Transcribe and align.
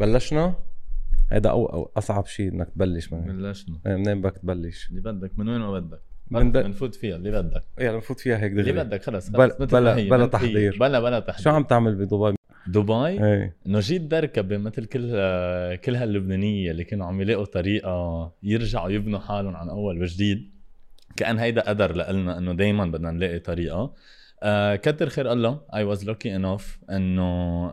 بلشنا؟ 0.00 0.54
هيدا 1.30 1.50
أو, 1.50 1.66
أو 1.66 1.90
أصعب 1.96 2.26
شيء 2.26 2.52
إنك 2.52 2.68
تبلش 2.70 3.12
من 3.12 3.20
بلشنا. 3.42 3.78
إيه، 3.86 3.96
منين 3.96 4.20
بدك 4.22 4.38
تبلش؟ 4.38 4.90
اللي 4.90 5.00
بدك 5.00 5.38
من 5.38 5.48
وين 5.48 5.60
ما 5.60 5.80
بدك. 5.80 6.00
من. 6.30 6.52
ب- 6.52 6.56
بنفوت 6.58 6.94
فيها 6.94 7.16
اللي 7.16 7.30
بدك. 7.30 7.62
يعني 7.78 7.96
نفوت 7.96 8.20
فيها 8.20 8.36
هيك 8.38 8.52
اللي 8.52 8.62
دغري. 8.62 8.84
بدك 8.84 9.02
خلص 9.02 9.28
بلا- 9.28 9.56
بلا- 9.58 9.94
بلا. 10.08 10.26
تحضير. 10.26 10.76
بلا 10.80 11.00
بلا 11.00 11.20
تحضير. 11.20 11.44
شو 11.44 11.50
عم 11.50 11.64
تعمل 11.64 11.94
بدبي؟ 11.94 12.36
دبي؟ 12.66 12.94
إيه. 13.24 13.56
إنه 13.66 13.80
جيت 13.80 14.02
دركبة 14.02 14.56
مثل 14.56 14.84
كل 14.84 15.00
كل 15.76 15.94
هاللبنانية 15.96 16.70
اللي 16.70 16.84
كانوا 16.84 17.06
عم 17.06 17.20
يلاقوا 17.20 17.44
طريقة 17.44 18.32
يرجعوا 18.42 18.90
يبنوا 18.90 19.18
حالهم 19.18 19.56
عن 19.56 19.68
أول 19.68 20.02
وجديد. 20.02 20.50
كأن 21.16 21.38
هيدا 21.38 21.68
قدر 21.68 21.96
لنا 21.96 22.38
إنه 22.38 22.52
دائما 22.52 22.86
بدنا 22.86 23.10
نلاقي 23.10 23.38
طريقة. 23.38 23.94
آه 24.42 24.76
كتر 24.76 25.08
خير 25.08 25.32
الله. 25.32 25.60
I 25.74 25.84
was 25.84 26.04
lucky 26.04 26.36
enough 26.36 26.78
إنه 26.90 27.22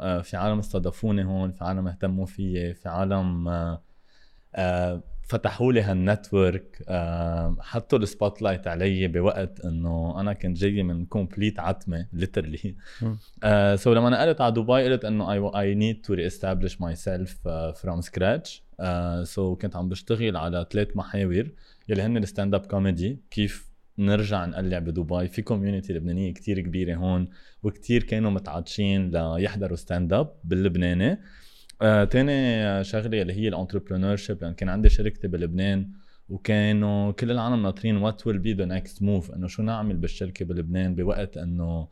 آه 0.01 0.21
في 0.21 0.37
عالم 0.37 0.59
استضافوني 0.59 1.25
هون 1.25 1.51
في 1.51 1.63
عالم 1.63 1.87
اهتموا 1.87 2.25
فيي 2.25 2.73
في 2.73 2.89
عالم 2.89 3.47
آه 3.47 3.81
آه 4.55 5.03
فتحوا 5.29 5.73
لي 5.73 5.81
ه 5.81 5.93
ال 5.93 6.04
network 6.04 6.83
آه 6.89 7.55
حطوا 7.59 7.99
ال 7.99 8.41
spotlight 8.41 8.67
علي 8.67 9.07
بوقت 9.07 9.59
إنه 9.65 10.21
أنا 10.21 10.33
كنت 10.33 10.57
جاي 10.57 10.83
من 10.83 11.05
complete 11.05 11.59
عتمة 11.59 12.07
literally 12.13 12.75
مم. 13.01 13.17
so 13.75 13.93
لما 13.93 14.09
نقلت 14.09 14.41
على 14.41 14.51
دبي 14.53 14.83
قلت 14.83 15.05
إنه 15.05 15.31
I 15.31 15.39
I 15.39 15.75
need 15.75 16.01
to 16.01 16.13
re-establish 16.13 16.81
myself 16.81 17.47
from 17.75 18.01
scratch 18.01 18.63
so 19.23 19.55
كنت 19.55 19.75
عم 19.75 19.89
بشتغل 19.89 20.37
على 20.37 20.65
ثلاث 20.71 20.87
محاور 20.95 21.51
يلي 21.89 22.01
هن 22.01 22.17
ال 22.17 22.55
stand-up 22.55 22.65
comedy 22.65 23.19
كيف 23.31 23.66
نرجع 23.99 24.45
نقلع 24.45 24.79
بدبي. 24.79 25.27
في 25.27 25.41
community 25.41 25.93
لبنانية 25.93 26.33
كتير 26.33 26.59
كبيرة 26.59 26.95
هون 26.95 27.27
وكتير 27.63 28.03
كانوا 28.03 28.31
متعطشين 28.31 29.11
ليحضروا 29.11 29.77
stand-up 29.77 30.33
باللبناني. 30.43 31.19
آه، 31.81 32.03
تاني 32.03 32.83
شغلة 32.83 33.21
اللي 33.21 33.33
هي 33.33 33.47
ال 33.47 34.15
entrepreneurship 34.15 34.41
لأن 34.41 34.53
كان 34.53 34.69
عندي 34.69 34.89
شركتي 34.89 35.27
بلبنان 35.27 35.89
وكانوا 36.29 37.11
كل 37.11 37.31
العالم 37.31 37.63
ناطرين 37.63 37.97
what 37.97 38.27
will 38.27 38.39
be 38.39 38.53
the 38.53 38.65
next 38.65 39.03
move 39.03 39.31
إنه 39.31 39.47
شو 39.47 39.63
نعمل 39.63 39.97
بالشركة 39.97 40.45
بلبنان 40.45 40.95
بوقت 40.95 41.37
إنه 41.37 41.87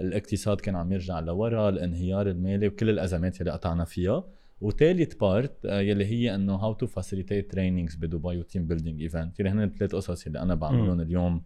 الاقتصاد 0.00 0.60
كان 0.60 0.76
عم 0.76 0.92
يرجع 0.92 1.20
لورا 1.20 1.68
الانهيار 1.68 2.28
المالي 2.28 2.68
وكل 2.68 2.90
الأزمات 2.90 3.40
اللي 3.40 3.52
قطعنا 3.52 3.84
فيها. 3.84 4.24
وثالث 4.60 5.14
part 5.14 5.64
يلي 5.64 6.04
هي 6.04 6.34
إنه 6.34 6.54
how 6.54 6.72
to 6.72 6.86
facilitate 6.86 7.50
trainings 7.50 7.94
بدبي 7.94 8.38
و 8.38 8.44
team 8.44 8.66
building 8.66 9.02
event 9.02 9.40
يلي 9.40 9.50
هن 9.50 9.62
الثلاث 9.62 9.94
قصص 9.94 10.26
اللي 10.26 10.42
أنا 10.42 10.54
بعملهم 10.54 11.00
اليوم 11.00 11.42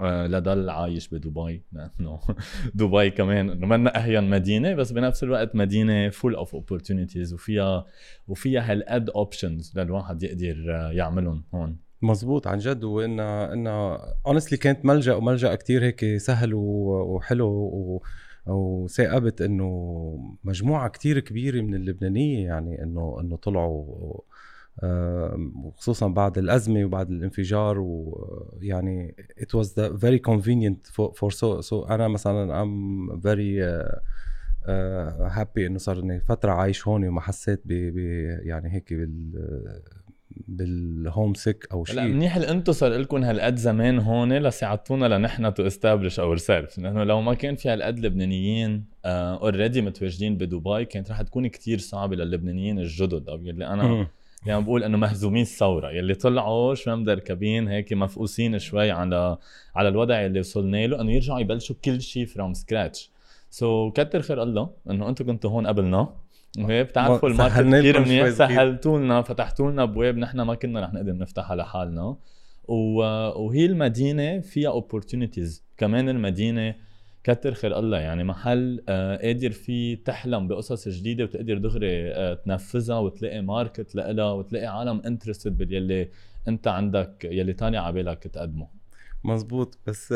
آه، 0.00 0.26
لضل 0.26 0.70
عايش 0.70 1.08
بدبي. 1.08 1.62
لأنه 1.72 2.20
دبي 2.74 3.10
كمان 3.10 3.50
إنه 3.50 3.66
منا 3.66 4.04
أهين 4.04 4.30
مدينة 4.30 4.74
بس 4.74 4.92
بنفس 4.92 5.22
الوقت 5.22 5.56
مدينة 5.56 6.08
full 6.08 6.34
of 6.34 6.56
opportunities 6.56 7.32
وفيها 7.32 7.86
وفيها 8.28 8.72
هالقد 8.72 9.10
options 9.10 9.78
للواحد 9.78 10.22
يقدر 10.22 10.66
آه، 10.68 10.92
يعملهم 10.92 11.44
هون. 11.54 11.76
مزبوط 12.02 12.46
عن 12.46 12.58
جد. 12.58 12.84
وانها 12.84 13.52
انها 13.52 14.14
honestly 14.26 14.58
كانت 14.58 14.84
ملجأ 14.84 15.14
وملجأ 15.14 15.54
كتير 15.54 15.84
هيك 15.84 16.16
سهل 16.16 16.54
وحلو 16.54 17.48
و 17.48 18.02
وثاقبت 18.46 19.42
إنه 19.42 20.36
مجموعة 20.44 20.88
كتير 20.88 21.20
كبيرة 21.20 21.60
من 21.60 21.74
اللبنانية 21.74 22.44
يعني 22.46 22.82
إنه 22.82 23.16
إنه 23.20 23.36
طلعوا 23.36 24.20
آم، 24.84 25.64
وخصوصا 25.66 26.08
بعد 26.08 26.38
الأزمة 26.38 26.84
وبعد 26.84 27.10
الانفجار 27.10 27.78
ويعني 27.80 29.14
it 29.40 29.58
was 29.58 29.66
the 29.68 29.90
very 29.90 30.18
convenient 30.30 30.86
for, 30.94 31.12
for 31.14 31.30
so 31.30 31.60
so 31.60 31.90
أنا 31.90 32.08
مثلا 32.08 32.62
I'm 32.64 33.20
very 33.20 33.62
uh, 33.62 33.98
uh, 34.66 35.30
happy 35.38 35.58
إنه 35.66 35.78
صار 35.78 35.98
إني 35.98 36.20
فترة 36.20 36.52
عايش 36.52 36.88
هون 36.88 37.08
وما 37.08 37.20
حسيت 37.20 37.62
ب- 37.64 38.40
يعني 38.42 38.72
هيك 38.74 38.92
بال 38.94 39.32
بال 40.48 41.34
homesick 41.34 41.68
أو 41.72 41.84
شيء. 41.84 42.00
منيح 42.00 42.36
اللي 42.36 42.50
أنتم 42.50 42.72
صار 42.72 42.92
لكم 42.92 43.24
هالقد 43.24 43.56
زمان 43.56 43.98
هون 43.98 44.32
لساعدتونا 44.32 45.06
لنحن 45.06 45.54
to 45.54 45.66
establish 45.66 46.20
ourselves 46.20 46.78
لأنه 46.78 47.04
لو 47.04 47.20
ما 47.20 47.34
كان 47.34 47.56
في 47.56 47.68
هالقد 47.68 47.98
لبنانيين 47.98 48.84
already 49.04 49.82
متواجدين 49.82 50.36
بدبي 50.36 50.84
كانت 50.84 51.10
رح 51.10 51.22
تكون 51.22 51.46
كتير 51.46 51.78
صعبة 51.78 52.16
للبنانيين 52.16 52.78
الجدد. 52.78 53.28
أو 53.28 53.40
يلي 53.42 53.66
أنا 53.66 53.82
مم. 53.82 54.08
يعني 54.46 54.62
بقول 54.62 54.84
إنه 54.84 54.98
مهزومين 54.98 55.42
الثورة. 55.42 55.90
يلي 55.90 56.14
طلعوا 56.14 56.74
شوي 56.74 56.96
مدركبين 56.96 57.68
هيك 57.68 57.92
مفقوسين 57.92 58.58
شوي 58.58 58.90
على 58.90 59.38
على 59.74 59.88
الوضع 59.88 60.26
اللي 60.26 60.40
وصلنا 60.40 60.86
له 60.86 61.00
إنه 61.00 61.12
يرجعوا 61.12 61.40
يبلشوا 61.40 61.76
كل 61.84 62.00
شيء 62.00 62.26
from 62.26 62.54
scratch 62.54 63.10
so 63.50 63.90
so, 63.90 63.92
كتر 63.92 64.22
خير 64.22 64.42
الله 64.42 64.70
إنه 64.90 65.08
أنتم 65.08 65.26
كنتوا 65.26 65.50
هون 65.50 65.66
قبلنا. 65.66 66.14
وهي 66.58 66.84
بتعرفوا 66.84 67.28
ما- 67.28 67.34
ال 67.34 67.40
market 67.40 67.74
كثير 67.78 68.00
منيح. 68.00 68.28
سهلتوا 68.28 68.98
لنا 68.98 69.22
فتحتوا 69.22 69.70
لنا 69.70 69.82
ابواب 69.82 70.16
نحن 70.16 70.40
ما 70.40 70.54
كنا 70.54 70.80
رح 70.80 70.92
نقدر 70.94 71.12
نفتحها 71.16 71.56
لحالنا. 71.56 72.16
وهي 72.68 73.66
المدينة 73.66 74.40
فيها 74.40 74.68
opportunities 74.70 75.64
كمان 75.76 76.08
المدينة 76.08 76.74
كتر 77.24 77.54
خير 77.54 77.78
الله 77.78 77.98
يعني 77.98 78.24
محل 78.24 78.82
آه، 78.88 79.16
قادر 79.26 79.50
فيه 79.50 80.04
تحلم 80.04 80.48
بقصص 80.48 80.88
جديدة 80.88 81.24
وتقدر 81.24 81.58
دغري 81.58 82.10
آه، 82.12 82.34
تنفذها 82.34 82.98
وتلاقي 82.98 83.40
market 83.42 83.94
لها 83.94 84.32
وتلاقي 84.32 84.66
عالم 84.66 85.02
interested 85.06 85.56
باليلي 85.58 86.08
انت 86.48 86.68
عندك 86.68 87.24
يلي 87.24 87.52
طالع 87.52 87.80
على 87.80 87.92
بالك 87.94 88.18
تقدمه 88.26 88.68
مزبوط 89.24 89.78
بس 89.86 90.14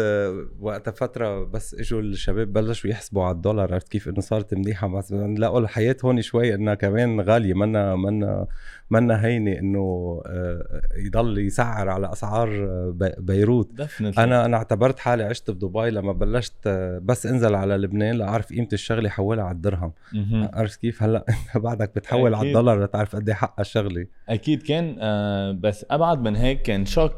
وقتها 0.60 0.90
فترة 0.90 1.44
بس 1.44 1.74
إجوا 1.74 2.00
الشباب 2.00 2.52
بلشوا 2.52 2.90
يحسبوا 2.90 3.24
على 3.24 3.34
الدولار 3.34 3.74
عرفت 3.74 3.88
كيف؟ 3.88 4.08
إنه 4.08 4.20
صارت 4.20 4.54
منيحة. 4.54 4.88
بس 4.88 5.12
لقوا 5.12 5.60
الحياة 5.60 5.96
هون 6.04 6.22
شوي 6.22 6.54
إنها 6.54 6.74
كمان 6.74 7.20
غالية. 7.20 7.54
منا 7.54 7.96
منا 7.96 8.46
منا 8.90 9.24
هينة 9.24 9.52
إنه 9.58 10.22
آه، 10.26 10.82
يضل 10.96 11.38
يسعر 11.38 11.88
على 11.88 12.12
أسعار 12.12 12.48
آه، 12.64 12.90
بي- 12.94 13.14
بيروت. 13.18 13.72
دفنتلي 13.72 14.24
أنا 14.24 14.44
أنا 14.44 14.56
اعتبرت 14.56 14.98
حالي 14.98 15.22
عشت 15.24 15.50
بدبي 15.50 15.90
لما 15.90 16.12
بلشت 16.12 16.54
آه، 16.66 16.98
بس 17.02 17.26
انزل 17.26 17.54
على 17.54 17.76
لبنان 17.76 18.14
لأعرف 18.16 18.48
قيمة 18.52 18.68
الشغلة 18.72 19.08
حولها 19.08 19.44
على 19.44 19.54
الدرهم. 19.54 19.92
عرفت 20.32 20.80
كيف؟ 20.80 21.02
هلأ 21.02 21.24
بعدك 21.54 21.92
بتحول 21.96 22.34
على 22.34 22.36
أكيد. 22.42 22.56
الدولار 22.56 22.84
لتعرف 22.84 23.16
قد 23.16 23.28
إيه 23.28 23.36
حق 23.36 23.60
الشغلة. 23.60 24.06
أكيد 24.28 24.62
كان 24.62 24.96
آه 25.00 25.52
بس 25.52 25.86
أبعد 25.90 26.20
من 26.20 26.36
هيك 26.36 26.62
كان 26.62 26.86
choc 26.86 27.12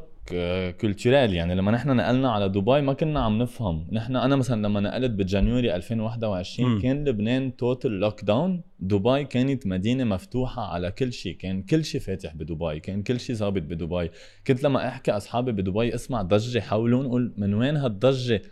culturel 0.81 1.35
يعني. 1.35 1.55
لما 1.55 1.71
نحن 1.71 1.97
نقلنا 1.97 2.31
على 2.31 2.49
دبي 2.49 2.81
ما 2.81 2.93
كنا 2.93 3.21
عم 3.21 3.39
نفهم. 3.39 3.87
نحن 3.93 4.17
أنا 4.17 4.37
مثلا 4.37 4.67
لما 4.67 4.81
نقلت 4.81 5.11
ب 5.11 5.19
January 5.19 5.75
2021 5.77 6.71
مم. 6.71 6.81
كان 6.81 7.09
لبنان 7.09 7.57
total 7.57 7.91
lockdown 7.91 8.63
دبي 8.81 9.25
كانت 9.25 9.67
مدينة 9.67 10.05
مفتوحة 10.05 10.63
على 10.63 10.91
كل 10.91 11.13
شيء. 11.13 11.37
كان 11.37 11.63
كل 11.63 11.85
شيء 11.85 12.01
فاتح 12.01 12.35
بدبي. 12.35 12.81
كان 12.81 13.03
كل 13.03 13.21
شيء 13.21 13.37
ظابط 13.37 13.63
بدبي. 13.63 14.11
كنت 14.47 14.63
لما 14.63 14.89
أحكي 14.89 15.11
أصحابي 15.11 15.53
بدبي 15.53 15.95
اسمع 15.95 16.23
ضجة 16.23 16.61
حولهم 16.61 17.07
أقول 17.07 17.35
من 17.37 17.55
وين 17.55 17.77
هالضجة؟ 17.77 18.43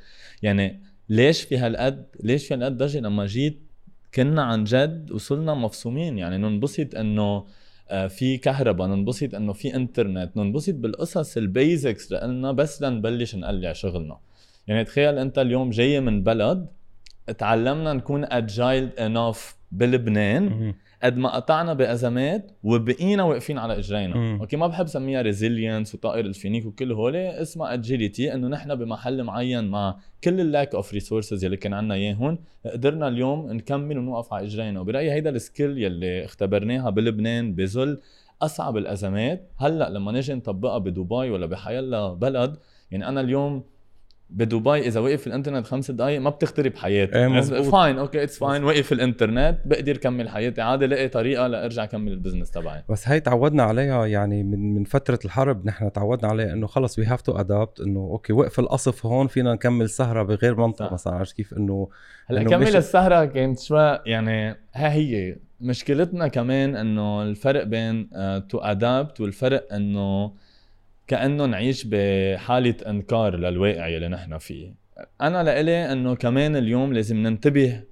يعني 0.43 0.83
ليش 1.09 1.43
في 1.43 1.57
هالقد 1.57 2.07
ليش 2.23 2.47
في 2.49 2.55
هالقد 2.55 2.77
ضجة؟ 2.77 2.99
لما 2.99 3.27
جيت 3.27 3.63
كنا 4.15 4.43
عن 4.43 4.65
جد 4.65 5.11
وصلنا 5.13 5.55
مفصومين. 5.55 6.19
يعني 6.19 6.39
ننبسط 6.39 6.95
إنه 6.95 7.45
في 8.09 8.39
كهرباء 8.39 8.89
ننبسط 8.89 9.35
إنه 9.35 9.53
في 9.53 9.75
إنترنت 9.75 10.37
ننبسط 10.37 10.75
بالقصص 10.75 11.37
ال 11.37 11.47
basics 11.47 12.13
لنا 12.13 12.53
بس 12.53 12.83
لنبلش 12.83 13.35
نقلع 13.35 13.73
شغلنا. 13.73 14.19
يعني 14.67 14.85
تخيل 14.85 15.19
أنت 15.19 15.39
اليوم 15.39 15.71
جاي 15.71 16.01
من 16.01 16.23
بلد 16.23 16.67
تعلمنا 17.39 17.93
نكون 17.93 18.25
agile 18.25 18.89
enough 18.99 19.57
بلبنان 19.73 20.75
قد 21.07 21.17
ما 21.17 21.29
قطعنا 21.29 21.73
بأزمات 21.75 22.51
وبقينا 22.63 23.23
واقفين 23.23 23.59
على 23.59 23.79
إجرينا. 23.79 24.17
مم. 24.17 24.39
okay 24.41 24.57
ما 24.57 24.67
بحب 24.67 24.87
سميها 24.87 25.23
resilience 25.23 25.95
وطائر 25.95 26.25
الفينيك 26.25 26.67
وكل 26.67 26.93
هول 26.93 27.17
اسمها 27.17 27.75
agility 27.75 28.35
إنه 28.35 28.49
نحن 28.49 28.75
بمحل 28.75 29.23
معين 29.23 29.65
مع 29.65 29.97
كل 30.25 30.41
ال 30.41 30.47
lack 30.47 30.75
of 30.75 30.93
resources 30.93 31.45
يلي 31.45 31.57
كان 31.57 31.75
عندنا 31.75 31.95
إياه 31.95 32.15
هون 32.15 32.39
قدرنا 32.73 33.09
اليوم 33.09 33.53
نكمل 33.53 33.99
ونوقف 33.99 34.33
على 34.33 34.47
إجرينا. 34.47 34.81
وبرأيي 34.81 35.13
هيدا 35.13 35.31
ال 35.31 35.39
skill 35.39 35.79
يلي 35.79 36.25
اختبرناها 36.25 36.91
بلبنان 36.91 37.55
بظل 37.55 38.01
أصعب 38.43 38.77
الأزمات. 38.77 39.51
هلأ 39.57 39.91
لما 39.91 40.13
نجي 40.13 40.35
نطبقها 40.35 40.79
بدبي 40.79 41.31
ولا 41.31 41.47
بحيلا 41.47 42.15
بلد 42.15 42.57
يعني 42.91 43.09
أنا 43.09 43.21
اليوم 43.21 43.65
بدبي 44.31 44.79
إذا 44.89 45.01
وقف 45.01 45.27
الإنترنت 45.27 45.67
خمس 45.67 45.91
دقائق 45.91 46.21
ما 46.21 46.31
بتخترب 46.31 46.77
حياتي. 46.77 47.43
fine 47.71 47.99
okay 47.99 48.23
it's 48.23 48.39
fine 48.39 48.65
وقف 48.65 48.93
الإنترنت 48.93 49.59
بقدر 49.65 49.97
كمل 49.97 50.29
حياتي 50.29 50.61
عادي 50.61 50.87
لاقي 50.87 51.09
طريقة 51.09 51.47
لأرجع 51.47 51.85
كمل 51.85 52.13
ال 52.13 52.17
business 52.17 52.51
تبعي 52.51 52.83
بس 52.89 53.09
هي 53.09 53.21
تعودنا 53.21 53.63
عليها 53.63 54.07
يعني 54.07 54.43
من 54.43 54.75
من 54.75 54.85
فترة 54.85 55.19
الحرب 55.25 55.67
نحن 55.67 55.93
تعودنا 55.93 56.29
عليها 56.29 56.53
إنه 56.53 56.67
خلص 56.67 56.99
we 56.99 57.05
have 57.05 57.23
to 57.23 57.33
adapt 57.33 57.81
إنه 57.81 58.01
okay 58.01 58.33
وقف 58.33 58.59
القصف 58.61 59.07
هون 59.07 59.27
فينا 59.27 59.55
نكمل 59.55 59.89
سهرة 59.91 60.23
بغير 60.23 60.55
منطقة 60.55 60.87
صح. 60.87 60.93
مثلا 60.93 61.15
عرفت 61.15 61.37
كيف 61.37 61.55
إنه 61.55 61.89
هلأ 62.27 62.43
كمل 62.43 62.63
مش- 62.63 62.77
السهرة 62.77 63.25
كانت 63.25 63.61
شوي 63.61 63.99
يعني 64.07 64.51
ها 64.75 64.93
هي 64.93 65.37
مشكلتنا 65.61 66.29
كمان 66.29 66.77
إنه 66.77 67.23
الفرق 67.23 67.63
بين 67.65 68.09
to 68.49 68.59
adapt 68.59 69.21
والفرق 69.21 69.73
إنه 69.73 70.33
كأنه 71.07 71.47
نعيش 71.47 71.87
بحالة 71.91 72.75
إنكار 72.87 73.37
للواقع 73.37 73.89
اللي 73.89 74.09
نحن 74.09 74.39
فيه. 74.39 74.75
أنا 75.21 75.43
لإلي 75.43 75.93
إنه 75.93 76.15
كمان 76.15 76.57
اليوم 76.57 76.93
لازم 76.93 77.17
ننتبه 77.17 77.83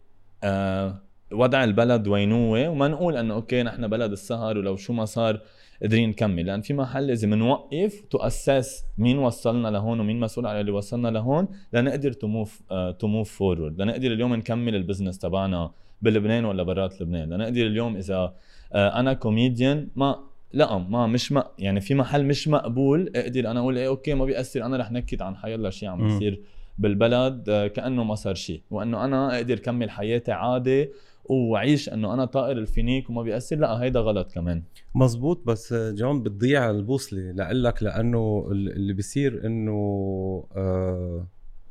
آه 0.44 1.00
وضع 1.32 1.64
البلد 1.64 2.08
وين 2.08 2.32
هو 2.32 2.70
وما 2.70 2.88
نقول 2.88 3.16
إنه 3.16 3.34
okay 3.35 3.62
نحن 3.62 3.88
بلد 3.88 4.12
السهر 4.12 4.58
ولو 4.58 4.76
شو 4.76 4.93
ما 4.93 5.05
صار 5.05 5.40
قادرين 5.82 6.08
نكمل. 6.08 6.46
لأن 6.46 6.61
في 6.61 6.75
محل 6.75 7.06
لازم 7.06 7.34
نوقف 7.34 8.05
to 8.11 8.19
assess 8.19 8.85
مين 8.99 9.19
وصلنا 9.19 9.69
لهون 9.69 10.00
ومين 10.00 10.20
مسؤول 10.20 10.46
على 10.46 10.60
اللي 10.60 10.72
وصلنا 10.72 11.08
لهون 11.08 11.49
لنقدر 11.72 12.12
to 12.12 12.26
move 12.26 12.62
to 12.99 13.06
move 13.06 13.31
forward 13.38 13.82
لنقدر 13.82 14.12
اليوم 14.12 14.34
نكمل 14.34 14.75
ال 14.75 14.79
business 14.79 15.19
تبعنا 15.19 15.70
بلبنان 16.02 16.44
ولا 16.44 16.62
برات 16.62 17.00
لبنان. 17.00 17.32
لنقدر 17.32 17.67
اليوم 17.67 17.96
إذا 17.96 18.34
آه، 18.72 19.00
أنا 19.00 19.12
كوميديان 19.12 19.88
ما 19.96 20.20
لا 20.55 20.79
ما 20.79 21.06
مش 21.06 21.33
ما 21.33 21.49
يعني 21.59 21.81
في 21.81 21.95
محل 21.95 22.25
مش 22.25 22.49
مقبول 22.49 23.12
أقدر 23.17 23.51
أنا 23.51 23.61
أقول 23.61 23.79
إيه 23.79 23.87
okay 23.88 24.14
ما 24.15 24.25
بيأثر 24.25 24.65
أنا 24.65 24.77
رح 24.77 24.93
نكت 24.93 25.23
عن 25.23 25.37
حيالله 25.37 25.71
شيء 25.71 25.89
عم 25.89 26.06
يصير 26.06 26.43
بالبلد 26.79 27.49
آه، 27.49 27.67
كأنه 27.67 28.05
ما 28.05 28.15
صار 28.15 28.35
شيء 28.35 28.62
وإنه 28.71 29.05
أنا 29.05 29.37
أقدر 29.37 29.59
كمل 29.59 29.91
حياتي 29.91 30.33
عادي 30.33 30.91
وعيش 31.25 31.89
إنه 31.89 32.15
أنا 32.15 32.25
طائر 32.25 32.59
الفينيك 32.59 33.11
وما 33.11 33.23
بيأثر 33.23 33.56
لا 33.56 33.83
هيدا 33.83 34.01
غلط 34.01 34.33
كمان. 34.33 34.62
مزبوط 34.95 35.43
بس 35.47 35.75
جون 35.75 36.23
بتضيع 36.23 36.71
البوصلة 36.71 37.33
لك 37.53 37.83
لأنه 37.83 38.49
اللي 38.51 38.93
بيصير 38.93 39.47
إنه 39.47 39.73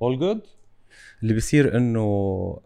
all 0.02 0.20
good 0.20 0.42
اللي 1.24 1.34
بيصير 1.34 1.78
إنه 1.78 2.58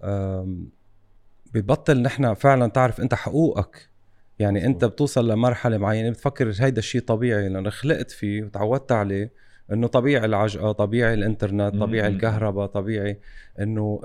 ببطل 1.54 2.02
نحن 2.02 2.34
فعلا 2.34 2.68
تعرف 2.68 3.02
أنت 3.02 3.14
حقوقك. 3.14 3.90
يعني 4.40 4.66
أنت 4.66 4.86
بتوصل 4.86 5.32
لمرحلة 5.32 5.78
معينة 5.78 6.10
بتفكر 6.10 6.54
هيدا 6.60 6.80
الشيء 6.80 7.02
طبيعي 7.02 7.50
لأنه 7.50 7.70
خلقت 7.70 8.12
فيه 8.12 8.44
وتعودت 8.44 8.92
عليه 8.92 9.32
إنه 9.74 9.88
طبيعي 9.88 10.26
العجقة 10.26 10.72
طبيعي 10.72 11.14
الإنترنت 11.14 11.76
طبيعي 11.76 12.08
الكهرباء 12.08 12.68
طبيعي 12.68 13.20
إنه 13.60 14.02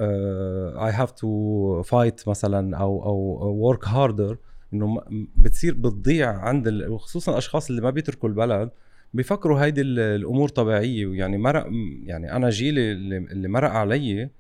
I 0.87 0.93
have 0.93 1.11
to 1.11 1.83
fight 1.83 2.29
مثلا 2.29 2.77
أو 2.77 3.05
أو 3.05 3.55
work 3.55 3.89
harder 3.89 4.39
إنه 4.75 5.03
بتصير 5.37 5.75
بتضيع 5.75 6.31
عند 6.39 6.69
وخصوصا 6.69 7.33
الأشخاص 7.33 7.71
اللي 7.71 7.83
ما 7.83 7.91
بيتركوا 7.91 8.29
البلد 8.29 8.71
بيفكروا 9.15 9.61
هيدي 9.65 9.81
الأمور 9.81 10.49
طبيعية 10.49 11.07
ويعني 11.07 11.39
مرق 11.39 11.67
يعني 12.05 12.37
أنا 12.37 12.51
جيلي 12.51 12.93
اللي 12.93 13.49
مرق 13.49 13.71
علي 13.71 14.31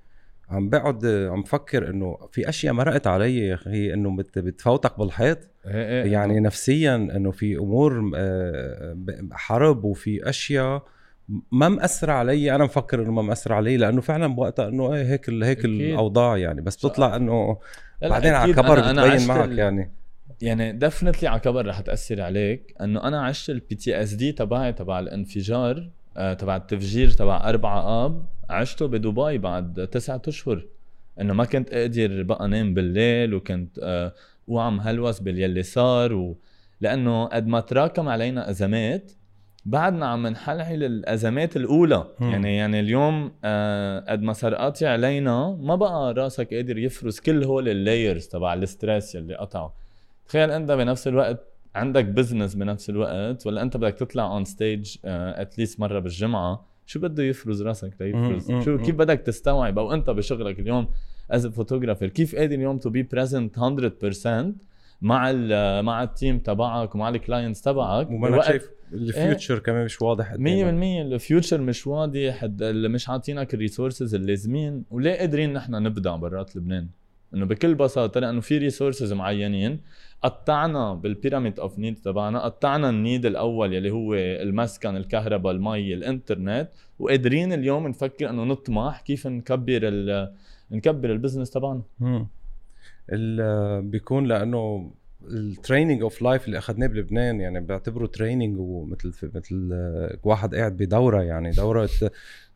عم 0.52 0.69
بقعد 0.69 1.06
عم 1.06 1.43
بفكر 1.43 1.90
إنه 1.90 2.19
في 2.32 2.49
أشياء 2.49 2.75
مرقت 2.75 3.06
علي 3.06 3.38
يا 3.38 3.54
أخي 3.54 3.94
إنه 3.94 4.16
بتفوتك 4.16 4.99
بالحيط. 4.99 5.38
إيه، 5.66 6.02
إيه، 6.04 6.12
يعني 6.12 6.40
نفسيا 6.40 6.94
إنه 6.96 7.31
في 7.31 7.56
أمور 7.56 8.12
آه، 8.16 8.96
حرب 9.32 9.84
وفي 9.84 10.28
أشياء 10.28 10.82
ما 11.52 11.69
مأثر 11.69 12.10
علي. 12.10 12.54
أنا 12.54 12.64
مفكر 12.64 13.02
إنه 13.02 13.12
ما 13.12 13.22
مأثر 13.22 13.52
علي 13.52 13.76
لأنه 13.76 14.00
فعلا 14.00 14.26
بوقتها 14.26 14.69
إنه 14.69 14.94
إيه 14.94 15.04
هيك 15.04 15.31
هيك 15.31 15.58
أكيد. 15.58 15.81
الأوضاع 15.81 16.37
يعني. 16.37 16.60
بس 16.60 16.76
بتطلع 16.76 17.16
إنه 17.16 17.58
بعدين 18.02 18.34
على 18.34 18.52
كبر 18.52 18.81
بتبين 18.81 19.26
معك 19.26 19.50
يعني. 19.50 19.93
يعني 20.40 20.72
definitely 20.73 21.29
على 21.28 21.40
كبر 21.40 21.66
رح 21.66 21.81
تأثر 21.81 22.20
عليك. 22.20 22.75
إنه 22.81 23.04
أنا 23.04 23.22
عشت 23.25 23.50
ال 23.50 23.75
PTSD 23.75 24.32
تبعي 24.32 24.72
تبع 24.72 24.99
الانفجار 24.99 25.90
آه 26.16 26.34
تبع 26.34 26.56
التفجير 26.56 27.10
تبع 27.10 27.49
أربعة 27.49 28.04
آب. 28.04 28.26
عشته 28.52 28.87
بدبي 28.87 29.38
بعد 29.38 29.88
تسعة 29.93 30.22
أشهر. 30.28 30.66
إنه 31.20 31.34
ما 31.34 31.44
كنت 31.44 31.70
أقدر 31.72 32.22
بقى 32.22 32.49
نام 32.49 32.75
بالليل 32.75 33.34
وكنت 33.34 33.78
آه 33.82 34.14
وعم 34.49 34.81
هلوس 34.81 35.20
بالليل 35.20 35.62
صار 35.62 36.12
و... 36.12 36.38
لأنه 36.81 37.25
قد 37.26 37.46
ما 37.46 37.60
تراكم 37.60 38.08
علينا 38.08 38.50
أزمات 38.50 39.12
بعدنا 39.64 40.06
عم 40.06 40.26
نحلحل 40.26 40.84
الأزمات 40.84 41.56
الأولى. 41.56 42.06
م. 42.20 42.25
يعني 42.25 42.56
يعني 42.56 42.81
اليوم 42.81 43.32
آه 43.44 44.04
قد 44.08 44.22
ما 44.22 44.32
سرقاتي 44.32 44.87
علينا 44.87 45.56
ما 45.60 45.75
بقى 45.75 46.14
راسك 46.14 46.54
قادر 46.54 46.78
يفرز 46.78 47.20
كل 47.20 47.44
هول 47.44 47.69
ال 47.69 47.77
layers 47.77 48.26
تبع 48.28 48.54
ال 48.55 48.63
stress 48.63 49.14
يلي 49.14 49.34
قطعوا 49.34 49.70
تخيل 50.28 50.50
أنت 50.50 50.70
بنفس 50.70 51.08
الوقت 51.08 51.46
عندك 51.75 52.04
business 52.05 52.55
بنفس 52.54 52.90
الوقت 52.90 53.46
ولا 53.46 53.62
أنت 53.62 53.76
بدك 53.76 53.94
تطلع 53.94 54.25
on 54.32 54.44
stage 54.44 54.97
at 55.05 55.26
least 55.26 55.81
مرة 55.81 55.99
بالجمعة 55.99 56.72
شو 56.87 57.00
بده 57.00 57.23
يفرز 57.23 57.62
راسك 57.62 57.93
ليفرز؟ 58.00 58.52
شو 58.64 58.79
كيف 58.79 58.94
بدك 58.94 59.20
تستوعب؟ 59.20 59.79
أو 59.79 59.93
أنت 59.93 60.11
بشغلك 60.11 60.61
اليوم 60.61 60.88
as 61.31 61.47
photographer 61.47 62.09
كيف 62.08 62.37
قادر 62.37 62.55
اليوم 62.55 62.79
to 62.79 62.91
be 62.91 63.03
present 63.03 63.59
100% 63.58 63.61
مع 65.02 65.32
مع 65.82 66.02
ال 66.03 66.10
team 66.10 66.38
تبعك 66.38 66.94
ومع 66.94 67.08
ال 67.09 67.15
clients 67.15 67.62
تبعك؟ 67.62 68.11
وما 68.11 68.43
شايف 68.43 68.70
ال 68.93 69.01
future 69.01 69.55
إيه؟ 69.55 69.61
كمان 69.61 69.84
مش 69.84 70.02
واضح 70.02 70.34
100% 70.34 70.37
ال 70.38 70.56
future 70.56 71.61
مش 71.61 71.87
واضح 71.87 72.43
اللي 72.44 72.88
مش 72.88 73.08
عاطينك 73.08 73.55
ال 73.55 73.61
resources 73.61 74.14
اللازمين 74.14 74.85
وليه 74.90 75.14
قادرين 75.14 75.52
نحن 75.52 75.75
نبدع 75.75 76.17
برات 76.17 76.56
لبنان؟ 76.56 76.88
إنه 77.35 77.46
بكل 77.46 77.75
بساطة 77.75 78.20
لأنه 78.20 78.40
في 78.40 78.58
resources 78.59 79.12
معينين. 79.12 79.81
قطعنا 80.23 80.95
بال 80.94 81.09
pyramid 81.09 81.61
of 81.61 81.79
need 81.79 81.97
تبعنا 81.97 82.45
قطعنا 82.45 82.91
ال 82.91 82.98
need 82.98 83.26
الأول 83.27 83.73
يلي 83.73 83.91
هو 83.91 84.15
المسكن 84.15 84.97
الكهرباء 84.97 85.53
المي 85.53 85.95
الإنترنت 85.95 86.69
وقادرين 86.99 87.53
اليوم 87.53 87.89
نفكر 87.89 88.31
إنه 88.31 88.45
نطمح 88.45 89.01
كيف 89.01 89.27
نكبر 89.27 89.81
نكبر 90.71 91.13
ال 91.12 91.17
business 91.17 91.50
تبعنا. 91.51 91.83
بيكون 93.81 94.27
لأنه 94.27 94.91
ال 95.31 95.38
training 95.38 96.03
of 96.03 96.23
life 96.23 96.47
اللي 96.47 96.59
اخذناه 96.59 96.87
بلبنان 96.87 97.41
يعني 97.41 97.61
بعتبره 97.61 98.07
training 98.06 98.59
ومثل 98.59 99.31
مثل 99.35 99.69
واحد 100.25 100.55
قاعد 100.55 100.77
بدورة 100.77 101.23
يعني 101.23 101.51
دورة 101.51 101.89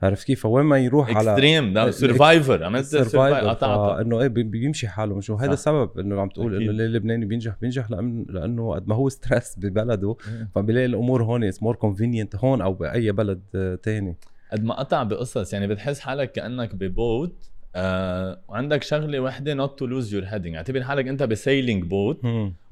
عرفت 0.03 0.27
كيف؟ 0.27 0.47
وين 0.47 0.65
ما 0.65 0.79
يروح 0.79 1.17
على 1.17 1.31
extreme 1.31 1.91
survivor 1.91 2.65
عملت 2.65 2.85
survivor 2.85 4.01
إنه 4.01 4.21
إيه 4.21 4.29
بيمشي 4.29 4.89
حاله 4.89 5.15
مش 5.15 5.31
هذا 5.31 5.53
السبب 5.53 5.99
إنه 5.99 6.21
عم 6.21 6.29
تقول 6.29 6.63
إنه 6.63 6.73
ليه 6.73 6.85
اللبناني 6.85 7.25
بينجح 7.25 7.57
بينجح 7.61 7.91
لأنه 7.91 8.75
قد 8.75 8.89
ما 8.89 8.95
هو 8.95 9.09
stress 9.09 9.59
ببلده 9.59 10.17
فبيلاقي 10.55 10.87
الأمور 10.87 11.23
هون 11.23 11.45
it's 11.45 11.63
more 11.63 11.77
convenient 11.77 12.37
هون 12.37 12.61
أو 12.61 12.75
بأي 12.75 13.13
بلد 13.13 13.41
تاني. 13.83 14.17
قد 14.53 14.65
ما 14.65 14.75
قطع 14.75 15.03
بقصص 15.03 15.53
يعني 15.53 15.67
بتحس 15.67 16.01
حالك 16.01 16.33
كأنك 16.33 16.75
ب 16.75 16.90
boat 16.90 17.51
آه 17.79 18.39
وعندك 18.49 18.83
شغلة 18.83 19.21
وحدة 19.21 19.55
not 19.55 19.79
to 19.79 19.87
lose 19.87 20.15
your 20.15 20.25
heading 20.25 20.55
اعتبر 20.57 20.83
حالك 20.83 21.09
انت 21.09 21.23
ب 21.23 21.31
sailing 21.31 21.85
boat 21.85 22.25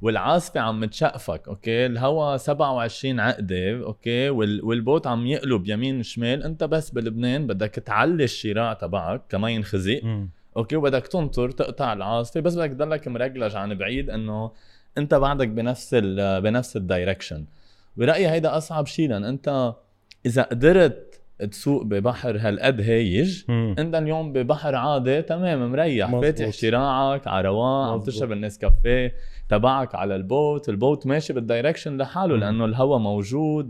والعاصفه 0.02 0.60
عم 0.60 0.84
تشقفك 0.84 1.48
okay؟ 1.48 1.86
الهواء 1.86 2.36
27 2.36 3.20
عقدة 3.20 3.84
okay؟ 3.84 4.28
وال 4.28 4.64
وال 4.64 4.78
boat 4.78 5.06
عم 5.06 5.26
يقلب 5.26 5.68
يمين 5.68 6.02
شمال 6.02 6.42
انت 6.42 6.64
بس 6.64 6.90
بلبنان 6.90 7.46
بدك 7.46 7.70
تعلي 7.70 8.24
الشراع 8.24 8.72
تبعك 8.72 9.22
كما 9.28 9.50
ينخزق 9.50 10.00
okay؟ 10.56 10.76
وبدك 10.76 11.06
تنطر 11.06 11.50
تقطع 11.50 11.92
العاصفه 11.92 12.40
بس 12.40 12.54
بدك 12.54 12.70
تضلك 12.70 13.08
مرجلج 13.08 13.56
عن 13.56 13.74
بعيد 13.74 14.10
إنه 14.10 14.50
انت 14.98 15.14
بعدك 15.14 15.48
بنفس 15.48 15.90
ال 15.94 16.42
بنفس 16.42 16.76
ال 16.76 16.83
direction 16.83 17.44
برأيي 17.96 18.28
هيدا 18.28 18.56
أصعب 18.56 18.86
شيء 18.86 19.08
لأن 19.08 19.24
انت 19.24 19.74
إذا 20.26 20.42
قدرت 20.42 21.13
تسوق 21.50 21.82
ببحر 21.84 22.36
هالقد 22.40 22.80
هايج 22.80 23.42
انت 23.50 23.94
اليوم 23.94 24.32
ببحر 24.32 24.74
عادي 24.74 25.22
تمام 25.22 25.72
مريح. 25.72 26.08
مزبوط. 26.08 26.24
فاتح 26.24 26.50
شراعك 26.50 27.26
على 27.26 27.48
رواق 27.48 27.92
عم 27.92 28.00
تشرب 28.00 28.32
النسكافيه 28.32 29.14
تبعك 29.48 29.94
على 29.94 30.16
ال 30.16 30.25
boat. 30.25 30.68
ال 30.68 30.76
boat 30.76 31.06
ماشي 31.06 31.32
بال 31.32 31.44
direction 31.44 31.96
لحاله 31.96 32.36
لأنه 32.36 32.64
الهواء 32.64 32.98
موجود 32.98 33.68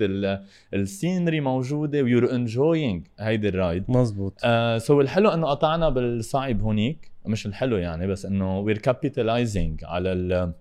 ال 0.75 0.83
scenery 0.83 1.41
موجودة 1.41 2.03
و 2.03 2.07
you're 2.07 2.33
enjoying 2.33 3.07
هيدي 3.21 3.49
ال 3.49 3.55
ride. 3.55 3.85
مزبوط. 3.89 4.41
آه 4.45 4.79
so 4.79 5.01
الحلو 5.01 5.29
إنه 5.29 5.47
قطعنا 5.47 5.89
بالصعب 5.89 6.63
هونيك 6.63 7.11
مش 7.27 7.47
الحلو 7.47 7.77
يعني 7.77 8.07
بس 8.07 8.27
إنه 8.27 8.59
we're 8.59 8.79
capitalizing 8.79 9.85
على 9.85 10.53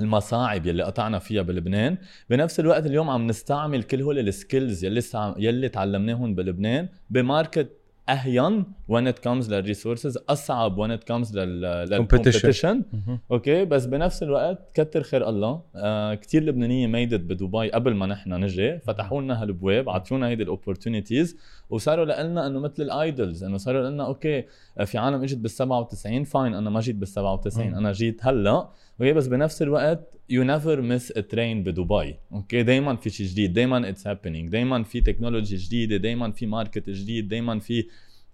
المصاعب 0.00 0.66
يلي 0.66 0.82
قطعنا 0.82 1.18
فيها 1.18 1.42
بلبنان. 1.42 1.96
بنفس 2.30 2.60
الوقت 2.60 2.86
اليوم 2.86 3.10
عم 3.10 3.26
نستعمل 3.26 3.82
كل 3.82 4.02
هول 4.02 4.18
ال 4.18 4.27
skills 4.27 4.84
يلي 4.84 5.02
يلي 5.38 5.68
تعلمناهم 5.68 6.34
بلبنان 6.34 6.88
ب 7.10 7.18
market 7.18 7.68
أهين 8.08 8.64
when 8.64 9.12
it 9.12 9.28
comes 9.28 9.50
لل 9.50 9.62
resources 9.62 10.18
أصعب 10.28 10.76
when 10.76 11.00
it 11.00 11.04
comes 11.12 11.34
لل 11.34 11.57
competition 11.57 12.82
okay؟ 13.30 13.64
بس 13.64 13.86
بنفس 13.86 14.22
الوقت 14.22 14.70
كتر 14.74 15.02
خير 15.02 15.28
الله 15.28 15.62
آه 15.76 16.14
كثير 16.14 16.44
لبنانية 16.44 16.86
made 16.86 17.09
it 17.09 17.20
بدبي 17.20 17.70
قبل 17.70 17.94
ما 17.94 18.06
نحن 18.06 18.32
نجي. 18.32 18.78
فتحوا 18.78 19.22
لنا 19.22 19.42
هالبواب 19.42 19.88
عطونا 19.88 20.28
هيدي 20.28 20.42
ال 20.42 20.49
opportunities 20.49 21.36
وصاروا 21.70 22.04
لنا 22.04 22.46
إنه 22.46 22.60
مثل 22.60 22.82
ال 22.82 22.92
idols 22.92 23.44
إنه 23.44 23.56
صاروا 23.56 23.90
لنا 23.90 24.06
okay 24.06 24.44
آه، 24.78 24.84
في 24.84 24.98
عالم 24.98 25.22
إجت 25.22 25.36
بال 25.38 25.50
97 25.50 26.24
fine 26.24 26.54
أنا 26.54 26.70
ما 26.70 26.80
جيت 26.80 26.96
بال 26.96 27.08
97 27.08 27.74
أنا 27.74 27.92
جيت 27.92 28.26
هلأ. 28.26 28.68
okay 29.00 29.12
بس 29.12 29.26
بنفس 29.26 29.62
الوقت 29.62 30.14
you 30.30 30.42
never 30.42 30.80
miss 30.80 31.12
a 31.16 31.20
train 31.20 31.62
بدبي. 31.62 32.16
okay 32.32 32.62
دائما 32.62 32.96
في 32.96 33.10
شيء 33.10 33.26
جديد 33.26 33.52
دائما 33.52 33.88
it's 33.88 34.06
happening 34.06 34.48
دائما 34.48 34.82
في 34.82 35.00
technology 35.00 35.56
جديدة 35.56 35.96
دائما 35.96 36.30
في 36.32 36.46
market 36.46 36.90
جديد 36.90 37.28
دائما 37.28 37.58
في 37.58 37.86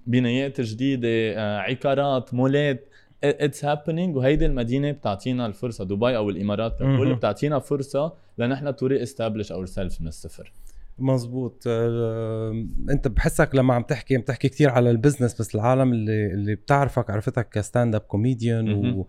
بنايات 0.07 0.61
جديدة 0.61 1.09
آه، 1.09 1.59
عقارات 1.59 2.35
مولات. 2.35 2.89
it's 3.25 3.65
happening 3.65 4.17
وهيدي 4.17 4.47
المدينة 4.47 4.91
بتعطينا 4.93 5.47
الفرصة 5.47 5.85
دبي 5.85 6.17
أو 6.17 6.31
الإمارات 6.31 6.75
ككل 6.79 7.15
بتعطينا 7.15 7.59
فرصة 7.59 8.13
لنحن 8.39 8.77
to 8.77 8.87
re-establish 8.87 9.53
ourselves 9.53 10.01
من 10.01 10.09
الصفر. 10.09 10.53
مزبوط. 10.99 11.63
أه، 11.67 12.67
انت 12.91 13.09
بحسك 13.09 13.55
لما 13.55 13.75
عم 13.75 13.83
تحكي 13.83 14.17
عم 14.17 14.23
تحكي 14.23 14.49
كثير 14.49 14.71
على 14.71 14.91
ال 14.91 14.96
business 14.96 15.41
بس 15.41 15.55
العالم 15.55 15.93
اللي 15.93 16.27
اللي 16.27 16.55
بتعرفك 16.55 17.11
عرفتك 17.11 17.49
ك 17.49 17.95
stand-up 17.95 18.01
comedian 18.01 18.73
و 18.73 19.07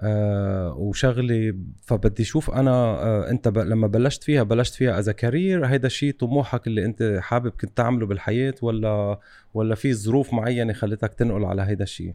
آه 0.00 0.74
وشغلة. 0.78 1.54
فبدي 1.82 2.22
أشوف 2.22 2.50
أنا 2.50 2.70
آه 2.70 3.30
انت 3.30 3.48
ب... 3.48 3.58
لما 3.58 3.86
بلشت 3.86 4.24
فيها 4.24 4.42
بلشت 4.42 4.74
فيها 4.74 4.98
as 4.98 5.10
career 5.10 5.66
هيدا 5.66 5.86
الشيء 5.86 6.14
طموحك 6.14 6.66
اللي 6.66 6.84
انت 6.84 7.18
حابب 7.20 7.50
كنت 7.60 7.76
تعمله 7.76 8.06
بالحياة 8.06 8.54
ولا 8.62 9.18
ولا 9.54 9.74
في 9.74 9.94
ظروف 9.94 10.34
معينة 10.34 10.72
خلتك 10.72 11.14
تنقل 11.14 11.44
على 11.44 11.62
هيدا 11.62 11.84
الشيء 11.84 12.14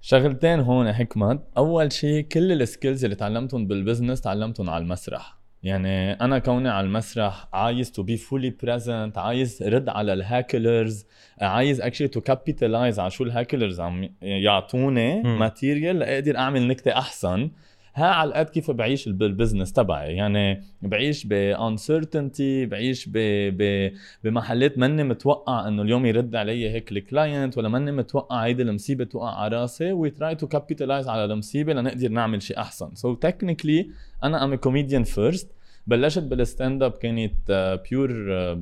شغلتين 0.00 0.60
هون 0.60 0.92
حكمت. 0.92 1.40
أول 1.56 1.92
شيء 1.92 2.24
كل 2.24 2.62
ال 2.62 2.68
skills 2.68 3.04
اللي 3.04 3.16
تعلمتهم 3.16 3.66
بال 3.66 3.77
business 3.77 4.20
تعلمتهم 4.20 4.70
على 4.70 4.82
المسرح. 4.84 5.41
يعني 5.62 6.12
أنا 6.12 6.38
كوني 6.38 6.68
على 6.68 6.86
المسرح 6.86 7.48
عايز 7.52 7.92
to 7.92 8.02
be 8.02 8.16
fully 8.16 8.50
present 8.62 9.18
عايز 9.18 9.62
رد 9.62 9.88
على 9.88 10.12
ال 10.12 10.22
hecklers 10.22 11.06
عايز 11.40 11.80
actually 11.80 12.08
to 12.08 12.20
capitalize 12.20 13.00
على 13.00 13.10
شو 13.10 13.24
ال 13.24 13.30
hecklers 13.30 13.80
عم 13.80 14.08
يعطوني 14.22 15.22
material 15.22 15.98
لاقدر 15.98 16.36
أعمل 16.36 16.68
نكتة 16.68 16.98
أحسن. 16.98 17.50
هالقد 17.94 18.48
كيف 18.48 18.70
بعيش 18.70 19.08
بال 19.08 19.21
business 19.21 19.72
تبعي. 19.72 20.16
يعني 20.16 20.62
بعيش 20.82 21.26
ب 21.26 21.38
uncertainty 21.38 22.66
بعيش 22.66 23.08
ب... 23.08 23.12
ب... 23.58 23.92
بمحلات 24.24 24.78
ماني 24.78 25.04
متوقع 25.04 25.68
إنه 25.68 25.82
اليوم 25.82 26.06
يرد 26.06 26.36
علي 26.36 26.70
هيك 26.70 26.92
ال 26.92 27.01
client 27.01 27.58
ولا 27.58 27.68
ماني 27.68 27.92
متوقع 27.92 28.44
هيدي 28.44 28.62
المصيبه 28.62 29.04
توقع 29.04 29.34
على 29.34 29.60
راسي 29.60 29.92
we 29.92 30.10
try 30.10 30.34
to 30.34 30.46
capitalize 30.46 31.08
على 31.08 31.24
المصيبه 31.24 31.72
لنقدر 31.72 32.08
نعمل 32.08 32.42
شيء 32.42 32.58
أحسن. 32.58 32.94
so 32.94 33.18
so 33.18 33.29
technically 33.29 33.90
أنا 34.24 34.44
I'm 34.44 34.54
comedian 34.54 35.04
first 35.04 35.50
بلشت 35.86 36.22
بال 36.22 36.82
stand-up 36.82 36.92
كانت 36.92 37.80
pure 37.90 38.12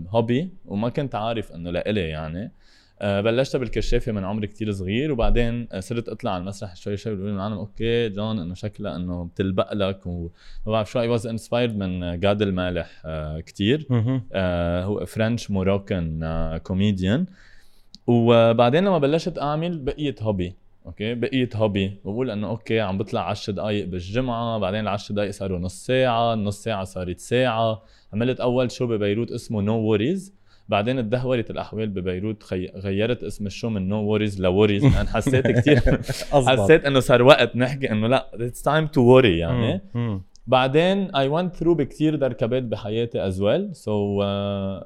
hobby 0.08 0.42
uh, 0.42 0.70
وما 0.70 0.88
كنت 0.88 1.14
عارف 1.14 1.52
إنه 1.52 1.70
لإلي 1.70 2.00
يعني. 2.00 2.52
بلشت 3.02 3.56
بالكشافه 3.56 4.12
من 4.12 4.24
عمر 4.24 4.46
كتير 4.46 4.72
صغير 4.72 5.12
وبعدين 5.12 5.68
صرت 5.78 6.08
أطلع 6.08 6.30
على 6.30 6.40
المسرح 6.40 6.76
شوي 6.76 6.96
شوي 6.96 7.16
بيقولوا 7.16 7.48
لي 7.48 7.54
okay 7.54 8.08
جون 8.08 8.38
إنه 8.38 8.54
شكلها 8.54 8.96
إنه 8.96 9.24
بتلبق 9.24 9.72
لك. 9.72 10.06
وما 10.06 10.30
بعرف 10.66 10.90
شو 10.90 11.00
I 11.00 11.08
was 11.08 11.26
inspired 11.26 11.76
من 11.76 12.20
جاد 12.20 12.42
المالح 12.42 13.02
كثير 13.46 13.86
هو 14.84 15.06
French 15.06 15.50
Moroccan 15.50 16.20
comedian 16.62 17.26
وبعدين 18.06 18.84
لما 18.84 18.98
بلشت 18.98 19.38
أعمل 19.38 19.78
بقيت 19.78 20.22
hobby 20.22 20.54
okay؟ 20.86 21.14
بقيت 21.14 21.56
hobby 21.56 22.00
بقول 22.04 22.30
إنه 22.30 22.48
okay 22.48 22.80
عم 22.80 22.98
بطلع 22.98 23.28
10 23.30 23.52
دقائق 23.52 23.86
بالجمعة 23.86 24.58
بعدين 24.58 24.80
ال 24.80 24.88
10 24.88 25.14
دقائق 25.14 25.30
صاروا 25.30 25.58
نص 25.58 25.86
ساعة 25.86 26.34
النص 26.34 26.62
ساعة 26.62 26.84
صارت 26.84 27.18
ساعة. 27.18 27.82
عملت 28.12 28.40
أول 28.40 28.70
show 28.70 28.86
ببيروت 28.86 29.32
اسمه 29.32 29.72
no 29.72 29.84
no 29.84 29.96
worries 29.96 30.39
بعدين 30.70 30.96
تدهورت 31.02 31.50
الأحوال 31.50 31.88
ببيروت 31.88 32.42
خي... 32.42 32.66
غيرت 32.66 33.24
اسم 33.24 33.46
ال 33.46 33.51
show 33.51 33.68
من 33.68 33.88
no 33.88 34.02
worries 34.02 34.40
ل 34.40 34.46
worries 34.46 34.84
لأن 34.84 35.08
حسيت 35.08 35.46
كثير 35.46 35.80
حسيت 36.48 36.84
إنه 36.84 37.00
صار 37.00 37.22
وقت 37.22 37.56
نحكي 37.56 37.90
إنه 37.92 38.06
لا 38.06 38.26
it's 38.34 38.62
time 38.62 38.86
to 38.86 39.02
worry 39.02 39.38
يعني. 39.38 39.80
بعدين 40.46 41.14
I 41.14 41.28
went 41.28 41.56
through 41.56 41.74
بكثير 41.74 42.14
دركبات 42.14 42.62
بحياتي 42.62 43.26
as 43.26 43.40
well 43.40 43.74
so 43.74 44.18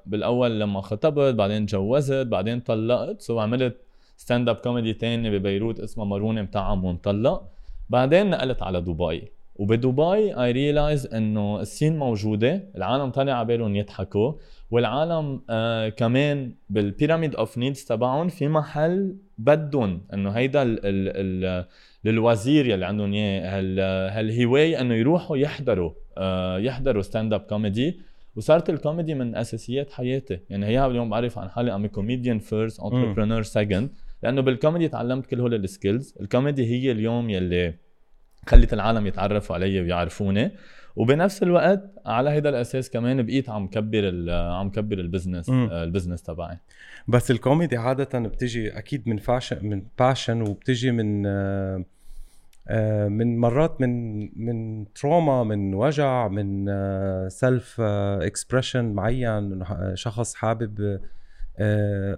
بالأول 0.07 0.61
لما 0.61 0.81
خطبت 0.81 1.35
بعدين 1.35 1.67
تجوزت 1.67 2.27
بعدين 2.27 2.61
طلقت. 2.61 3.21
so 3.21 3.37
so 3.37 3.43
عملت 3.43 3.77
stand-up 4.17 4.57
comedy 4.57 4.93
تاني 4.93 5.39
ببيروت 5.39 5.81
اسمه 5.81 6.05
مارونه 6.05 6.43
مطعم 6.43 6.85
ومطلق. 6.85 7.43
بعدين 7.91 8.31
نقلت 8.31 8.63
على 8.63 8.81
دبي. 8.81 9.29
وبدبي 9.57 10.43
I 10.43 10.53
realized 10.53 11.07
إنه 11.07 11.61
ال 11.61 11.67
scene 11.67 11.99
موجودة 11.99 12.63
العالم 12.77 13.11
طالع 13.11 13.33
على 13.33 13.47
بالهم 13.47 13.77
يضحكوا. 13.77 14.33
والعالم 14.75 15.43
آه 15.51 15.89
كمان 15.89 16.55
بال 16.71 16.85
pyramid 16.85 17.35
of 17.35 17.59
needs 17.59 17.85
تبعهم 17.85 18.29
في 18.29 18.49
محل 18.49 19.17
بدهم 19.39 20.07
إنه 20.15 20.31
هيدا 20.31 20.63
ال 20.63 20.79
ال 20.87 21.45
ال 21.45 21.65
ال 22.05 22.13
leisure 22.13 22.67
يلي 22.67 22.87
عندهم 22.87 23.13
اياه 23.13 24.11
هالهوايه 24.11 24.81
إنه 24.81 24.95
يروحوا 24.95 25.37
يحضروا 25.37 25.91
آه 26.19 26.59
يحضروا 26.59 27.03
stand-up 27.03 27.41
comedy 27.41 28.01
وصارت 28.37 28.71
الكوميدي 28.71 29.15
من 29.15 29.37
أساسيات 29.37 29.93
حياتي. 29.93 30.39
يعني 30.51 30.67
هي 30.67 30.87
اليوم 30.87 31.11
بعرف 31.11 31.39
عن 31.39 31.49
حالي 31.51 31.75
I'm 31.75 31.87
comedian 31.87 32.39
first 32.39 32.81
entrepreneur 32.81 33.43
second 33.43 33.91
لأنه 34.23 34.41
بالكوميدي 34.41 34.89
تعلمت 34.89 35.27
كل 35.27 35.41
هول 35.41 35.55
ال 35.55 35.63
skills 35.63 36.15
ال 36.21 36.27
comedy 36.27 36.67
هي 36.67 36.93
اليوم 36.93 37.31
يلي 37.31 37.75
خلت 38.47 38.73
العالم 38.73 39.07
يتعرفوا 39.07 39.57
علي 39.57 39.81
ويعرفوني. 39.81 40.51
وبنفس 40.97 41.43
الوقت 41.43 41.91
على 42.07 42.31
هذا 42.31 42.49
الأساس 42.49 42.91
كمان 42.91 43.23
بقيت 43.23 43.51
عم 43.51 43.67
كبر 43.67 44.31
عم 44.31 44.71
كبر 44.71 44.99
ال 44.99 45.05
business 45.05 45.51
آه، 45.51 45.85
ال 45.85 45.89
business 45.89 46.23
تبعي. 46.23 46.59
بس 47.09 47.31
الكوميدي 47.31 47.77
عادة 47.77 48.19
بتجي 48.19 48.79
أكيد 48.79 49.09
من 49.09 49.17
passion 49.17 49.67
من 49.67 49.83
passion 49.99 50.43
وبتجي 50.43 50.91
من 50.91 51.27
آه، 51.27 51.85
آه، 52.69 53.09
من 53.09 53.39
مرات 53.39 53.81
من 53.81 54.21
من 54.47 54.87
trauma 54.93 55.45
من 55.45 55.75
وجع 55.75 56.29
من 56.29 56.67
self 57.29 57.81
expression 57.81 58.85
معين 58.85 59.65
شخص 59.95 60.35
حابب 60.35 61.01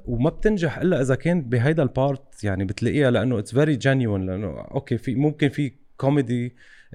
وما 0.06 0.30
بتنجح 0.30 0.78
إلا 0.78 1.00
إذا 1.00 1.14
كان 1.14 1.42
بهيدا 1.42 1.82
ال 1.82 1.95
part 1.95 2.44
يعني 2.44 2.64
بتلاقيها 2.64 3.10
لأنه 3.10 3.38
it's 3.38 3.54
very 3.54 3.76
genuine 3.76 4.26
لأنه 4.26 4.60
okay 4.60 4.98
في 4.98 5.14
ممكن 5.14 5.48
في 5.48 5.72
كوميدي 5.96 6.54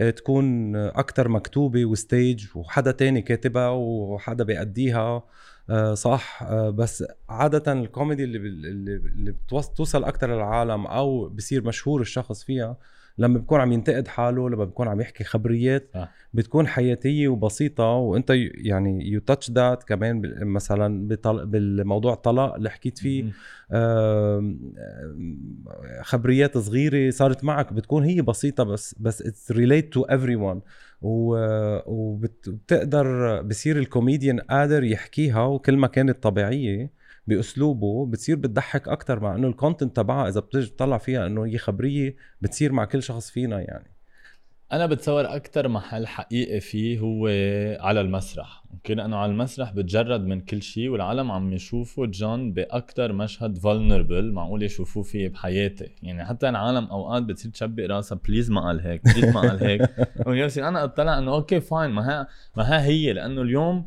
تكون 0.10 0.76
أكثر 0.76 1.28
مكتوبة 1.28 1.86
و 1.86 1.96
stage 1.96 2.46
وحدا 2.56 2.92
تاني 2.92 3.22
كاتبها 3.22 3.70
وحدا 3.70 4.44
بيأديها 4.44 5.24
آه، 5.70 5.94
صح؟ 5.94 6.44
آه، 6.44 6.70
بس 6.70 7.04
عادة 7.30 7.74
الكوميدي 7.74 8.24
اللي 8.24 8.38
اللي 8.38 9.32
بتوصل 9.32 10.04
أكثر 10.04 10.36
للعالم 10.36 10.88
أو 10.88 11.30
بصير 11.30 11.64
مشهور 11.64 12.02
الشخص 12.02 12.44
فيها 12.44 12.78
لما 13.18 13.38
بيكون 13.38 13.60
عم 13.60 13.72
ينتقد 13.72 14.08
حاله 14.08 14.50
لما 14.50 14.66
بيكون 14.66 14.88
عم 14.88 15.02
يحكي 15.02 15.24
خبريات 15.24 15.90
آه. 15.96 16.10
بتكون 16.34 16.68
حياتية 16.68 17.28
وبسيطة. 17.28 17.84
وأنت 17.84 18.30
يعني 18.56 19.10
you 19.12 19.20
touch 19.20 19.52
that 19.52 19.84
كمان 19.84 20.22
مثلا 20.42 21.08
بالموضوع 21.46 22.14
الطلاق 22.14 22.56
اللي 22.56 22.70
حكيت 22.70 22.98
فيه 22.98 23.32
خبريات 26.02 26.58
صغيرة 26.58 27.10
صارت 27.10 27.44
معك 27.44 27.74
بتكون 27.74 28.04
هي 28.04 28.22
بسيطة 28.22 28.64
بس 28.64 28.96
بس 29.00 29.22
it's 29.22 29.52
relate 29.52 29.94
to 29.94 30.02
everyone 30.02 30.62
وبتقدر 31.86 33.42
بصير 33.42 33.78
الكوميديان 33.78 34.40
قادر 34.40 34.84
يحكيها 34.84 35.46
وكل 35.46 35.78
ما 35.78 35.88
كانت 35.88 36.24
طبيعية 36.24 37.01
بأسلوبه 37.28 38.06
بتصير 38.06 38.36
بتضحك 38.36 38.88
أكثر 38.88 39.20
مع 39.20 39.36
إنه 39.36 39.48
ال 39.48 39.54
content 39.54 39.96
تبعها 39.96 40.30
إذا 40.30 40.40
بتجي 40.40 40.70
تطلع 40.72 40.98
فيها 40.98 41.28
إنه 41.28 41.46
هي 41.46 41.58
خبرية 41.58 42.16
بتصير 42.42 42.72
مع 42.72 42.86
كل 42.86 43.04
شخص 43.04 43.30
فينا 43.32 43.60
يعني. 43.60 43.92
أنا 44.72 44.86
بتصور 44.86 45.36
أكثر 45.36 45.68
محل 45.68 46.08
حقيقي 46.08 46.60
فيه 46.60 47.00
هو 47.00 47.28
على 47.80 48.02
المسرح. 48.02 48.64
okay 48.74 48.94
لأنه 48.94 49.18
على 49.18 49.32
المسرح 49.32 49.72
بتجرد 49.72 50.22
من 50.22 50.42
كل 50.42 50.62
شيء 50.62 50.90
والعالم 50.90 51.32
عم 51.32 51.54
يشوفوا 51.54 52.06
جون 52.06 52.54
باكثر 52.54 53.14
مشهد 53.14 53.58
vulnerable 53.58 54.32
معقول 54.32 54.64
يشوفوه 54.64 55.04
فيه 55.04 55.30
بحياتي. 55.30 55.96
يعني 56.04 56.26
حتى 56.26 56.50
العالم 56.50 56.86
أوقات 56.86 57.24
بتصير 57.24 57.52
تشبك 57.52 57.86
راسها 57.86 58.20
please 58.28 58.52
ما 58.52 58.62
قال 58.62 58.80
هيك 58.80 59.02
please 59.04 59.36
ما 59.36 59.42
قال 59.42 59.64
هيك. 59.64 59.82
أنا 60.68 60.84
أطلع 60.84 61.18
إنه 61.18 61.34
okay 61.34 61.60
fine 61.60 61.92
ما 61.92 62.10
ها 62.10 62.28
ما 62.58 62.64
ها 62.64 62.86
هي 62.86 63.14
لأنه 63.14 63.42
اليوم 63.42 63.86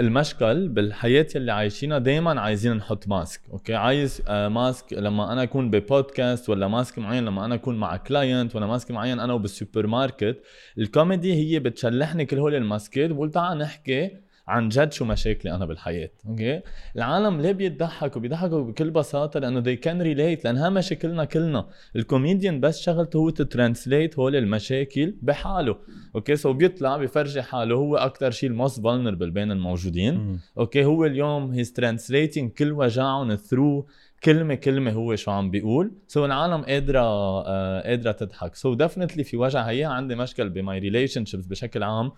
المشكل 0.00 0.68
بالحياة 0.68 1.26
اللي 1.36 1.52
عايشينها 1.52 1.98
دائما 1.98 2.40
عايزين 2.40 2.72
نحط 2.72 3.08
mask 3.08 3.40
okay؟ 3.52 3.74
عايز 3.74 4.22
آه 4.28 4.48
mask 4.48 4.92
لما 4.92 5.32
أنا 5.32 5.42
أكون 5.42 5.70
ببودكاست 5.70 6.48
ولا 6.48 6.68
mask 6.68 6.98
معين 6.98 7.24
لما 7.24 7.44
أنا 7.44 7.54
أكون 7.54 7.76
مع 7.76 7.96
client 7.96 8.56
ولا 8.56 8.66
mask 8.66 8.90
معين 8.90 9.20
أنا 9.20 9.32
وبالسوبر 9.32 9.86
ماركت 9.86 10.38
الكوميدي 10.78 11.34
هي 11.34 11.58
بتشلحني 11.58 12.26
كل 12.26 12.38
هول 12.38 12.54
الماسكات 12.54 13.10
بقول 13.10 13.30
تعال 13.30 13.58
نحكي 13.58 14.10
عن 14.48 14.68
جد 14.68 14.92
شو 14.92 15.04
مشاكلي 15.04 15.54
أنا 15.54 15.66
بالحياة 15.66 16.10
okay؟ 16.28 16.60
العالم 16.96 17.40
ليه 17.40 17.52
بيضحكوا 17.52 18.20
بيضحكوا 18.20 18.62
بكل 18.62 18.90
بساطة؟ 18.90 19.40
لأنه 19.40 19.62
they 19.62 19.78
can 19.78 19.98
relate 19.98 20.44
لانها 20.44 20.70
مشاكلنا 20.70 21.24
كلنا. 21.24 21.66
الكوميديان 21.96 22.60
بس 22.60 22.80
شغلته 22.80 23.16
هو 23.16 23.30
ت 23.30 23.39
translate 23.39 24.18
هول 24.18 24.36
المشاكل 24.36 25.14
بحاله 25.22 25.76
okay؟ 26.14 26.36
so 26.36 26.52
بيطلع 26.52 26.96
بفرجي 26.96 27.42
حاله 27.42 27.74
هو 27.74 27.96
أكثر 27.96 28.30
شيء 28.30 28.50
ال 28.50 28.56
most 28.56 28.80
vulnerable 28.80 29.30
بين 29.30 29.52
الموجودين 29.52 30.40
okay؟ 30.58 30.84
هو 30.84 31.04
اليوم 31.04 31.52
he's 31.52 31.72
translating 31.72 32.50
كل 32.50 32.72
وجعهم 32.72 33.34
through 33.34 33.86
كلمة 34.24 34.54
كلمة 34.54 34.92
هو 34.92 35.16
شو 35.16 35.30
عم 35.30 35.50
بيقول. 35.50 35.92
so 36.08 36.20
so 36.20 36.24
العالم 36.24 36.62
قادرة 36.62 37.00
آه 37.00 37.82
قادرة 37.88 38.12
تضحك. 38.12 38.54
so 38.54 38.78
so 38.78 38.86
definitely 38.86 39.24
في 39.24 39.36
وجع 39.36 39.62
هي 39.62 39.84
عندي 39.84 40.14
مشكل 40.14 40.48
ب 40.48 40.78
my 40.78 41.24
relationships 41.24 41.46
بشكل 41.46 41.82
عام. 41.82 42.12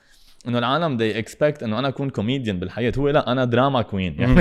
إنه 0.48 0.58
العالم 0.58 0.98
they 0.98 1.24
expect 1.24 1.62
إنه 1.62 1.78
أنا 1.78 1.88
أكون 1.88 2.10
كوميديان 2.10 2.58
بالحياة. 2.58 2.92
هو 2.98 3.08
لا 3.08 3.32
أنا 3.32 3.44
drama 3.44 3.82
queen 3.82 4.16
يعني 4.18 4.40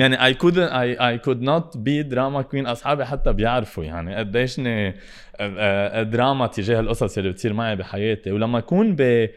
يعني 0.00 0.24
I 0.24 0.34
could 0.34 0.58
I 0.58 1.08
I 1.08 1.18
could 1.18 1.42
not 1.42 1.76
be 1.76 2.02
drama 2.02 2.42
queen 2.42 2.66
أصحابي 2.66 3.04
حتى 3.04 3.32
بيعرفوا 3.32 3.84
يعني 3.84 4.16
قديشني 4.16 4.94
دراما 6.02 6.46
تجاه 6.46 6.80
القصص 6.80 7.18
اللي 7.18 7.30
بتصير 7.30 7.52
معي 7.52 7.76
بحياتي. 7.76 8.32
ولما 8.32 8.58
أكون 8.58 8.96
ب 8.98 9.28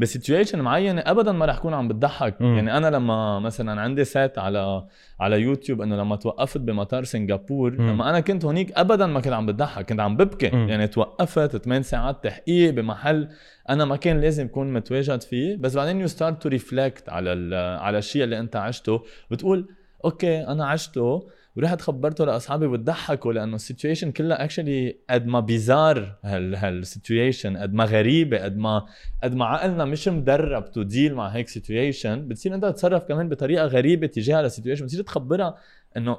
ب 0.00 0.06
situation 0.06 0.60
معينه 0.60 1.00
ابدا 1.00 1.32
ما 1.32 1.46
رح 1.46 1.56
أكون 1.56 1.74
عم 1.74 1.88
بتضحك 1.88 2.42
مم. 2.42 2.54
يعني 2.56 2.76
أنا 2.76 2.86
لما 2.90 3.38
مثلا 3.38 3.80
عندي 3.80 4.04
set 4.04 4.38
على 4.38 4.84
على 5.20 5.40
يوتيوب 5.40 5.80
إنه 5.82 5.96
لما 5.96 6.16
توقفت 6.16 6.60
بمطار 6.60 7.04
سنغافور. 7.04 7.74
لما 7.74 8.10
أنا 8.10 8.20
كنت 8.20 8.44
هونيك 8.44 8.72
ابدا 8.78 9.06
ما 9.06 9.20
كنت 9.20 9.32
عم 9.32 9.46
بتضحك 9.46 9.88
كنت 9.88 10.00
عم 10.00 10.16
ببكي 10.16 10.50
مم. 10.56 10.68
يعني 10.68 10.86
توقفت 10.86 11.56
8 11.56 11.82
ساعات 11.82 12.24
تحقيق 12.24 12.70
بمحل 12.74 13.28
أنا 13.70 13.84
ما 13.84 13.96
كان 13.96 14.20
لازم 14.20 14.44
أكون 14.44 14.72
متواجد 14.72 15.22
فيه 15.22 15.56
بس 15.56 15.74
بعدين 15.76 16.00
you 16.00 16.06
start 16.06 16.42
to 16.42 16.48
reflect 16.48 17.08
على 17.08 17.56
على 17.80 17.98
الشيء 17.98 18.24
اللي 18.24 18.38
أنت 18.38 18.56
عشته 18.56 19.02
بتقول 19.30 19.68
okay 20.04 20.46
أنا 20.46 20.66
عشته 20.66 21.28
ورحت 21.56 21.80
خبرته 21.80 22.24
لأصحابي 22.24 22.68
بتضحكوا 22.68 23.32
لأنه 23.32 23.54
ال 23.54 23.60
situation 23.60 24.12
كلها 24.12 24.44
actually 24.44 24.96
قد 25.10 25.26
ما 25.26 25.40
bizarre 25.40 26.16
هال 26.24 26.54
هال 26.54 26.73
situation 26.73 27.56
قد 27.56 27.74
ما 27.74 27.84
غريبة 27.84 28.38
قد 28.38 28.56
ما 28.56 28.86
قد 29.22 29.34
ما 29.34 29.44
عقلنا 29.44 29.84
مش 29.84 30.08
مدرب 30.08 30.72
to 30.72 30.82
deal 30.82 31.14
مع 31.14 31.28
هيك 31.28 31.48
situation 31.48 32.28
بتصير 32.28 32.54
انت 32.54 32.64
تتصرف 32.64 33.04
كمان 33.04 33.28
بطريقة 33.28 33.66
غريبة 33.66 34.06
تجاه 34.06 34.40
ال 34.40 34.44
situation 34.44 34.84
بتصير 34.84 35.02
تخبرها 35.02 35.56
إنه 35.96 36.18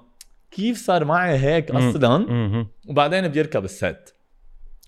كيف 0.52 0.78
صار 0.78 1.06
معي 1.06 1.38
هيك. 1.38 1.72
أصلا. 1.72 2.26
وبعدين 2.90 3.28
بيركب 3.28 3.64
ال 3.64 3.77
set 3.77 4.16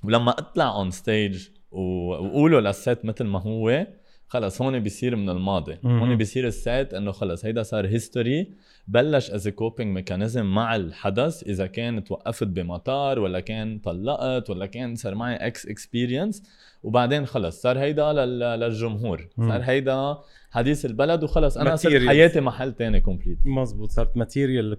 ولما 0.03 0.31
أطلع 0.31 0.75
on 0.75 0.91
stage 0.91 1.47
وقولوا 1.71 2.61
لل 2.61 2.76
set 2.76 2.99
مثل 3.03 3.23
ما 3.23 3.39
هو 3.41 3.87
خلص 4.33 4.61
هون 4.61 4.79
بيصير 4.79 5.15
من 5.15 5.29
الماضي. 5.29 5.77
هون 5.85 6.15
بيصير 6.15 6.47
ال 6.47 6.59
set 6.59 6.93
إنه 6.93 7.11
خلص 7.11 7.45
هيدا 7.45 7.63
صار 7.63 7.87
history 7.87 8.49
plus 8.87 9.31
as 9.31 9.47
coping 9.47 9.95
mechanism 9.95 10.45
مع 10.45 10.75
الحدث 10.75 11.43
إذا 11.43 11.67
كان 11.67 12.03
توقفت 12.03 12.47
بمطار 12.47 13.19
ولا 13.19 13.39
كان 13.39 13.79
طلقت 13.79 14.49
ولا 14.49 14.65
كان 14.65 14.95
صار 14.95 15.15
معي 15.15 15.35
ex 15.35 15.65
experience 15.67 16.43
وبعدين 16.83 17.25
خلص 17.25 17.61
صار 17.61 17.79
هيدا 17.79 18.13
لل- 18.13 18.39
للجمهور. 18.59 19.27
صار 19.37 19.61
هيدا 19.61 20.17
حديث 20.51 20.85
البلد 20.85 21.23
وخلص 21.23 21.57
أنا 21.57 21.75
صرت. 21.75 22.07
حياتي 22.07 22.41
محل 22.41 22.73
تاني 22.73 23.01
complete 23.01 23.37
مزبوط 23.45 23.91
صارت 23.91 24.17
material 24.17 24.77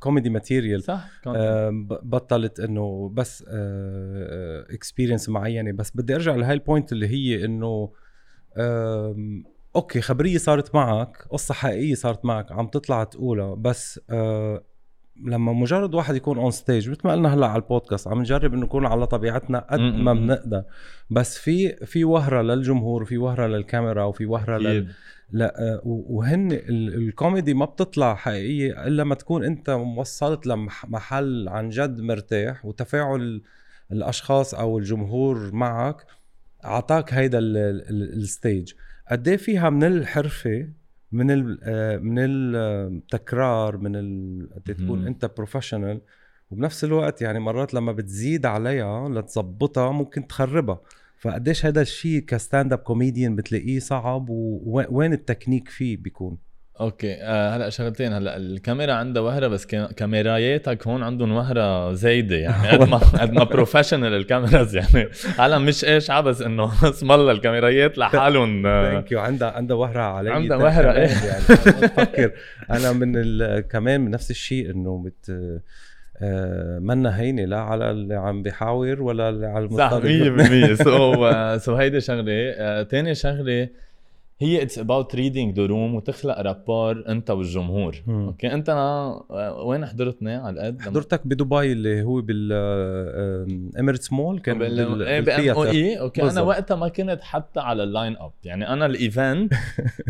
comedy 0.00 0.30
material 0.30 0.82
صح 0.82 1.08
آه، 1.26 1.70
بطلت 2.02 2.60
إنه 2.60 3.10
بس 3.14 3.44
experience 4.70 5.28
معينة. 5.28 5.72
بس 5.72 5.96
بدي 5.96 6.14
أرجع 6.14 6.34
لهاي 6.36 6.54
ال 6.54 6.60
point 6.60 6.92
اللي 6.92 7.06
هي 7.08 7.44
إنه 7.44 7.90
okay 9.76 10.00
خبرية 10.00 10.38
صارت 10.38 10.74
معك 10.74 11.26
قصة 11.30 11.54
حقيقية 11.54 11.94
صارت 11.94 12.24
معك 12.24 12.52
عم 12.52 12.66
تطلع 12.66 13.04
تقولها 13.04 13.54
بس 13.54 14.00
آه، 14.10 14.62
لما 15.24 15.52
مجرد 15.52 15.94
واحد 15.94 16.14
يكون 16.16 16.38
on 16.38 16.50
stage 16.50 16.90
مثل 16.90 17.00
ما 17.04 17.12
قلنا 17.12 17.34
هلأ 17.34 17.46
على 17.46 17.62
البودكاست 17.62 18.08
عم 18.08 18.20
نجرب 18.20 18.54
إنه 18.54 18.62
نكون 18.62 18.86
على 18.86 19.06
طبيعتنا 19.06 19.58
قد 19.70 19.80
ما. 19.80 20.12
بنقدر 20.12 20.62
بس 21.10 21.38
في 21.38 21.76
في 21.86 22.04
رهبة 22.04 22.42
للجمهور 22.42 23.02
وفي 23.02 23.18
رهبة 23.18 23.46
للكاميرا 23.46 24.04
وفي 24.04 24.26
رهبة 24.26 24.58
لل. 24.58 24.92
لأ 25.30 25.80
و- 25.84 26.16
وهن 26.18 26.52
ال- 26.52 26.94
الكوميدي 26.94 27.54
ما 27.54 27.64
بتطلع 27.64 28.14
حقيقية 28.14 28.86
إلا 28.86 29.04
ما 29.04 29.14
تكون 29.14 29.44
أنت 29.44 29.68
وصلت 29.70 30.46
لمحل 30.46 31.48
عن 31.48 31.68
جد 31.68 32.00
مرتاح 32.00 32.64
وتفاعل 32.66 33.42
الأشخاص 33.92 34.54
أو 34.54 34.78
الجمهور 34.78 35.52
معك 35.54 36.06
أعطاك 36.64 37.14
هيدا 37.14 37.38
ال- 37.38 37.56
ال- 37.56 38.12
ال 38.22 38.29
stage. 38.29 38.72
قد 39.10 39.28
إيه 39.28 39.36
فيها 39.36 39.70
من 39.70 39.84
الحرفة 39.84 40.68
من 41.12 41.30
ال 41.30 41.58
آه، 41.62 41.96
من 41.96 42.14
التكرار 42.18 43.76
من 43.76 43.92
قد 44.46 44.62
إيه 44.68 44.76
تكون. 44.76 45.06
أنت 45.06 45.30
professional 45.36 46.00
وبنفس 46.50 46.84
الوقت 46.84 47.22
يعني 47.22 47.38
مرات 47.40 47.74
لما 47.74 47.92
بتزيد 47.92 48.46
عليها 48.46 49.08
لتظبطها 49.08 49.92
ممكن 49.92 50.26
تخربها. 50.26 50.80
فقديش 51.18 51.66
هذا 51.66 51.80
الشيء 51.82 52.20
ك 52.20 52.72
stand-up 52.72 52.78
comedian 52.78 53.36
بتلاقيه 53.36 53.78
صعب 53.78 54.26
ووين 54.30 55.12
التكنيك 55.12 55.68
فيه 55.68 55.96
بيكون؟ 55.96 56.38
okay 56.80 57.14
آه 57.14 57.56
هلا 57.56 57.70
شغلتين 57.70 58.12
هلا 58.12 58.36
الكاميرا 58.36 58.92
عندها 58.92 59.22
وهرة 59.22 59.46
بس 59.48 59.66
كا- 59.66 59.92
كاميراياتك 59.92 60.86
هون 60.86 61.02
عندهم 61.02 61.32
وهرة 61.32 61.92
زايدة 61.92 62.36
يعني 62.36 62.68
قد 62.78 62.88
ما 62.88 62.96
قد 62.96 63.32
ما 63.32 63.44
professional 63.44 64.14
ال 64.14 64.22
cameras 64.22 64.76
يعني. 64.76 65.08
عالم 65.38 65.64
مش 65.66 65.84
إيش 65.84 66.10
عبس 66.10 66.42
إنه 66.42 66.72
اسم 66.90 67.12
الله 67.12 67.32
الكاميرايات 67.32 67.98
لحالهم 67.98 68.66
آه، 68.66 68.90
ثانك 68.90 69.12
يو 69.12 69.20
عندها 69.20 69.50
عندها 69.50 69.76
وهرة 69.76 70.00
علي. 70.02 70.30
عندها 70.32 70.58
كمان 70.58 70.86
إيه. 70.86 71.08
يعني 71.28 71.42
بفكر. 71.82 72.32
أنا 72.70 72.92
من 72.92 73.12
ال- 73.16 73.60
كمان 73.68 74.00
من 74.00 74.10
نفس 74.10 74.30
الشيء 74.30 74.70
إنه 74.70 75.02
بت 75.04 75.30
آه، 76.22 76.78
منا 76.78 77.20
هينة 77.20 77.44
لا 77.44 77.60
على 77.60 77.90
اللي 77.90 78.14
عم 78.14 78.42
بيحاور 78.42 79.02
ولا 79.02 79.28
اللي 79.28 79.46
على 79.46 79.68
صح 79.70 79.92
المستضيف 79.92 80.78
100% 80.80 80.82
سو 80.84 81.58
سو 81.58 81.74
هيدي 81.74 82.00
شغلة. 82.00 82.24
آه، 82.56 82.82
تاني 82.82 83.14
شغلة 83.14 83.68
هي 84.42 84.62
it's 84.62 84.78
about 84.78 85.14
reading 85.14 85.56
the 85.56 85.66
room 85.66 85.94
وتخلق 85.94 86.38
rapport 86.40 87.04
أنت 87.08 87.30
والجمهور. 87.30 87.96
مم. 88.06 88.26
Okay؟ 88.26 88.52
أنت 88.54 88.68
آه، 88.68 89.62
وين 89.66 89.86
حضرتنا 89.86 90.38
على 90.38 90.60
القد 90.60 90.80
حضرتك 90.82 91.26
بدبي 91.26 91.72
اللي 91.72 92.02
هو 92.02 92.20
بال 92.20 92.52
Emirates 93.78 94.12
Mall 94.12 94.38
كان 94.40 94.58
بال- 94.58 95.02
إيه 95.02 95.20
بام 95.20 95.48
أو. 95.48 95.64
اي 95.64 96.00
okay. 96.00 96.20
أنا 96.20 96.28
بالضبط. 96.28 96.46
وقتها 96.46 96.76
ما 96.76 96.88
كنت 96.88 97.18
حتى 97.22 97.60
على 97.60 97.82
ال 97.82 98.16
lineup 98.16 98.32
يعني 98.44 98.68
أنا 98.68 98.86
ال 98.86 98.97
event 98.97 99.52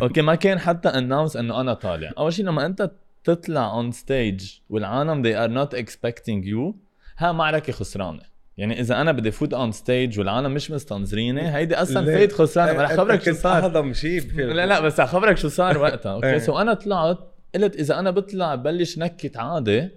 okay 0.02 0.22
ما 0.22 0.34
كان 0.34 0.58
حتى 0.58 0.88
announced 0.88 1.36
إنه 1.36 1.60
أنا 1.60 1.74
طالع. 1.74 2.10
أول 2.18 2.32
شيء 2.32 2.44
لما 2.44 2.66
أنت 2.66 2.90
تطلع 3.24 3.74
on 3.74 3.90
stage 3.92 4.50
والعالم 4.70 5.22
they 5.22 5.36
are 5.36 5.52
not 5.66 5.78
expecting 5.78 6.44
you 6.46 6.74
ها 7.18 7.32
معركة 7.32 7.72
خسرانة. 7.72 8.31
يعني 8.56 8.80
إذا 8.80 9.00
أنا 9.00 9.12
بدي 9.12 9.30
فوت 9.30 9.54
on 9.54 9.72
stage 9.72 10.18
والعالم 10.18 10.54
مش 10.54 10.70
مستنظريني 10.70 11.56
هيدي 11.56 11.74
أصلا؟ 11.74 12.04
فايت 12.04 12.32
خسرانه 12.32 12.72
ما 12.72 12.82
رح 12.82 12.90
أنت 12.90 13.00
خبرك 13.00 13.22
شو 13.22 13.30
كنت 13.30 13.40
صار؟ 13.40 13.64
اهضم 13.64 13.92
شيء 13.92 14.32
لا 14.34 14.66
لا 14.66 14.80
بس 14.80 15.00
أخبرك 15.00 15.36
شو 15.36 15.48
صار 15.48 15.78
وقتها. 15.78 16.10
إيه. 16.10 16.32
Okay 16.32 16.40
so 16.40 16.58
أنا 16.58 16.74
طلعت 16.74 17.18
قلت 17.54 17.76
إذا 17.76 17.98
أنا 17.98 18.10
بطلع 18.10 18.54
بلش 18.54 18.98
نكت 18.98 19.36
عادي 19.36 19.88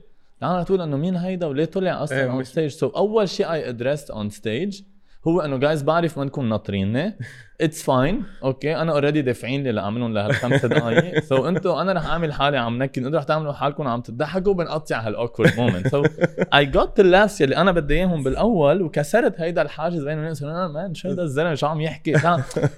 العالم 0.42 0.64
تقول 0.64 0.82
إنه 0.82 0.98
مين 0.98 1.16
هيدا 1.16 1.46
وليه 1.46 1.66
طلع 1.66 1.92
إيه، 1.92 2.04
أصلا 2.04 2.32
on 2.32 2.44
stage 2.44 2.72
so 2.72 2.88
أول 2.88 3.30
شيء 3.30 3.52
I 3.52 3.70
addressed 3.70 4.12
on 4.12 4.30
stage 4.30 4.82
هو 5.28 5.42
إنه 5.42 5.58
جايز 5.58 5.84
بعرف 5.84 6.20
منكم 6.20 6.50
ناطريني 6.50 7.18
it's 7.62 7.84
fine 7.84 8.24
okay 8.44 8.76
أنا 8.76 8.92
already 8.92 9.22
دافعين 9.22 9.64
لي 9.64 9.72
لاعملهم 9.72 10.14
لهالخمس 10.14 10.66
دقائق 10.66 11.20
so 11.20 11.46
أنتم 11.50 11.70
أنا 11.70 11.94
رح 11.94 12.06
أعمل 12.06 12.34
حالي 12.34 12.58
عم 12.58 12.84
نكد 12.84 13.06
أنتم 13.06 13.18
رح 13.18 13.24
تعملوا 13.24 13.54
حالكم 13.54 13.88
عم 13.88 14.02
تضحكوا 14.02 14.54
بنقطع 14.54 15.00
هال 15.00 15.11
awkward 15.11 15.52
moment 15.58 15.88
so 15.88 16.04
I 16.54 16.66
got 16.66 17.02
the 17.02 17.30
يلي 17.42 17.58
أنا 17.58 17.72
بدي 17.72 17.94
إياهم 17.94 18.24
بالأول 18.24 18.82
وكسرت 18.82 19.42
هيدا 19.42 19.62
الحاجز 19.62 20.04
بين 20.04 20.18
الناس 20.18 20.44
أنا 20.44 20.68
man 20.68 20.94
شو 20.94 21.10
هيدا 21.10 21.24
الزلمة؟ 21.24 21.56
شو 21.56 21.68
عم 21.68 21.82
يحكي؟ 21.82 22.18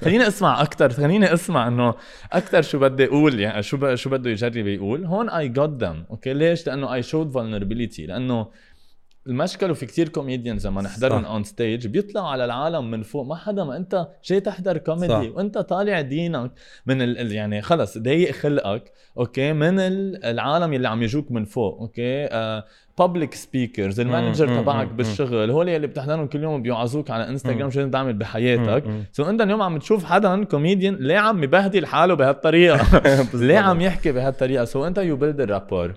خليني 0.03 0.27
أسمع 0.27 0.62
أكثر 0.62 0.89
خليني 0.89 1.33
أسمع 1.33 1.67
إنه 1.67 1.93
أكثر 2.33 2.62
شو 2.62 2.79
بدي 2.79 3.05
أقول 3.05 3.39
يعني 3.39 3.63
شو. 3.63 3.95
شو 3.95 4.10
بده 4.10 4.29
يجرب 4.29 4.67
يقول 4.67 5.05
هون 5.05 5.29
I 5.30 5.50
got 5.50 5.84
them 5.84 6.06
okay 6.10 6.34
ليش؟ 6.33 6.67
لأنه 6.67 6.93
I 6.93 7.04
showed 7.04 7.32
vulnerability 7.32 8.06
لأنه 8.05 8.47
المشكل 9.28 9.72
وفي 9.72 9.86
كتير 9.86 10.10
comedians 10.10 10.67
لما 10.68 10.82
نحضرهم. 10.82 11.26
on 11.26 11.43
stage 11.43 11.88
بيطلعوا 11.88 12.28
على 12.28 12.46
العالم 12.46 12.92
من 12.92 13.04
فوق 13.04 13.26
ما 13.26 13.36
حدا 13.36 13.63
ما 13.63 13.78
أنت 13.78 14.08
جاي 14.26 14.40
تحضر 14.40 14.78
كوميدي 14.78 15.08
صح. 15.13 15.36
وأنت 15.36 15.58
طالع 15.58 16.02
دينك 16.02 16.52
من 16.86 17.02
ال 17.02 17.32
يعني 17.32 17.62
خلص 17.62 17.98
ضايق 17.98 18.32
خلقك 18.32 18.92
okay 19.17 19.54
من 19.54 19.80
ال- 19.80 20.26
العالم 20.26 20.74
اللي 20.74 20.88
عم 20.90 21.04
يجوك 21.04 21.32
من 21.32 21.46
فوق 21.46 21.80
okay 21.82 22.28
public 23.00 23.34
speakers 23.34 24.00
ال 24.00 24.07
manager 24.07 24.62
تبعك 24.62 24.88
بالشغل 24.88 25.52
هول 25.52 25.70
اللي 25.70 25.88
بتحضرهم 25.88 26.28
كل 26.28 26.44
يوم 26.44 26.62
بيوعظوك 26.62 27.12
على 27.12 27.30
انستغرام. 27.30 27.70
شو 27.70 27.90
تعمل 27.90 28.13
بحياتك. 28.13 28.84
so 29.12 29.30
أنت 29.30 29.42
اليوم 29.42 29.62
عم 29.62 29.78
تشوف 29.80 30.06
حدا 30.06 30.44
كوميديان 30.44 30.96
ليه 30.96 31.18
عم 31.18 31.44
يبهدل 31.44 31.86
حاله 31.86 32.13
بهالطريقة 32.13 33.02
ليه 33.34 33.58
عم 33.58 33.82
يحكي 33.82 34.12
بهالطريقة 34.12 34.66
so 34.65 34.88
أنت 34.88 34.98
you 34.97 35.15
build 35.15 35.41
ال 35.41 35.47
rapport. 35.47 35.93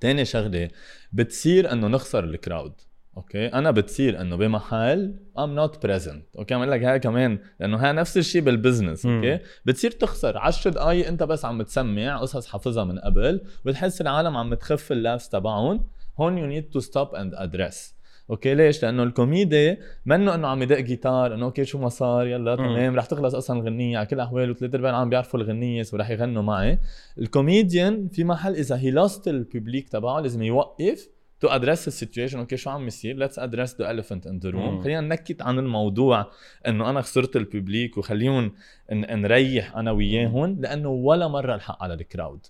تاني 0.00 0.24
شغلة 0.24 0.68
بتصير 1.12 1.72
إنه 1.72 1.86
نخسر 1.86 2.24
ال 2.24 2.32
crowd 2.32 2.72
okay؟ 3.16 3.46
أنا 3.46 3.70
بتصير 3.70 4.20
إنه 4.20 4.36
بمحل 4.36 5.14
I'm 5.38 5.54
not 5.54 5.82
present 5.82 6.36
okay؟ 6.36 6.54
عم 6.54 6.64
لك 6.64 6.82
هاي 6.82 6.98
كمان 6.98 7.38
لأنه 7.60 7.76
هاي 7.76 7.92
نفس 7.92 8.18
الشيء 8.18 8.42
بال 8.42 8.54
business. 8.54 9.06
Okay؟ 9.06 9.38
بتصير 9.64 9.90
تخسر. 9.90 10.38
10 10.38 10.70
دقائق 10.70 11.06
أنت 11.06 11.22
بس 11.22 11.44
عم 11.44 11.62
تسمع 11.62 12.18
قصص 12.18 12.46
حافظها 12.46 12.84
من 12.84 12.98
قبل 12.98 13.40
بتحس 13.64 14.00
العالم 14.00 14.36
عم 14.36 14.54
تخف 14.54 14.92
ال 14.92 14.97
laughs 14.97 15.28
تبعهم. 15.28 15.86
هون 16.18 16.38
you 16.38 16.46
need 16.46 16.70
to 16.70 16.80
stop 16.80 17.14
and 17.14 17.34
address 17.34 17.94
okay 18.30 18.54
ليش؟ 18.54 18.82
لأنه 18.82 19.02
الكوميدي 19.02 19.76
منه 20.06 20.34
إنه 20.34 20.48
عم 20.48 20.62
يدق 20.62 20.78
جيتار 20.78 21.34
إنه 21.34 21.44
okay 21.46 21.64
شو 21.64 21.78
ما 21.78 21.88
صار 21.88 22.26
يلا 22.26 22.56
تمام. 22.56 22.96
رح 22.96 23.06
تخلص 23.06 23.34
أصلا 23.34 23.60
الغنية 23.60 23.98
على 23.98 24.06
كل 24.06 24.16
الاحوال 24.16 24.50
وثلاث 24.50 24.74
أرباع 24.74 24.90
العالم 24.90 25.10
بيعرفوا 25.10 25.40
الغنية 25.40 25.84
ورح 25.92 26.10
يغنوا 26.10 26.42
معي. 26.42 26.78
الكوميديان 27.18 28.08
في 28.08 28.24
محل 28.24 28.54
إذا 28.54 28.76
he 28.76 28.90
lost 28.90 29.28
ال 29.28 29.37
public 29.37 29.88
تبعه 29.88 30.20
لازم 30.20 30.42
يوقف 30.42 31.08
to 31.40 31.48
address 31.48 31.88
ال 31.88 31.93
situation 31.93 32.38
okay 32.38 32.56
شو 32.56 32.70
عم 32.70 32.86
يصير؟ 32.86 33.16
let's 33.16 33.38
address 33.38 33.80
the 33.80 33.92
elephant 33.92 34.26
in 34.26 34.38
the 34.38 34.50
room. 34.50 34.80
خلينا 34.82 35.00
ننكت 35.00 35.42
عن 35.42 35.58
الموضوع 35.58 36.30
إنه 36.68 36.90
أنا 36.90 37.00
خسرت 37.00 37.36
ال 37.36 37.45
public 37.45 37.98
وخليهم 37.98 38.52
نريح 38.92 39.76
أنا 39.76 39.90
وياهم 39.90 40.60
لأنه 40.60 40.88
ولا 40.88 41.28
مرة 41.28 41.54
الحق 41.54 41.82
على 41.82 41.94
ال 41.94 42.03
crowd 42.03 42.46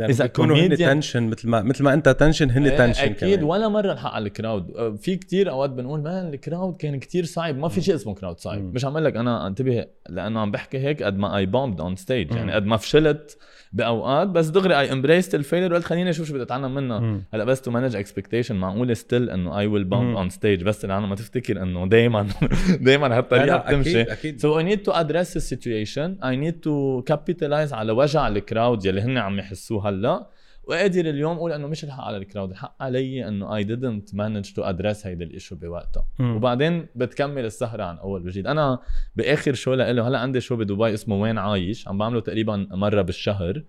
إذا 0.00 0.26
كانوا 0.26 0.56
هن 0.56 0.76
تنشن 0.76 1.22
مثل 1.22 1.48
ما 1.48 1.62
مثل 1.62 1.84
ما 1.84 1.94
أنت 1.94 2.08
tension 2.08 2.50
هن 2.50 2.76
tension 2.76 3.04
أكيد 3.04 3.38
كمان. 3.38 3.42
ولا 3.42 3.68
مرة 3.68 3.92
نحق 3.92 4.10
على 4.10 4.26
ال 4.26 4.32
crowd. 4.32 4.70
أه، 4.70 4.96
في 4.96 5.16
كتير 5.16 5.50
أوقات 5.50 5.70
بنقول 5.70 6.02
man 6.02 6.34
ال 6.34 6.41
crowd 6.41 6.76
كان 6.76 6.98
كتير 6.98 7.24
صعب. 7.24 7.58
ما 7.58 7.68
في 7.68 7.80
شيء 7.80 7.94
اسمه 7.94 8.14
crowd 8.14 8.38
صعب. 8.38 8.74
مش 8.74 8.84
عم 8.84 8.98
لك 8.98 9.16
أنا 9.16 9.46
انتبه 9.46 9.86
لأنه 10.08 10.40
عم 10.40 10.50
بحكي 10.50 10.78
هيك 10.78 11.02
قد 11.02 11.18
ما 11.18 11.36
I 11.36 11.46
bombed 11.46 11.80
on 11.80 11.96
stage 11.96 12.32
يعني 12.32 12.52
قد 12.52 12.64
ما 12.64 12.76
فشلت 12.76 13.38
بأوقات 13.74 14.28
بس 14.28 14.46
دغري 14.46 14.80
I 14.80 14.92
embraced 14.92 15.34
ال 15.34 15.39
failure 15.39 15.72
وقلت 15.72 15.84
خليني 15.84 16.10
أشوف 16.10 16.28
شو 16.28 16.34
بدي 16.34 16.42
أتعلم 16.42 16.74
منها. 16.74 16.98
هلأ 17.34 17.44
بس 17.44 17.60
to 17.62 17.70
manage 17.70 17.96
expectation 17.96 18.56
معقوله 18.56 18.94
still 18.94 19.30
إنه 19.30 19.58
I 19.58 19.66
will 19.66 19.84
bomb 19.84 20.16
on 20.16 20.28
stage 20.28 20.62
بس 20.62 20.84
العالم 20.84 21.08
ما 21.08 21.14
تفتكر 21.14 21.62
إنه 21.62 21.86
دائما 21.86 22.26
دائما 22.80 23.18
هالطريقة 23.18 23.56
بتمشي. 23.58 24.04
so 24.38 24.58
I 24.58 24.64
need 24.64 24.82
to 24.82 24.92
address 24.92 25.36
ال 25.36 25.44
situation 25.44 26.18
I 26.24 26.36
need 26.36 26.60
to 26.60 27.02
capitalize 27.02 27.72
على 27.72 27.92
وجع 27.92 28.28
ال 28.28 28.37
crowd 28.37 28.84
يلي 28.84 29.00
هن 29.00 29.18
عم 29.18 29.38
يحسوه 29.38 29.88
هلأ. 29.88 30.26
وقادر 30.66 31.00
اليوم 31.00 31.36
أقول 31.36 31.52
إنه 31.52 31.66
مش 31.66 31.84
الحق 31.84 32.04
على 32.04 32.16
ال 32.16 32.22
crowd 32.22 32.50
الحق 32.50 32.82
علي 32.82 33.28
إنه 33.28 33.56
I 33.56 33.64
didn't 33.64 34.14
manage 34.14 34.52
to 34.52 34.62
address 34.62 35.06
هيدا 35.06 35.24
ال 35.24 35.29
issue 35.29 35.56
بوقتها 35.56 36.06
وبعدين 36.20 36.86
بتكمل 36.94 37.44
السهرة 37.44 37.84
عن 37.84 37.98
أول 37.98 38.22
وجديد. 38.22 38.46
أنا 38.46 38.78
بآخر 39.16 39.54
show 39.54 39.74
له 39.74 40.08
هلأ 40.08 40.18
عندي 40.18 40.40
show 40.40 40.56
بدبي 40.56 40.94
اسمه 40.94 41.20
وين 41.20 41.38
عايش 41.38 41.88
عم 41.88 41.98
بعمله 41.98 42.20
تقريبا 42.20 42.68
مرة 42.70 43.02
بالشهر. 43.02 43.62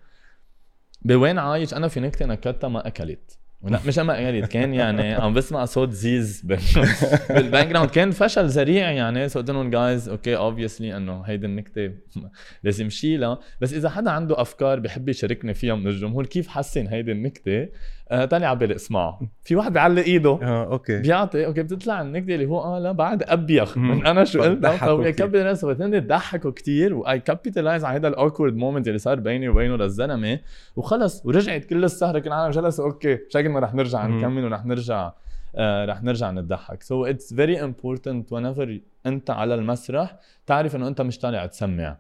بوين 1.02 1.40
عايش 1.40 1.74
أنا 1.74 1.88
في 1.88 2.00
نكتة 2.00 2.26
نكتها 2.26 2.68
ما 2.68 2.88
أكلت. 2.88 3.40
لا 3.64 3.80
مش 3.88 4.00
اما 4.00 4.14
قالت 4.14 4.52
كان 4.52 4.74
يعني 4.74 5.14
عم 5.14 5.34
بسمع 5.34 5.66
صوت 5.66 5.92
زيز 5.92 6.42
بال 7.30 7.68
background 7.70 7.90
كان 7.90 8.12
فشل 8.12 8.46
ذريع 8.46 8.92
يعني. 8.92 9.30
so 9.30 9.40
قلت 9.40 9.52
لهم 9.52 9.70
جايز 9.70 10.10
okay 10.10 10.38
obviously 10.38 10.98
انه 10.98 11.22
هيدي 11.22 11.46
النكتة 11.46 11.92
لازم 12.64 12.90
شيلها. 12.90 13.40
بس 13.62 13.74
إذا 13.74 13.90
حدا 13.90 14.12
عنده 14.12 14.42
أفكار 14.42 14.80
بحب 14.80 15.10
يشاركني 15.10 15.54
فيها 15.54 15.76
من 15.76 15.88
الجمهور 15.88 16.26
كيف 16.26 16.48
حسن 16.48 16.88
هيدي 16.88 17.12
النكتة؟ 17.12 17.68
آه 18.12 18.26
طالع 18.26 18.48
على 18.48 18.60
بالي 18.60 18.76
اسمعها 18.76 19.20
في 19.44 19.56
واحد 19.56 19.74
بيعلق 19.74 20.04
إيده. 20.04 20.40
آه 20.42 20.72
okay. 20.72 21.00
بيعطي 21.00 21.46
okay 21.46 21.64
بتطلع 21.64 22.02
النكتة 22.02 22.36
اللي 22.36 22.46
هو 22.46 22.60
آه 22.60 22.80
لا 22.80 22.92
بعد 22.92 23.24
أبيخ. 23.24 23.78
من 23.78 24.06
أنا 24.06 24.24
شو 24.24 24.42
قلت؟ 24.42 24.66
يكبر 25.06 25.46
راسه 25.46 25.74
ضحكوا 26.00 26.52
كثير 26.52 26.94
و 26.94 27.20
I 27.20 27.26
capitalize 27.26 27.86
على 27.86 28.00
هذا 28.00 28.08
ال 28.08 28.14
awkward 28.14 28.56
moment 28.56 28.88
اللي 28.88 29.00
صار 29.00 29.20
بيني 29.20 29.50
وبينه 29.50 29.76
للزلمة. 29.76 30.40
وخلص 30.76 31.26
ورجعت 31.26 31.66
كل 31.66 31.84
السهرة 31.84 32.20
كل 32.20 32.28
العالم 32.28 32.52
جلسوا 32.52 32.86
okay 32.86 33.20
شكلنا 33.30 33.55
رح 33.60 33.74
نرجع 33.74 34.08
نكمل 34.08 34.44
ورح 34.44 34.66
نرجع 34.66 35.12
آه 35.56 35.86
رح 35.86 36.04
نرجع 36.04 36.32
نضحك. 36.32 36.84
so 36.84 37.06
it's 37.06 37.34
very 37.34 37.64
important 37.64 38.34
whenever 38.34 38.70
أنت 39.06 39.30
على 39.30 39.56
المسرح 39.56 40.16
تعرف 40.46 40.76
إنه 40.76 40.88
أنت 40.88 41.02
مش 41.02 41.20
طالع 41.20 41.46
تسمع. 41.46 41.98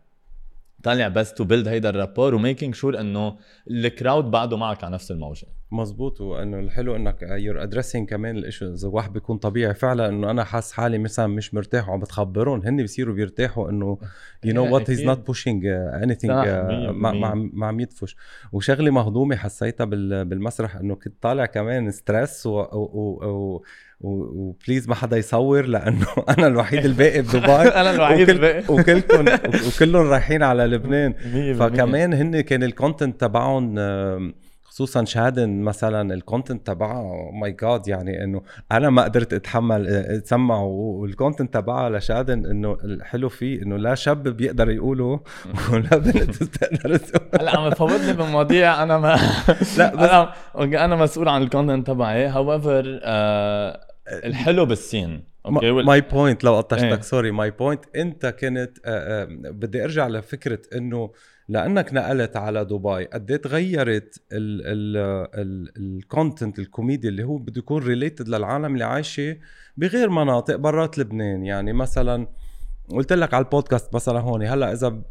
طالع 0.85 1.07
بس 1.07 1.33
to 1.33 1.43
build 1.43 1.67
هيدا 1.67 1.89
ال 1.89 1.95
rapport 1.95 2.35
و 2.35 2.41
making 2.41 2.75
sure 2.75 2.99
إنه 2.99 3.35
ال 3.71 3.81
crowd 3.81 4.31
بعده 4.31 4.57
معك 4.57 4.83
على 4.83 4.93
نفس 4.93 5.11
الموجة. 5.11 5.47
مزبوط 5.71 6.21
وإنه 6.21 6.59
الحلو 6.59 6.95
إنك 6.95 7.21
you're 7.21 7.63
addressing 7.63 8.09
كمان 8.09 8.37
ال 8.37 8.43
issue 8.43 8.73
إذا 8.73 8.87
واحد 8.87 9.13
بيكون 9.13 9.37
طبيعي 9.37 9.73
فعلا 9.73 10.09
إنه 10.09 10.31
أنا 10.31 10.43
حاسس 10.43 10.71
حالي 10.71 10.97
مثلا 10.97 11.27
مش 11.27 11.53
مرتاح 11.53 11.89
وعم 11.89 11.99
بتخبرهم 11.99 12.61
هن 12.61 12.77
بيصيروا 12.77 13.15
بيرتاحوا 13.15 13.69
إنه 13.69 13.97
you 14.43 14.53
know 14.53 14.73
what 14.73 14.89
he's 14.89 15.01
not 15.03 15.25
pushing 15.27 15.65
anything 15.65 16.33
ما 17.53 17.67
عم 17.67 17.79
يدفش 17.79 18.15
وشغلة 18.51 18.91
مهضومة 18.91 19.35
حسيتها 19.35 19.85
بالمسرح 20.23 20.75
إنه 20.75 20.95
كنت 20.95 21.13
طالع 21.21 21.45
كمان 21.45 21.91
stress 21.91 22.45
و, 22.45 22.59
و, 22.59 23.25
و 23.25 23.63
و 24.05 24.17
please 24.17 24.89
ما 24.89 24.95
حدا 24.95 25.17
يصور 25.17 25.65
لأنه 25.65 26.07
أنا 26.37 26.47
الوحيد 26.47 26.85
الباقي 26.85 27.21
بدبي 27.21 27.51
أنا 27.81 27.91
الوحيد 27.91 28.29
الباقي. 28.29 28.63
وكلكم 28.73 29.25
وكلهم 29.67 30.07
رايحين 30.07 30.43
على 30.43 30.65
لبنان. 30.65 31.13
فكمان 31.53 32.13
هن 32.13 32.41
كان 32.41 32.63
ال 32.63 32.70
content 32.70 33.21
تبعهم 33.21 33.75
خصوصا 34.75 35.05
شادن 35.05 35.61
مثلا 35.61 36.13
ال 36.13 36.20
content 36.20 36.67
تبعها 36.67 37.31
my 37.33 37.51
God 37.51 37.87
يعني 37.87 38.23
إنه 38.23 38.41
أنا 38.71 38.89
ما 38.89 39.03
قدرت 39.03 39.33
أتحمل 39.33 39.87
أتسمع 39.87 40.61
وال 40.61 40.81
content 40.81 41.53
تبعها 41.53 41.89
لشادن 41.89 42.45
إنه 42.45 42.77
الحلو 42.83 43.29
فيه 43.29 43.61
إنه 43.61 43.77
لا 43.77 43.95
شاب 43.95 44.23
بيقدر 44.23 44.69
يقوله 44.69 45.19
ولا 45.71 45.97
بنت 45.97 46.43
بتقدر 46.43 46.99
هلأ 47.41 47.59
عم 47.59 47.69
تفوتني 47.69 48.13
بمواضيع 48.13 48.83
أنا 48.83 48.97
ما 48.97 49.15
لا 49.77 49.95
بس 49.95 50.09
أنا 50.59 50.85
أنا 50.85 50.95
مسؤول 50.95 51.29
عن 51.29 51.41
ال 51.41 51.47
content 51.47 51.87
تبعي. 51.87 52.27
However 52.27 52.99
آه 53.03 53.79
الحلو 54.07 54.65
بال 54.65 54.80
scene. 54.80 55.23
Okay? 55.45 55.71
my 55.71 56.01
point 56.01 56.43
لو 56.43 56.57
قطشتك 56.57 57.03
sorry 57.03 57.31
my 57.31 57.51
point 57.51 57.85
أنت 57.95 58.25
كنت 58.25 58.77
آه 58.85 59.23
آه 59.23 59.25
بدي 59.31 59.83
أرجع 59.83 60.07
لفكرة 60.07 60.59
إنه 60.75 61.11
لأنك 61.49 61.93
نقلت 61.93 62.35
على 62.35 62.65
دبي 62.65 63.05
قد 63.05 63.31
إيه 63.31 63.37
تغيرت 63.37 64.21
ال 65.77 65.87
content 65.87 66.59
الكوميديا 66.59 67.09
اللي 67.09 67.23
هو 67.23 67.37
بده 67.37 67.59
يكون 67.59 67.83
related 67.83 68.27
للعالم 68.27 68.73
اللي 68.73 68.83
عايشة 68.85 69.37
بغير 69.77 70.09
مناطق 70.09 70.55
برات 70.55 70.97
لبنان. 70.97 71.45
يعني 71.45 71.73
مثلا 71.73 72.27
قلت 72.89 73.13
لك 73.13 73.33
على 73.33 73.45
البودكاست 73.45 73.95
مثلا 73.95 74.19
هون 74.19 74.43
هلأ 74.43 74.73
إذا 74.73 75.01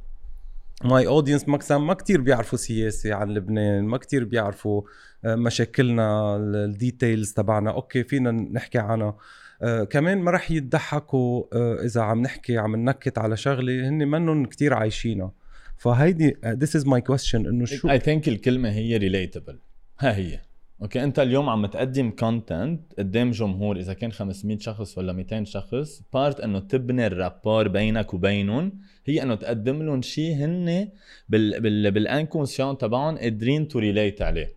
my 0.85 1.07
audience 1.07 1.49
مثلا 1.49 1.79
ما 1.79 1.95
كتير 1.95 2.21
بيعرفوا 2.21 2.59
سياسة 2.59 3.15
عن 3.15 3.31
لبنان 3.31 3.85
ما 3.85 3.99
كتير 3.99 4.25
بيعرفوا 4.25 4.83
آه، 5.25 5.35
مشاكلنا 5.35 6.37
ال 6.37 6.49
details 6.49 7.33
تبعنا. 7.33 7.71
okay 7.71 8.05
فينا 8.05 8.31
نحكي 8.31 8.79
عنها. 8.79 9.17
آه 9.63 9.85
كمان 9.85 10.19
ما 10.19 10.31
رح 10.31 10.51
يضحكوا 10.51 11.45
آه 11.53 11.85
إذا 11.85 12.01
عم 12.01 12.23
نحكي 12.23 12.59
عم 12.59 12.77
ننكت 12.77 13.19
على 13.19 13.37
شغلة 13.37 13.89
هن 13.89 14.09
منهم 14.09 14.45
كتير 14.45 14.75
عايشينها. 14.75 15.33
فهيدي 15.77 16.37
this 16.47 16.77
is 16.77 16.87
my 16.87 17.01
question 17.01 17.47
إنه 17.47 17.65
شو؟ 17.65 17.91
I 17.91 17.99
think 17.99 18.29
الكلمة 18.29 18.71
هي 18.71 18.97
relatable 18.97 19.59
ها 20.01 20.17
هي. 20.17 20.41
Okay 20.85 21.05
انت 21.05 21.19
اليوم 21.19 21.49
عم 21.49 21.67
تقدم 21.67 22.11
content 22.11 22.81
قدام 22.99 23.31
جمهور 23.31 23.77
إذا 23.77 23.93
كان 23.93 24.13
500 24.13 24.59
شخص 24.59 24.99
ولا 24.99 25.13
200 25.13 25.45
شخص 25.45 26.03
part 26.13 26.41
إنه 26.41 26.59
تبني 26.59 27.07
ال 27.07 27.14
rapport 27.15 27.69
بينك 27.69 28.15
وبينهم 28.15 28.73
هي 29.07 29.23
إنه 29.23 29.35
تقدم 29.35 29.83
لهم 29.83 30.03
شيء 30.03 30.35
هن 30.35 30.89
بال 31.29 31.61
بال 31.61 31.91
بال 31.91 32.04
inconscient 32.04 32.79
تبعهم 32.79 33.19
قادرين 33.19 33.69
to 33.69 33.79
relate 33.79 34.23
عليه. 34.23 34.55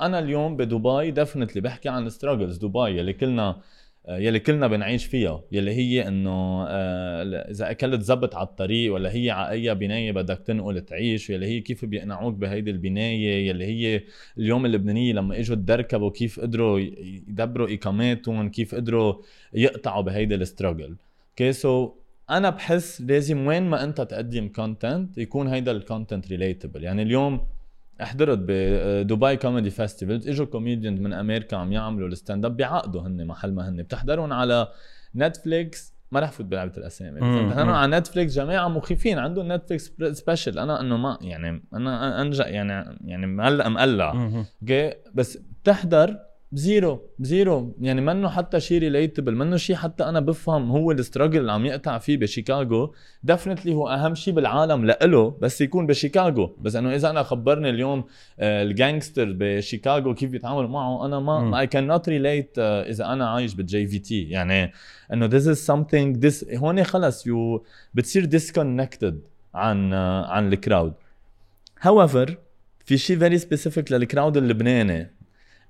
أنا 0.00 0.18
اليوم 0.18 0.56
بدبي 0.56 1.10
definitely 1.10 1.60
بحكي 1.60 1.88
عن 1.88 2.08
struggles 2.08 2.56
دبي 2.56 2.98
يلي 2.98 3.12
كلنا 3.12 3.60
يلي 4.18 4.38
كلنا 4.38 4.66
بنعيش 4.66 5.06
فيها 5.06 5.42
يلي 5.52 5.70
هي 5.70 6.08
إنه 6.08 6.64
آه، 6.68 7.22
إذا 7.50 7.70
أكلت 7.70 8.02
زبط 8.02 8.36
على 8.36 8.46
الطريق 8.46 8.94
ولا 8.94 9.14
هي 9.14 9.30
على 9.30 9.50
أي 9.50 9.74
بناية 9.74 10.12
بدك 10.12 10.38
تنقل 10.38 10.80
تعيش 10.80 11.30
يلي 11.30 11.46
هي 11.46 11.60
كيف 11.60 11.84
بيقنعوك 11.84 12.34
بهيدي 12.34 12.70
البناية 12.70 13.48
يلي 13.48 13.64
هي 13.64 14.02
اليوم 14.38 14.66
اللبنانية 14.66 15.12
لما 15.12 15.38
إجوا 15.38 15.56
تركبوا 15.56 16.10
كيف 16.10 16.40
قدروا 16.40 16.78
يدبروا 17.28 17.74
إقاماتهم 17.74 18.48
كيف 18.48 18.74
قدروا 18.74 19.14
يقطعوا 19.54 20.02
بهيدي 20.02 20.34
ال 20.34 20.41
struggle 20.41 20.96
okay 21.30 21.52
so 21.52 21.92
أنا 22.30 22.50
بحس 22.50 23.00
لازم 23.00 23.46
وين 23.46 23.62
ما 23.62 23.84
أنت 23.84 24.00
تقدم 24.00 24.48
content 24.48 25.18
يكون 25.18 25.48
هيدا 25.48 25.72
ال 25.72 25.79
content 25.79 26.28
relatable 26.28 26.84
يعني 26.84 27.02
اليوم 27.02 27.40
حضرت 28.00 28.38
بدبي 28.38 29.36
comedy 29.36 29.70
festival 29.70 30.28
إجوا 30.28 30.46
كوميديان 30.46 31.02
من 31.02 31.12
أمريكا 31.12 31.56
عم 31.56 31.72
يعملوا 31.72 32.08
ال 32.08 32.44
stand-up 32.44 32.56
بيعقدوا 32.56 33.02
هن 33.02 33.26
محل 33.26 33.52
ما 33.52 33.68
هن 33.68 33.82
بتحضرهم 33.82 34.32
على 34.32 34.68
نتفليكس 35.16 35.94
ما 36.12 36.20
رح 36.20 36.30
فوت 36.30 36.46
بلعبة 36.46 36.72
الأسامي 36.76 37.20
بتحضرهم 37.20 37.68
على 37.68 37.98
نتفليكس 37.98 38.34
جماعة 38.34 38.68
مخيفين 38.68 39.18
عندهم 39.18 39.52
نتفليكس 39.52 39.92
special 40.12 40.58
أنا 40.58 40.80
إنه 40.80 40.96
ما 40.96 41.18
يعني 41.20 41.62
أنا 41.74 42.22
انجا 42.22 42.46
يعني 42.46 42.98
يعني 43.04 43.26
مقلع. 43.26 43.68
مقلع 43.68 44.12
Okay? 44.62 44.94
بس 45.14 45.36
بتحضر 45.62 46.18
zero 46.52 47.00
zero 47.20 47.74
يعني 47.80 48.00
منه 48.00 48.28
حتى 48.28 48.60
شيء 48.60 48.80
relatable 48.80 49.34
منه 49.34 49.56
شيء 49.56 49.76
حتى 49.76 50.04
أنا 50.04 50.20
بفهم 50.20 50.70
هو 50.70 50.90
ال 50.90 50.96
struggle 50.96 51.40
اللي 51.40 51.52
عم 51.52 51.66
يقطع 51.66 51.98
فيه 51.98 52.16
بشيكاغو. 52.16 52.94
Definitely 53.22 53.74
هو 53.74 53.88
أهم 53.88 54.14
شيء 54.14 54.34
بالعالم 54.34 54.84
لإله 54.84 55.36
بس 55.40 55.60
يكون 55.60 55.86
بشيكاغو. 55.86 56.56
بس 56.60 56.76
إنه 56.76 56.94
إذا 56.94 57.10
أنا 57.10 57.22
خبرني 57.22 57.70
اليوم 57.70 58.04
آه، 58.40 58.62
ال 58.62 58.70
gangster 58.70 59.36
بشيكاغو 59.38 60.14
كيف 60.14 60.30
بيتعاملوا 60.30 60.68
معه 60.68 61.06
أنا 61.06 61.20
ما 61.20 61.60
اي 61.60 61.66
كان 61.66 61.86
نوت 61.86 62.08
ريليت 62.08 62.58
إذا 62.58 63.06
أنا 63.06 63.30
عايش 63.30 63.54
بال 63.54 63.86
JVT 63.86 64.22
يعني 64.22 64.72
إنه 65.12 65.26
this 65.26 65.48
is 65.48 65.58
something 65.58 66.26
this 66.26 66.44
هون 66.54 66.84
خلص 66.84 67.26
you 67.26 67.64
بتصير 67.94 68.24
disconnected 68.24 69.20
عن 69.54 69.90
uh, 69.90 70.28
عن 70.30 70.52
ال 70.52 70.59
crowd 70.59 70.92
However 71.80 72.38
في 72.84 72.98
شيء 72.98 73.18
very 73.18 73.38
specific 73.38 73.92
لل 73.92 74.05
crowd 74.05 74.36
اللبناني. 74.36 75.19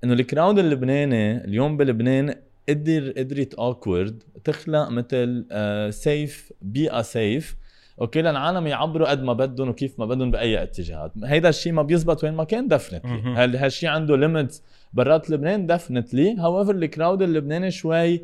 إنه 0.03 0.13
ال 0.13 0.21
crowd 0.21 0.59
اللبناني 0.59 1.45
اليوم 1.45 1.77
بلبنان 1.77 2.35
قدر 2.69 3.13
قدرت 3.17 3.53
our 3.53 3.79
crowd 3.79 4.23
تخلق 4.43 4.89
مثل 4.89 5.45
safe 5.93 6.51
آه، 6.51 6.55
بيئة 6.61 7.01
سيف 7.01 7.55
okay 8.01 8.21
للعالم 8.21 8.67
يعبروا 8.67 9.09
قد 9.09 9.23
ما 9.23 9.33
بدهم 9.33 9.69
وكيف 9.69 9.99
ما 9.99 10.05
بدهم 10.05 10.31
بأي 10.31 10.63
اتجاهات. 10.63 11.11
هيدا 11.23 11.49
الشيء 11.49 11.73
ما 11.73 11.81
بيزبط 11.81 12.23
وين 12.23 12.33
ما 12.33 12.43
كان 12.43 12.67
definitely 12.67 13.57
هالشيء 13.57 13.89
عنده 13.89 14.17
limits 14.17 14.63
برات 14.93 15.29
لبنان؟ 15.29 15.67
Definitely 15.67 16.35
however 16.39 16.75
ال 16.75 16.83
crowd 16.83 17.21
اللبناني 17.21 17.71
شوي 17.71 18.21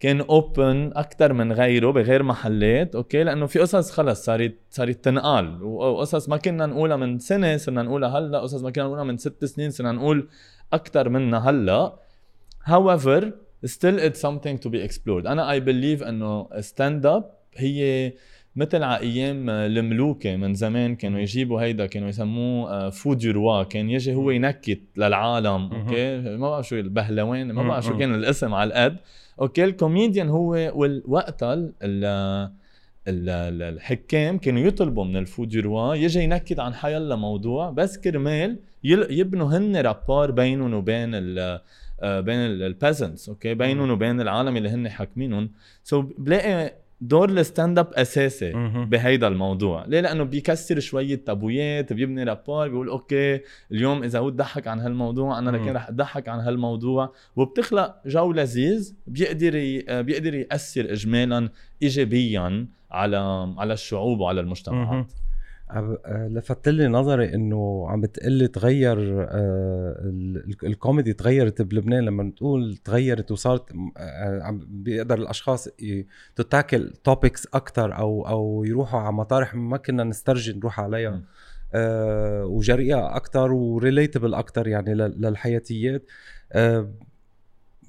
كان 0.00 0.20
open 0.20 0.92
أكثر 0.94 1.32
من 1.32 1.52
غيره 1.52 1.90
بغير 1.90 2.22
محلات. 2.22 2.94
Okay 2.94 3.24
لأنه 3.24 3.46
في 3.46 3.58
قصص 3.58 3.90
خلص 3.90 4.24
صارت 4.24 4.54
صارت 4.70 5.04
تنقال. 5.04 5.62
وقصص 5.62 6.28
ما 6.28 6.36
كنا 6.36 6.66
نقولها 6.66 6.96
من 6.96 7.18
سنة 7.18 7.56
صرنا 7.56 7.82
نقولها 7.82 8.18
هلأ. 8.18 8.38
قصص 8.38 8.62
ما 8.62 8.70
كنا 8.70 8.84
نقولها 8.84 9.04
من 9.04 9.16
ست 9.16 9.44
سنين 9.44 9.70
صرنا 9.70 9.92
نقول 9.92 10.28
أكثر 10.72 11.08
منها 11.08 11.50
هلأ. 11.50 11.98
However 12.66 13.32
still 13.64 13.98
it's 13.98 14.20
something 14.20 14.58
to 14.58 14.70
be 14.70 14.80
explored. 14.88 15.26
أنا 15.26 15.50
I 15.50 15.60
believe 15.60 16.02
إنه 16.02 16.48
stand-up 16.60 17.30
هي 17.56 18.12
مثل 18.56 18.82
على 18.82 19.00
أيام 19.00 19.50
الملوكة 19.50 20.36
من 20.36 20.54
زمان 20.54 20.96
كانوا 20.96 21.20
يجيبوا 21.20 21.60
هيدا 21.60 21.86
كانوا 21.86 22.08
يسموه 22.08 22.90
fou 22.90 23.12
du 23.12 23.26
roi 23.26 23.62
كان 23.62 23.90
يجي 23.90 24.14
هو 24.14 24.30
ينكت 24.30 24.80
للعالم 24.96 25.72
okay? 25.72 26.20
ما 26.20 26.50
بعرف 26.50 26.68
شو 26.68 26.76
البهلوان 26.76 27.52
ما 27.52 27.62
بعرف 27.62 27.84
شو 27.84 27.98
كان 27.98 28.14
الاسم 28.14 28.54
على 28.54 28.68
القد 28.68 28.96
okay? 29.40 29.64
ال 29.64 29.71
comedian 29.71 30.28
هو 30.28 30.72
وقتها 31.06 31.72
الحكام 33.08 34.38
كانوا 34.38 34.62
يطلبوا 34.62 35.04
من 35.04 35.16
ال 35.16 35.23
fou 35.23 35.43
du 35.43 35.56
roi 35.56 35.94
يجي 35.94 36.22
ينكت 36.22 36.60
عن 36.60 36.74
حيلا 36.74 37.16
موضوع 37.16 37.70
بس 37.70 37.98
كرمال 37.98 38.58
يبنوا 38.84 39.48
هن 39.48 39.76
rapport 39.76 40.30
بينهم 40.30 40.74
وبين 40.74 41.14
ال 41.14 41.60
آه، 42.00 42.20
بين 42.20 42.36
ال 42.36 42.46
peasants 42.46 43.28
okay 43.28 43.54
بينهم 43.54 43.90
وبين 43.90 44.20
العالم 44.20 44.56
اللي 44.56 44.68
هن 44.68 44.88
حاكمينهم. 44.88 45.50
so 45.84 46.06
بلاقي 46.18 46.72
دور 47.00 47.30
ال 47.30 47.78
stand-up 47.78 47.94
اساسي 47.94 48.52
بهيدا 48.90 49.28
الموضوع. 49.28 49.84
ليه؟ 49.84 50.00
لأنه 50.00 50.24
بيكسر 50.24 50.80
شوية 50.80 51.14
تابويات 51.14 51.92
بيبني 51.92 52.24
rapport 52.24 52.68
بيقول 52.68 52.88
okay 52.88 53.40
اليوم 53.72 54.02
إذا 54.02 54.18
هو 54.18 54.30
تضحك 54.30 54.68
عن 54.68 54.80
هالموضوع 54.80 55.38
أنا 55.38 55.50
لكن 55.50 55.72
رح 55.72 55.88
أضحك 55.88 56.28
عن 56.28 56.40
هالموضوع. 56.40 57.12
وبتخلق 57.36 57.94
جو 58.06 58.32
لذيذ 58.32 58.94
بيقدر 59.06 59.52
بيقدر 60.02 60.34
يأثر 60.34 60.92
اجمالا 60.92 61.48
ايجابيا 61.82 62.66
على 62.90 63.54
على 63.58 63.72
الشعوب 63.72 64.20
وعلى 64.20 64.40
المجتمعات. 64.40 65.06
آه، 65.70 66.28
لفت 66.28 66.68
لي 66.68 66.88
نظري 66.88 67.34
إنه 67.34 67.86
عم 67.88 68.00
بتقلي 68.00 68.48
تغير 68.48 69.26
آه، 69.30 70.12
الكوميدي 70.64 71.12
تغيرت 71.12 71.62
بلبنان 71.62 72.04
لما 72.04 72.32
تقول 72.36 72.76
تغيرت 72.76 73.30
وصارت 73.30 73.72
آه، 73.96 74.42
عم 74.42 74.66
بيقدر 74.68 75.18
الأشخاص 75.18 75.68
ت 76.36 76.44
tackle 76.44 76.92
topics 77.04 77.46
أكثر 77.54 77.98
أو 77.98 78.28
أو 78.28 78.64
يروحوا 78.64 79.00
على 79.00 79.12
مطارح 79.12 79.54
ما 79.54 79.76
كنا 79.76 80.04
نسترجي 80.04 80.52
نروح 80.52 80.80
عليها. 80.80 81.22
وجريئة 82.44 83.16
أكثر 83.16 83.52
و 83.52 83.60
relatable 83.60 84.34
أكثر 84.34 84.68
يعني 84.68 84.94
للحياتيات. 84.94 86.02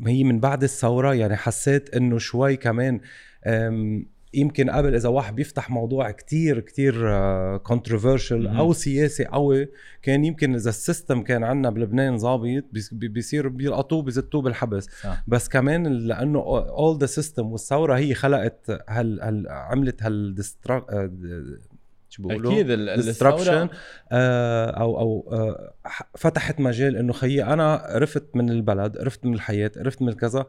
هي 0.08 0.24
من 0.24 0.40
بعد 0.40 0.64
الثورة 0.64 1.14
يعني 1.14 1.36
حسيت 1.36 1.96
إنه 1.96 2.18
شوي 2.18 2.56
كمان 2.58 3.02
يمكن 4.38 4.70
قبل 4.70 4.96
إذا 4.96 5.10
واحد 5.10 5.36
بيفتح 5.36 5.70
موضوع 5.70 6.12
كتير 6.12 6.60
كتير 6.60 6.94
controversial 7.58 8.48
أو 8.48 8.74
سياسي 8.74 9.26
قوي 9.26 9.70
كان 10.02 10.26
يمكن 10.26 10.56
إذا 10.56 10.70
ال 10.70 10.77
system 10.77 11.22
كان 11.22 11.44
عندنا 11.44 11.70
بلبنان 11.70 12.18
ظابط 12.18 12.64
بيصير 12.92 13.48
بيلقطوه 13.48 14.02
بزتوه 14.02 14.42
بالحبس 14.42 14.90
صح. 15.04 15.24
بس 15.28 15.50
كمان 15.50 15.88
لأنه 15.88 16.40
all 16.40 16.98
the 16.98 17.06
system 17.06 17.52
والثورة 17.52 17.98
هي 17.98 18.14
خلقت 18.14 18.84
هال, 18.90 19.22
هال 19.22 19.46
عملت 19.50 20.04
هال 20.04 20.36
شو 22.18 22.24
بيقولوا 22.24 22.54
أكيد 22.54 22.70
الثورة. 22.70 23.70
آه 24.12 24.70
أو 24.70 25.00
أو 25.00 25.30
آه 25.32 25.74
فتحت 26.18 26.60
مجال 26.60 26.96
إنه 26.96 27.14
خيي 27.14 27.44
أنا 27.44 27.74
قرفت 27.74 28.36
من 28.36 28.50
البلد 28.50 28.98
قرفت 28.98 29.26
من 29.26 29.34
الحياة 29.34 29.72
قرفت 29.78 30.02
من 30.02 30.14
كذا 30.14 30.46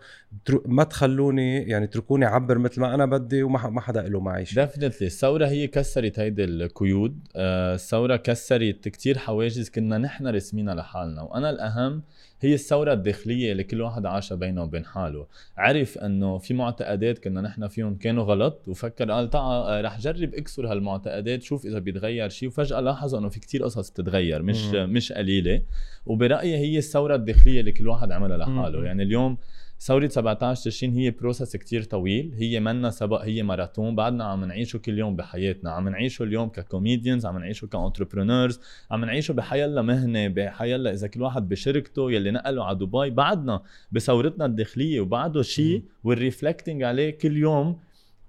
ما 0.66 0.84
تخلوني 0.84 1.62
يعني 1.62 1.84
اتركوني 1.84 2.26
أعبر 2.26 2.58
مثل 2.58 2.80
ما 2.80 2.94
أنا 2.94 3.06
بدي 3.06 3.42
وما 3.42 3.70
ما 3.70 3.80
حدا 3.80 4.02
له 4.02 4.20
معي 4.20 4.44
شيء 4.44 4.64
ديفنتلي 4.64 5.06
الثورة 5.06 5.46
هي 5.46 5.66
كسرت 5.66 6.18
هيدي 6.18 6.44
القيود. 6.44 7.28
آه 7.36 7.74
الثورة 7.74 8.16
كسرت 8.16 8.88
كتير 8.88 9.18
حواجز 9.18 9.68
كنا 9.68 9.98
نحن 9.98 10.26
رسمينها 10.26 10.74
لحالنا. 10.74 11.22
وأنا 11.22 11.50
الأهم 11.50 12.02
هي 12.40 12.54
الثورة 12.54 12.92
الداخلية 12.92 13.52
اللي 13.52 13.64
كل 13.64 13.80
واحد 13.80 14.06
عاشها 14.06 14.34
بينه 14.34 14.62
وبين 14.62 14.84
حاله 14.84 15.26
عرف 15.56 15.98
إنه 15.98 16.38
في 16.38 16.54
معتقدات 16.54 17.18
كنا 17.18 17.40
نحن 17.40 17.68
فيهم 17.68 17.94
كانوا 17.96 18.24
غلط 18.24 18.68
وفكر 18.68 19.10
قال 19.10 19.30
تعال 19.30 19.62
آه، 19.62 19.80
رح 19.80 19.98
جرب 19.98 20.34
اكسر 20.34 20.72
هالمعتقدات 20.72 21.42
شوف 21.42 21.66
إذا 21.66 21.78
بيتغير 21.78 22.28
شيء 22.28 22.48
وفجأة 22.48 22.80
لاحظ 22.80 23.14
إنه 23.14 23.28
في 23.28 23.40
كتير 23.40 23.64
قصص 23.64 23.90
بتتغير 23.90 24.42
مش 24.42 24.64
مم. 24.64 24.92
مش 24.92 25.12
قليلة 25.12 25.62
وبرأيي 26.06 26.56
هي 26.56 26.78
الثورة 26.78 27.14
الداخلية 27.14 27.60
اللي 27.60 27.72
كل 27.72 27.88
واحد 27.88 28.12
عملها 28.12 28.36
لحاله 28.36 28.78
مم. 28.78 28.84
يعني 28.84 29.02
اليوم 29.02 29.38
ثورة 29.80 30.08
17 30.08 30.64
تشرين 30.64 30.94
هي 30.94 31.10
process 31.10 31.56
كتير 31.56 31.82
طويل. 31.82 32.34
هي 32.34 32.60
منا 32.60 32.90
سبق 32.90 33.20
هي 33.20 33.42
ماراثون 33.42 33.96
بعدنا 33.96 34.24
عم 34.24 34.44
نعيشه 34.44 34.78
كل 34.78 34.98
يوم 34.98 35.16
بحياتنا. 35.16 35.70
عم 35.70 35.88
نعيشه 35.88 36.22
اليوم 36.22 36.48
ك 36.48 36.56
comedians 36.56 37.26
عم 37.26 37.38
نعيشه 37.38 37.66
ك 37.66 37.73
entrepreneurs 37.73 38.60
عم 38.90 39.04
نعيشه 39.04 39.32
بحيلا 39.32 39.82
مهنة 39.82 40.28
بحيلا 40.28 40.92
إذا 40.92 41.06
كل 41.06 41.22
واحد 41.22 41.48
بشركته 41.48 42.12
يلي 42.12 42.30
نقلوا 42.30 42.64
على 42.64 42.78
دبي. 42.78 43.10
بعدنا 43.10 43.62
بثورتنا 43.92 44.44
الداخلية 44.44 45.00
وبعده 45.00 45.42
شيء 45.42 45.82
we're 46.04 46.30
reflecting 46.30 46.82
عليه 46.82 47.10
كل 47.10 47.36
يوم 47.36 47.78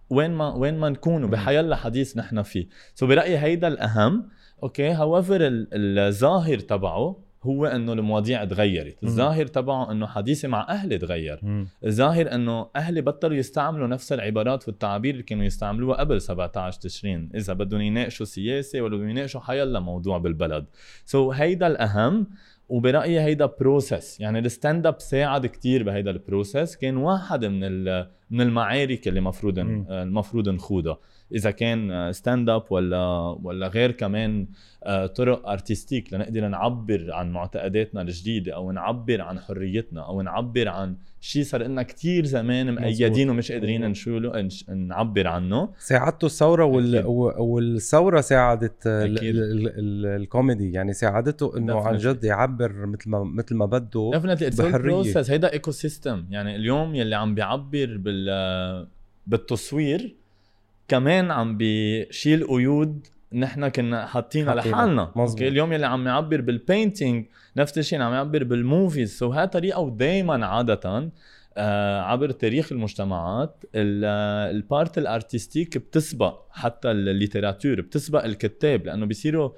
وين 0.10 0.32
ما 0.32 0.54
وين 0.56 0.78
ما 0.78 0.90
نكون 0.90 1.24
وبحيلا 1.24 1.76
حديث 1.76 2.18
نحن 2.18 2.42
فيه. 2.42 2.68
so 2.96 3.10
برأيي 3.10 3.38
هيدا 3.38 3.68
الأهم. 3.68 4.30
Okay 4.64 4.90
however 4.90 5.40
الظاهر 5.74 6.60
تبعه 6.60 7.29
هو 7.44 7.66
إنه 7.66 7.94
المواضيع 7.94 8.46
تغيرت. 8.46 9.04
الظاهر 9.04 9.46
تبعه 9.46 9.92
إنه 9.92 10.08
حديثي 10.08 10.48
مع 10.48 10.68
أهلي 10.70 10.98
تغير. 10.98 11.40
الظاهر 11.86 12.34
إنه 12.36 12.70
أهلي 12.76 13.02
بطلوا 13.02 13.38
يستعملوا 13.38 13.88
نفس 13.88 14.14
العبارات 14.14 14.68
والتعابير 14.68 15.14
اللي 15.14 15.24
كانوا 15.24 15.44
يستعملوها 15.44 15.98
قبل 15.98 16.22
17 16.22 16.82
تشرين. 16.82 17.30
إذا 17.36 17.54
بدهم 17.54 17.82
يناقشوا 17.82 18.26
سياسة 18.26 18.82
ولا 18.82 18.96
بدهم 18.96 19.10
يناقشوا 19.10 19.42
حيلا 19.42 19.80
موضوع 19.80 20.18
بالبلد. 20.18 20.66
so 21.06 21.36
هيدا 21.36 21.68
الأهم 21.68 22.28
وبرأيي 22.70 23.22
هيدا 23.22 23.46
process 23.46 24.20
يعني 24.20 24.40
ال 24.40 24.88
stand-up 24.88 25.00
ساعد 25.00 25.46
كتير 25.46 25.84
بهيدا 25.84 26.12
ال 26.12 26.20
process 26.20 26.76
كان 26.76 26.98
واحد 26.98 27.46
من 27.46 27.86
من 28.30 28.42
المعارك 28.42 29.08
اللي 29.08 29.20
المفروض 29.20 29.60
المفروض 29.60 30.50
نخوضها 30.50 31.00
إذا 31.36 31.52
كان 31.52 32.12
stand-up 32.14 32.64
ولا 32.70 33.38
ولا 33.44 33.68
غير 33.68 33.92
كمان 33.92 34.48
آه، 34.84 35.06
طرق 35.06 35.50
artistiques 35.50 36.14
لنقدر 36.14 36.48
نعبر 36.48 37.08
عن 37.12 37.32
معتقداتنا 37.32 38.02
الجديدة 38.02 38.56
أو 38.56 38.72
نعبر 38.72 39.22
عن 39.22 39.40
حريتنا 39.40 40.06
أو 40.06 40.22
نعبر 40.22 40.68
عن 40.68 40.96
شيء 41.22 41.44
صار 41.44 41.64
لنا 41.64 41.84
كثير 41.84 42.26
زمان 42.26 42.76
مقيدين 42.76 43.30
ومش 43.30 43.52
قادرين 43.52 43.86
نشوله 43.86 44.50
نعبر 44.76 45.28
عنه. 45.28 45.70
ساعدته 45.78 46.26
الثورة 46.26 46.66
وال... 46.66 47.04
والثورة 47.38 48.22
ساعدت 48.22 48.84
الكوميدي. 48.86 50.72
يعني 50.72 50.94
ساعدته 50.94 51.58
إنه 51.58 51.80
عن 51.80 51.98
جد 51.98 52.24
يعبر 52.24 52.86
مثل 52.86 53.10
ما 53.10 53.24
مثل 53.24 53.56
ما 53.56 53.66
بده 53.66 54.12
بحرية. 54.60 55.24
هيدا 55.30 55.54
ecosystem 55.54 56.26
يعني 56.30 56.56
اليوم 56.56 56.96
يلي 56.96 57.16
عم 57.16 57.36
بيعبر 57.36 57.98
بال 57.98 58.88
بالتصوير 59.28 60.19
كمان 60.90 61.32
عم 61.32 61.58
بيشيل 61.58 62.48
قيود 62.48 63.08
نحن 63.34 63.68
كنا 63.68 64.06
حاطينها. 64.06 64.56
لحالنا 64.56 65.12
أوكي 65.18 65.48
اليوم 65.48 65.74
يلي 65.74 65.86
عم 65.86 66.08
يعبر 66.08 66.42
بال 66.42 66.59
painting 66.59 67.26
نفس 67.58 67.78
الشيء 67.78 68.02
عم 68.02 68.14
يعبر 68.14 68.44
بال 68.44 68.62
movies 68.62 69.18
so 69.18 69.28
هاي 69.30 69.48
طريقة 69.48 69.80
ودائما 69.80 70.46
عاده 70.46 71.12
آه 71.58 72.02
عبر 72.02 72.32
تاريخ 72.32 72.72
المجتمعات 72.72 73.64
ال 73.76 74.00
part 74.00 74.98
ال 74.98 75.05
artistique 75.05 75.78
بتسبق 75.78 76.42
حتى 76.52 76.92
ال 76.92 76.99
littérature 76.99 77.82
بتسبق 77.82 78.24
الكتاب 78.24 78.86
لأنه 78.86 79.06
بيصيروا 79.06 79.50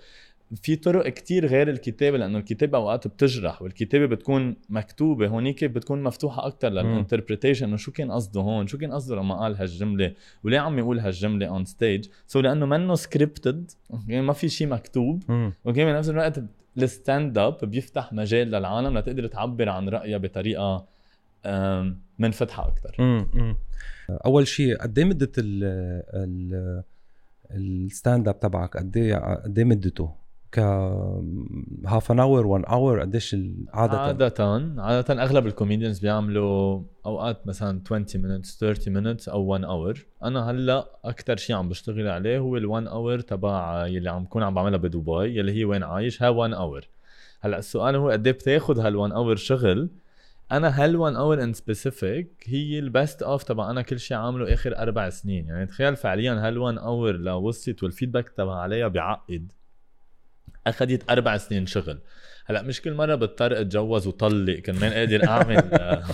في 0.55 0.75
طرق 0.75 1.09
كتير 1.09 1.45
غير 1.45 1.69
الكتابة 1.69 2.17
لأنه 2.17 2.37
الكتابة 2.37 2.77
أوقات 2.77 3.07
بتجرح 3.07 3.61
والكتابة 3.61 4.05
بتكون 4.05 4.55
مكتوبة 4.69 5.27
هونيك 5.27 5.63
بتكون 5.63 6.03
مفتوحة 6.03 6.47
أكثر 6.47 6.69
لل 6.69 6.81
interpretation 6.81 7.65
إنه 7.67 7.75
شو 7.75 7.91
كان 7.91 8.11
قصده 8.11 8.41
هون؟ 8.41 8.67
شو 8.67 8.77
كان 8.77 8.91
قصده 8.91 9.15
لما 9.15 9.39
قال 9.39 9.55
هالجملة؟ 9.55 10.13
وليه 10.43 10.59
عم 10.59 10.79
يقول 10.79 10.99
هالجملة 10.99 11.47
on 11.47 11.65
stage 11.65 12.07
so 12.27 12.39
لأنه 12.39 12.65
منه 12.65 12.95
scripted 12.95 13.71
يعني 14.07 14.21
ما 14.25 14.33
في 14.33 14.49
شيء 14.49 14.67
مكتوب. 14.67 15.23
أوكي 15.67 15.85
بنفس 15.85 16.09
الوقت 16.09 16.43
ال 16.77 17.37
stand-up 17.37 17.57
بيفتح 17.61 18.13
مجال 18.13 18.47
للعالم 18.47 18.97
لتقدر 18.97 19.27
تعبر 19.27 19.69
عن 19.69 19.89
رأيها 19.89 20.17
بطريقة 20.17 20.85
منفتحة 22.19 22.67
أكثر 22.67 22.95
أول 24.09 24.47
شيء 24.47 24.77
قد 24.77 24.99
إيه 24.99 25.05
مدة 25.05 25.31
ال 27.51 28.27
stand-up 28.27 28.39
تبعك؟ 28.39 28.77
قد 28.77 28.97
إيه 28.97 29.15
قد 29.15 29.57
إيه 29.57 29.65
مدته؟ 29.65 30.20
ك 30.51 30.59
half 31.85 32.11
an 32.11 32.19
hour 32.19 32.47
1 32.47 32.65
hour 32.65 32.99
قديش 32.99 33.35
عادة؟ 33.73 33.99
عادة 33.99 34.73
عادة 34.77 35.23
أغلب 35.23 35.47
ال 35.47 35.52
comedians 35.52 35.99
بيعملوا 35.99 36.81
أوقات 37.05 37.47
مثلا 37.47 37.81
20 37.85 38.05
minutes 38.05 38.59
30 38.59 39.03
minutes 39.03 39.29
أو 39.29 39.41
1 39.41 39.63
hour 39.63 40.05
أنا 40.23 40.51
هلأ 40.51 40.87
أكثر 41.05 41.37
شيء 41.37 41.55
عم 41.55 41.69
بشتغل 41.69 42.07
عليه 42.07 42.39
هو 42.39 42.57
ال 42.57 42.65
1 42.65 42.87
hour 42.87 43.19
تبع 43.19 43.87
يلي 43.87 44.09
عم 44.09 44.23
بكون 44.23 44.43
عم 44.43 44.53
بعملها 44.53 44.77
بدبي 44.77 45.39
يلي 45.39 45.51
هي 45.51 45.65
وين 45.65 45.83
عايش 45.83 46.23
ها 46.23 46.29
1 46.29 46.53
hour 46.53 46.87
هلأ 47.41 47.57
السؤال 47.57 47.95
هو 47.95 48.09
قد 48.09 48.27
إيه 48.27 48.33
بتاخذ 48.33 48.79
هال 48.79 48.95
1 48.95 49.11
hour 49.13 49.35
شغل؟ 49.35 49.89
أنا 50.51 50.83
هال 50.83 50.95
1 50.95 51.15
hour 51.15 51.43
in 51.43 51.53
specific 51.53 52.27
هي 52.45 52.79
ال 52.79 52.88
best 52.88 53.23
of 53.23 53.43
تبع 53.43 53.71
أنا 53.71 53.81
كل 53.81 53.99
شيء 53.99 54.17
عامله 54.17 54.53
آخر 54.53 54.77
أربع 54.77 55.09
سنين. 55.09 55.47
يعني 55.47 55.65
تخيل 55.65 55.95
فعليا 55.95 56.47
هال 56.47 56.57
1 56.57 56.77
hour 56.77 57.11
لو 57.11 57.47
وصلت 57.47 57.83
وال 57.83 57.92
feedback 57.92 58.29
تبع 58.29 58.55
عليها 58.55 58.87
بيعقد. 58.87 59.51
أخذت 60.67 61.09
أربع 61.09 61.37
سنين 61.37 61.65
شغل. 61.65 61.99
هلأ 62.45 62.61
مش 62.61 62.81
كل 62.81 62.93
مرة 62.93 63.15
بضطر 63.15 63.61
أتجوز 63.61 64.07
وطلق 64.07 64.59
كرمال 64.59 64.93
قادر 64.93 65.27
أعمل 65.27 65.61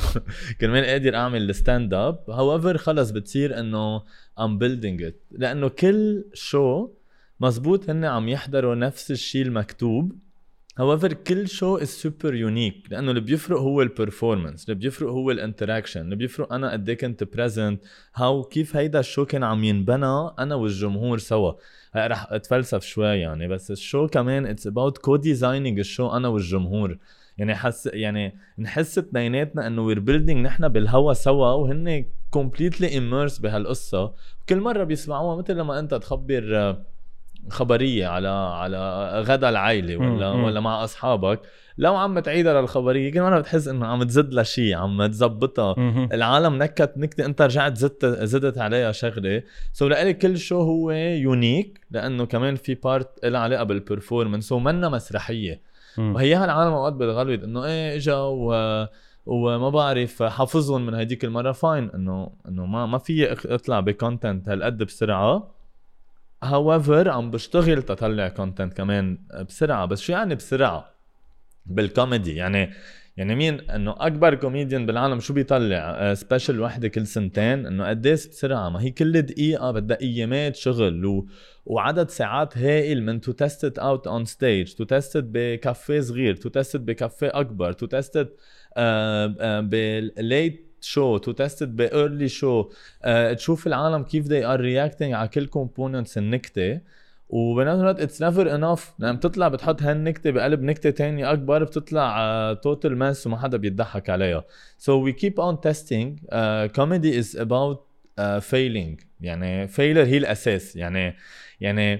كرمال 0.61 0.85
قادر 0.85 1.15
أعمل 1.15 1.49
ال 1.49 1.93
stand-up 1.93 2.29
however 2.29 2.77
خلص 2.77 3.11
بتصير 3.11 3.59
إنه 3.59 4.03
I'm 4.39 4.57
building 4.57 5.03
it 5.03 5.21
لأنه 5.31 5.67
كل 5.67 6.25
show 6.33 6.89
مزبوط 7.39 7.89
هن 7.89 8.05
عم 8.05 8.29
يحضروا 8.29 8.75
نفس 8.75 9.11
الشيء 9.11 9.41
المكتوب. 9.41 10.26
However 10.77 11.13
كل 11.13 11.47
show 11.47 11.77
is 11.77 11.87
super 11.87 12.35
unique 12.35 12.87
لأنه 12.91 13.09
اللي 13.09 13.21
بيفرق 13.21 13.59
هو 13.59 13.81
ال 13.81 13.88
performance 13.88 14.65
اللي 14.65 14.75
بيفرق 14.75 15.09
هو 15.09 15.31
ال 15.31 15.37
interaction 15.37 16.01
اللي 16.01 16.15
بيفرق 16.15 16.53
أنا 16.53 16.71
قد 16.71 16.89
إيه 16.89 16.97
كنت 16.97 17.23
present 17.23 17.81
how 18.15 18.43
كيف 18.43 18.75
هيدا 18.75 18.99
ال 18.99 19.04
show 19.04 19.25
كان 19.25 19.43
عم 19.43 19.63
ينبنى 19.63 20.29
أنا 20.39 20.55
والجمهور 20.55 21.17
سوا. 21.17 21.53
رح 21.95 22.31
أتفلسف 22.31 22.83
شوي 22.83 23.07
يعني 23.07 23.47
بس 23.47 23.71
ال 23.71 23.78
show 23.78 24.07
كمان 24.07 24.45
it's 24.45 24.67
about 24.67 24.97
co-designing 24.97 25.15
ال 25.15 25.79
show 25.79 26.09
أنا 26.09 26.27
والجمهور. 26.27 26.97
يعني 27.37 27.55
حس 27.55 27.89
يعني 27.93 28.35
نحس 28.59 28.97
اثنيناتنا 28.97 29.67
إنه 29.67 29.81
we're 29.81 29.99
building 29.99 30.45
نحن 30.45 30.67
بالهوا 30.67 31.13
سوا 31.13 31.51
وهن 31.51 32.05
completely 32.31 32.97
immersed 32.97 33.37
بهالقصة. 33.39 34.13
كل 34.49 34.59
مرة 34.59 34.83
بيسمعوها 34.83 35.35
مثل 35.35 35.53
لما 35.55 35.79
أنت 35.79 35.93
تخبر 35.93 36.77
خبرية 37.49 38.07
على 38.07 38.27
على 38.27 39.09
غدا 39.27 39.49
العائله 39.49 39.97
ولا 39.97 40.33
مم. 40.33 40.43
ولا 40.43 40.59
مع 40.59 40.83
أصحابك. 40.83 41.41
لو 41.77 41.95
عم 41.95 42.19
تعيدها 42.19 42.61
للخبرية 42.61 43.11
كل 43.11 43.21
مره 43.21 43.39
بتحس 43.39 43.67
إنه 43.67 43.85
عم 43.85 44.03
تزد 44.03 44.33
لها 44.33 44.43
شيء 44.43 44.75
عم 44.75 45.05
تزبطها. 45.05 45.75
العالم 46.13 46.55
نكت 46.63 46.93
نكتة 46.97 47.25
أنت 47.25 47.41
رجعت 47.41 47.77
زدت 47.77 48.05
زدت 48.05 48.57
عليها 48.57 48.91
شغلة. 48.91 49.43
so 49.73 49.87
لإلي 49.87 50.13
كل 50.13 50.37
show 50.37 50.61
هو 50.61 50.91
unique 50.91 51.81
لأنه 51.91 52.25
كمان 52.25 52.55
في 52.55 52.75
part 52.75 53.25
لها 53.25 53.41
علاقة 53.41 53.63
بال 53.63 53.77
performance 53.77 54.51
ومنا 54.51 54.89
مسرحية. 54.89 55.61
وهيها 55.97 56.45
العالم 56.45 56.73
أوقات 56.73 56.93
بتغلط 56.93 57.43
إنه 57.43 57.65
إيه 57.65 57.95
إجا 57.95 58.15
و 58.15 58.87
وما 59.25 59.69
بعرف 59.69 60.23
حافظهم 60.23 60.85
من 60.85 60.93
هديك 60.93 61.25
المرة. 61.25 61.51
fine 61.51 61.89
إنه 61.95 62.29
إنه 62.47 62.65
ما 62.65 62.85
ما 62.85 62.97
في 62.97 63.31
اطلع 63.31 63.79
ب 63.79 63.88
content 63.88 64.49
هالقد 64.49 64.83
بسرعة. 64.83 65.56
however 66.43 67.09
عم 67.09 67.31
بشتغل 67.31 67.83
تطلع 67.83 68.27
content 68.27 68.73
كمان 68.73 69.17
بسرعة 69.47 69.85
بس 69.85 70.01
شو 70.01 70.13
يعني 70.13 70.35
بسرعة؟ 70.35 70.93
بالكوميدي 71.65 72.35
يعني 72.35 72.73
يعني 73.17 73.35
مين؟ 73.35 73.69
إنه 73.69 73.95
أكبر 73.97 74.35
كوميديان 74.35 74.85
بالعالم 74.85 75.19
شو 75.19 75.33
بيطلع؟ 75.33 76.13
special 76.13 76.59
وحدة 76.59 76.87
كل 76.87 77.07
سنتين 77.07 77.65
إنه 77.65 77.87
قديش 77.89 78.27
بسرعة؟ 78.27 78.69
ما 78.69 78.81
هي 78.81 78.91
كل 78.91 79.21
دقيقة 79.21 79.71
بدها 79.71 80.01
أيامات 80.01 80.55
شغل 80.55 81.05
و... 81.05 81.27
وعدد 81.65 82.09
ساعات 82.09 82.57
هائل 82.57 83.03
من 83.03 83.21
to 83.21 83.31
test 83.31 83.79
out 83.79 84.07
on 84.07 84.25
stage 84.25 84.73
to 84.73 84.83
test 84.83 85.23
بكافيه 85.27 85.99
صغير 85.99 86.35
to 86.35 86.49
test 86.49 86.77
بكافيه 86.77 87.31
أكبر 87.33 87.71
to 87.71 87.85
test 87.85 88.29
بال 89.61 89.96
late 89.96 90.66
show 90.87 91.17
to 91.17 91.31
test 91.31 91.63
ب 91.63 91.74
early 91.74 92.29
show 92.29 92.69
تشوف 93.35 93.67
العالم 93.67 94.03
كيف 94.03 94.27
they 94.27 94.43
are 94.43 94.61
reacting 94.61 95.13
على 95.13 95.27
كل 95.27 95.47
components 95.47 96.17
النكتة. 96.17 96.79
وبنفس 97.29 97.79
الوقت 97.79 97.99
it's 97.99 98.23
never 98.23 98.55
enough 98.55 98.93
لما 98.99 99.11
بتطلع 99.11 99.47
بتحط 99.47 99.81
هالنكتة 99.81 100.31
بقلب 100.31 100.61
نكتة 100.61 100.89
تانية 100.89 101.31
أكبر 101.31 101.63
بتطلع 101.63 102.53
total 102.63 102.97
mess 102.97 103.27
وما 103.27 103.37
حدا 103.37 103.57
بيضحك 103.57 104.09
عليها. 104.09 104.45
Keep 105.21 105.37
on 105.37 105.55
testing. 105.67 106.07
Uh, 106.31 106.67
comedy 106.79 107.11
is 107.21 107.35
about 107.35 107.77
uh, 108.19 108.39
failing. 108.51 109.05
يعني 109.21 109.67
failure 109.67 110.07
هي 110.07 110.17
الأساس. 110.17 110.75
يعني 110.75 111.15
يعني 111.61 111.99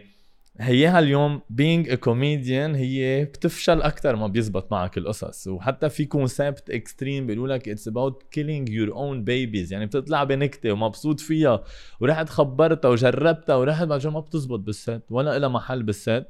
هيها 0.59 0.99
اليوم 0.99 1.41
a 1.87 1.97
comedian 2.05 2.75
هي 2.75 3.25
بتفشل 3.25 3.81
أكثر 3.81 4.15
ما 4.15 4.27
بيزبط 4.27 4.71
معك 4.71 4.97
القصص. 4.97 5.47
وحتى 5.47 5.89
في 5.89 6.05
concept 6.05 6.69
extreme 6.69 7.27
بيقولوا 7.27 7.55
لك 7.55 7.69
it's 7.69 7.89
about 7.89 8.13
killing 8.35 8.69
your 8.69 8.93
own 8.93 9.25
babies. 9.25 9.71
يعني 9.71 9.85
بتطلع 9.85 10.23
بنكتة 10.23 10.71
ومبسوط 10.71 11.19
فيها. 11.19 11.63
ورحت 11.99 12.29
خبرتها 12.29 12.89
وجربتها 12.89 13.55
ورحت 13.55 13.87
بعد 13.87 14.07
ما 14.07 14.19
بتزبط 14.19 14.59
بال 14.59 14.76
set 14.76 15.01
ولا 15.09 15.39
لها 15.39 15.49
محل 15.49 15.83
بال 15.83 15.97
set. 15.97 16.25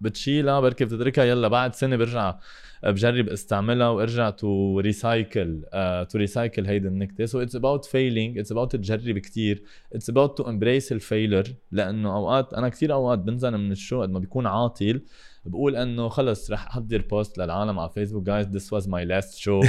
بتشيلها 0.00 0.60
بركي 0.60 0.84
بتتركها 0.84 1.24
يلا 1.24 1.48
بعد 1.48 1.74
سنة 1.74 1.96
برجع 1.96 2.34
بجرب 2.82 3.28
استعملها 3.28 3.88
وارجع 3.88 4.30
to 4.30 4.80
recycle 4.80 5.64
to 6.10 6.18
recycle 6.18 6.66
هيدي 6.66 6.88
النكتة. 6.88 7.24
so 7.26 7.42
it's 7.42 7.56
about 7.56 7.84
failing 7.84 8.38
it's 8.38 8.52
about 8.52 8.76
تجرب 8.76 9.18
كتير. 9.18 9.62
it's 9.94 10.10
about 10.10 10.38
to 10.38 10.48
embrace 10.48 10.92
ال 10.92 10.98
failure 10.98 11.44
لأنه 11.72 12.16
أوقات 12.16 12.54
أنا 12.54 12.68
كثير 12.68 12.92
أوقات 12.92 13.18
بنزل 13.18 13.58
من 13.58 13.72
ال 13.72 13.78
show 13.78 14.02
قد 14.02 14.10
ما 14.10 14.18
بيكون 14.18 14.46
عاطل 14.46 15.02
بقول 15.44 15.76
إنه 15.76 16.08
خلص 16.08 16.50
رح 16.50 16.66
أحضر 16.66 17.02
post 17.10 17.38
للعالم 17.38 17.78
على 17.78 17.90
فيسبوك 17.90 18.26
guys 18.26 18.46
this 18.48 18.72
was 18.72 18.88
my 18.88 19.04
last 19.04 19.38
show 19.38 19.60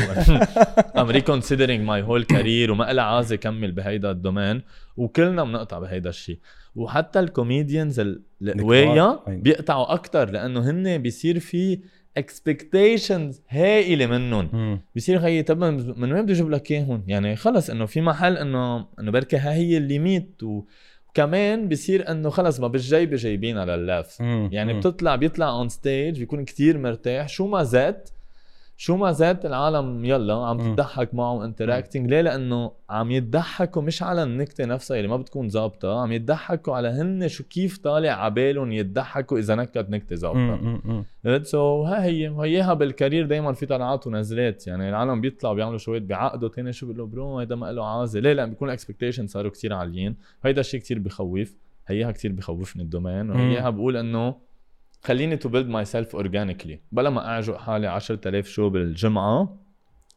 I'm 0.98 1.10
reconsidering 1.10 1.88
my 1.88 2.02
whole 2.02 2.24
career 2.24 2.72
وما 2.72 2.94
لها 2.94 3.04
عازه 3.04 3.36
كمل 3.36 3.72
بهيدا 3.72 4.12
ال 4.12 4.18
domaine 4.18 4.62
وكلنا 4.98 5.44
بنقطع 5.44 5.80
بهيدا 5.80 6.10
الشيء 6.10 6.40
وحتى 6.76 7.20
ال 7.20 7.28
comedians 7.28 8.00
القوية. 8.42 9.20
بيقطعوا 9.28 9.94
أكثر 9.94 10.30
لأنه 10.30 10.70
هن 10.70 10.98
بيصير 10.98 11.40
في 11.40 11.80
expectations 12.18 13.42
هائلة 13.50 14.06
منهم 14.06 14.50
مم. 14.54 14.80
بيصير 14.96 15.20
خيي 15.20 15.44
طب 15.44 15.64
من 15.98 16.14
وين 16.14 16.22
بدي 16.22 16.34
أجيب 16.34 16.50
لك 16.50 16.72
اياهم 16.72 17.04
يعني 17.08 17.36
خلص 17.36 17.70
إنه 17.70 17.86
في 17.86 18.02
محل 18.02 18.38
إنه 18.38 18.86
إنه 19.00 19.12
بركي 19.12 19.38
ها 19.38 19.54
هي 19.54 19.78
ال 19.78 19.89
limit 19.89 20.44
وكمان 20.44 21.70
بصير 21.70 22.12
إنه 22.12 22.30
خلص 22.30 22.60
ما 22.60 22.68
بالجيبه 22.68 23.16
جايبينها 23.16 23.66
للاف. 23.66 24.20
يعني. 24.52 24.74
بتطلع 24.74 25.16
بيطلع 25.16 25.50
on 25.50 25.70
stage 25.70 26.20
بيكون 26.20 26.46
كتير 26.46 26.78
مرتاح 26.78 27.30
شو 27.30 27.48
ما 27.48 27.64
زاد 27.64 28.08
شو 28.82 28.98
ما 28.98 29.12
زاد 29.12 29.46
العالم 29.46 30.06
يلا 30.06 30.34
عم. 30.34 30.76
تضحك 30.76 31.14
معه 31.14 31.46
interacting 31.46 32.10
ليه؟ 32.10 32.22
لأنه 32.22 32.72
عم 32.90 33.12
يضحكوا 33.12 33.82
مش 33.82 34.04
على 34.04 34.24
النكتة 34.24 34.66
نفسها 34.66 34.98
اللي 34.98 35.08
ما 35.08 35.18
بتكون 35.18 35.50
ظابطة 35.50 36.02
عم 36.02 36.12
يضحكوا 36.12 36.76
على 36.76 36.88
هن 36.88 37.28
شو 37.28 37.44
كيف 37.44 37.78
طالع 37.78 38.12
عبالهم 38.12 38.72
يضحكوا 38.72 39.40
إذا 39.40 39.56
نكت 39.56 39.90
نكتة 39.90 40.16
ظابطة. 40.16 41.04
so 41.44 41.84
ها 41.84 42.04
هي 42.04 42.30
وهيها 42.30 42.74
بال 42.74 42.87
career 42.87 43.26
دائما 43.26 43.54
في 43.54 43.66
طلعات 43.66 44.08
ونزلات. 44.08 44.68
يعني 44.68 44.90
العالم 44.90 45.22
بيطلعوا 45.22 45.56
بيعملوا 45.56 45.78
شوية 45.78 46.00
بيعقدوا 46.00 46.50
تاني 46.50 46.74
شو 46.74 46.86
بيقولوا 46.86 47.08
bro 47.08 47.40
هيدا 47.40 47.56
ما 47.56 47.72
له 47.72 47.86
عازة. 47.86 48.20
ليه؟ 48.20 48.34
لأن 48.34 48.50
بيكون 48.50 48.68
ال 48.68 48.73
expectation 48.73 49.28
صاروا 49.28 49.52
كتير 49.52 49.74
عاليين. 49.74 50.16
هيدا 50.44 50.62
الشيء 50.62 50.80
كتير 50.80 51.00
بخوف. 51.00 51.56
هيها 51.88 52.12
كتير 52.12 52.32
بخوفني 52.32 52.84
ال 52.84 52.89
domaine. 52.89 53.30
وهيها 53.30 53.70
بقول 53.70 53.98
إنه 53.98 54.49
خليني 55.02 55.38
to 55.38 55.50
build 55.50 55.68
myself 55.68 56.16
organically 56.16 56.80
بلا 56.92 57.10
ما 57.10 57.28
اعجق 57.28 57.58
حالي 57.58 57.88
10000 57.88 58.48
show 58.48 58.70
بالجمعة 58.70 59.58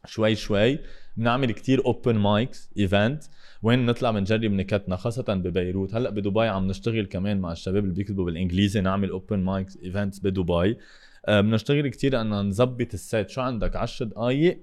شوي 0.07 0.35
شوي 0.35 0.79
بنعمل 1.17 1.53
كتير 1.53 1.85
open 1.87 2.15
mics 2.15 2.71
event 2.79 3.25
وين 3.63 3.87
نطلع 3.87 4.11
بنجرب 4.11 4.53
نكتنا 4.53 4.97
خاصة 4.97 5.35
ببيروت. 5.35 5.95
هلأ 5.95 6.11
بدبي 6.11 6.49
عم 6.49 6.67
نشتغل 6.67 7.07
كمان 7.07 7.41
مع 7.41 7.53
الشباب 7.53 7.85
اللي 7.85 7.95
بيكتبوا 7.95 8.25
بالإنجليزي 8.25 8.81
نعمل 8.81 9.11
open 9.11 9.39
mics 9.39 9.79
events 9.83 10.19
بدبي. 10.19 10.79
آه، 11.27 11.41
بنشتغل 11.41 11.89
كتير 11.89 12.21
إنه 12.21 12.41
نظبط 12.41 12.95
السيت 12.95 13.31
شو 13.31 13.41
عندك؟ 13.41 13.77
10 13.77 14.07
دقائق 14.07 14.61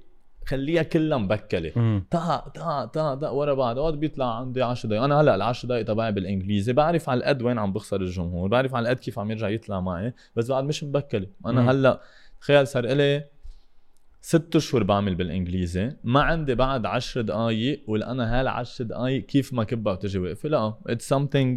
خليها 0.50 0.84
كلها 0.84 1.18
مبكله. 1.18 1.70
تا 2.12 2.52
تا 2.56 2.90
تا 2.94 3.16
تا 3.16 3.30
ورا 3.30 3.54
بعض. 3.54 3.78
أوقات 3.78 3.94
بيطلع 3.94 4.40
عندي 4.40 4.62
10 4.64 4.90
دقائق 4.90 5.04
أنا 5.04 5.22
هلأ 5.22 5.36
ال 5.36 5.42
10 5.42 5.68
دقائق 5.68 5.86
تبعي 5.86 6.12
بالإنجليزي. 6.12 6.74
بعرف 6.74 7.10
على 7.10 7.18
القد 7.18 7.42
وين 7.42 7.58
عم 7.60 7.74
بخسر 7.74 8.02
الجمهور. 8.02 8.50
بعرف 8.50 8.76
على 8.76 8.84
القد 8.84 9.00
كيف 9.00 9.20
عم 9.20 9.32
يرجع 9.32 9.50
يطلع 9.50 9.80
معي. 9.80 10.14
بس 10.36 10.52
بعد 10.52 10.64
مش 10.64 10.84
مبكله 10.84 11.28
أنا 11.46 11.62
مم. 11.62 11.70
هلأ 11.70 12.02
تخيل 12.42 12.68
صار 12.68 12.84
إلي 12.86 13.24
ست 14.22 14.56
أشهر 14.56 14.84
بعمل 14.84 15.16
بالإنجليزي. 15.16 15.92
ما 16.04 16.22
عندي 16.22 16.56
بعد 16.56 16.86
10 16.86 17.22
دقائق 17.22 17.84
ولا 17.88 18.12
أنا 18.12 18.40
هال 18.40 18.48
10 18.48 18.86
دقائق 18.86 19.26
كيف 19.26 19.54
ما 19.54 19.64
كبها 19.64 19.94
وتجي 19.94 20.20
واقفه 20.20 20.50
لا 20.50 20.74
it's 20.90 21.16
something 21.16 21.50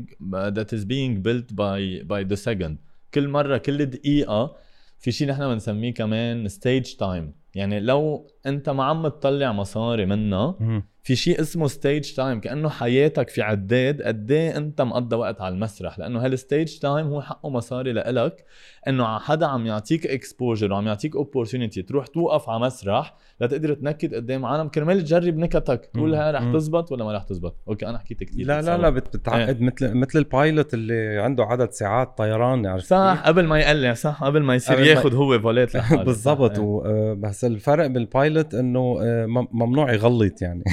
that 0.56 0.68
is 0.76 0.84
being 0.84 1.22
built 1.26 1.54
by 1.54 2.04
by 2.12 2.32
the 2.32 2.38
second. 2.48 2.72
كل 3.14 3.28
مرة 3.28 3.56
كل 3.56 3.86
دقيقة 3.86 4.56
في 4.98 5.12
شيء 5.12 5.28
نحن 5.28 5.48
بنسميه 5.48 5.94
كمان 5.94 6.48
stage 6.48 6.94
time 6.94 7.41
يعني 7.54 7.80
لو 7.80 8.26
انت 8.46 8.68
ما 8.70 8.84
عم 8.84 9.08
تطلع 9.08 9.52
مصاري 9.52 10.06
منها. 10.06 10.56
في 11.04 11.16
شيء 11.16 11.40
اسمه 11.40 11.66
stage 11.66 12.12
time 12.14 12.40
كأنه 12.40 12.68
حياتك 12.68 13.28
في 13.28 13.42
عداد 13.42 14.02
قد 14.02 14.30
إيه 14.30 14.56
انت 14.56 14.80
مقضى 14.82 15.16
وقت 15.16 15.40
على 15.40 15.54
المسرح 15.54 15.98
لأنه 15.98 16.24
هال 16.24 16.40
stage 16.40 16.78
time 16.78 17.06
هو 17.06 17.22
حقه 17.22 17.50
مصاري 17.50 17.92
لإلك 17.92 18.44
إنه 18.88 19.18
حدا 19.18 19.46
عم 19.46 19.66
يعطيك 19.66 20.06
exposure 20.06 20.72
وعم 20.72 20.86
يعطيك 20.86 21.16
opportunity 21.16 21.82
تروح 21.82 22.06
توقف 22.06 22.48
على 22.48 22.60
مسرح 22.60 23.14
لتقدر 23.40 23.74
تنكت 23.74 24.14
قدام 24.14 24.44
عالم 24.46 24.68
كرمال 24.68 25.02
تجرب 25.02 25.36
نكتك 25.38 25.90
تقول 25.94 26.08
مم. 26.10 26.14
ها 26.14 26.30
رح. 26.30 26.52
تزبط 26.52 26.92
ولا 26.92 27.04
ما 27.04 27.12
رح 27.12 27.22
تزبط 27.22 27.56
okay 27.68 27.86
أنا 27.88 27.98
حكيت 27.98 28.24
كثير 28.24 28.46
لا 28.46 28.62
لا 28.62 28.78
لا 28.78 28.90
بت- 28.90 29.16
بتعقد 29.16 29.60
مثل 29.60 29.94
مثل 29.94 30.18
ال 30.18 30.27
pilot 30.27 30.74
اللي 30.74 31.18
عنده 31.18 31.44
عدد 31.44 31.70
ساعات 31.70 32.18
طيران 32.18 32.66
عرفت 32.66 32.86
صح؟ 32.86 33.22
قبل 33.26 33.44
ما 33.46 33.58
يقلع 33.60 33.94
صح 33.94 34.24
قبل 34.24 34.42
ما 34.42 34.54
يصير 34.54 34.78
ياخذ 34.80 35.14
هو 35.14 35.38
flight 35.40 35.76
بالضبط 36.06 36.56
صح. 36.56 36.62
و- 36.62 36.82
آه، 36.86 37.12
بس 37.42 37.44
الفرق 37.44 37.86
بال 37.86 38.06
pilot 38.06 38.54
إنه 38.54 38.98
آه، 39.02 39.26
مم- 39.26 39.48
ممنوع 39.52 39.92
يغلط 39.92 40.42
يعني؟ 40.42 40.64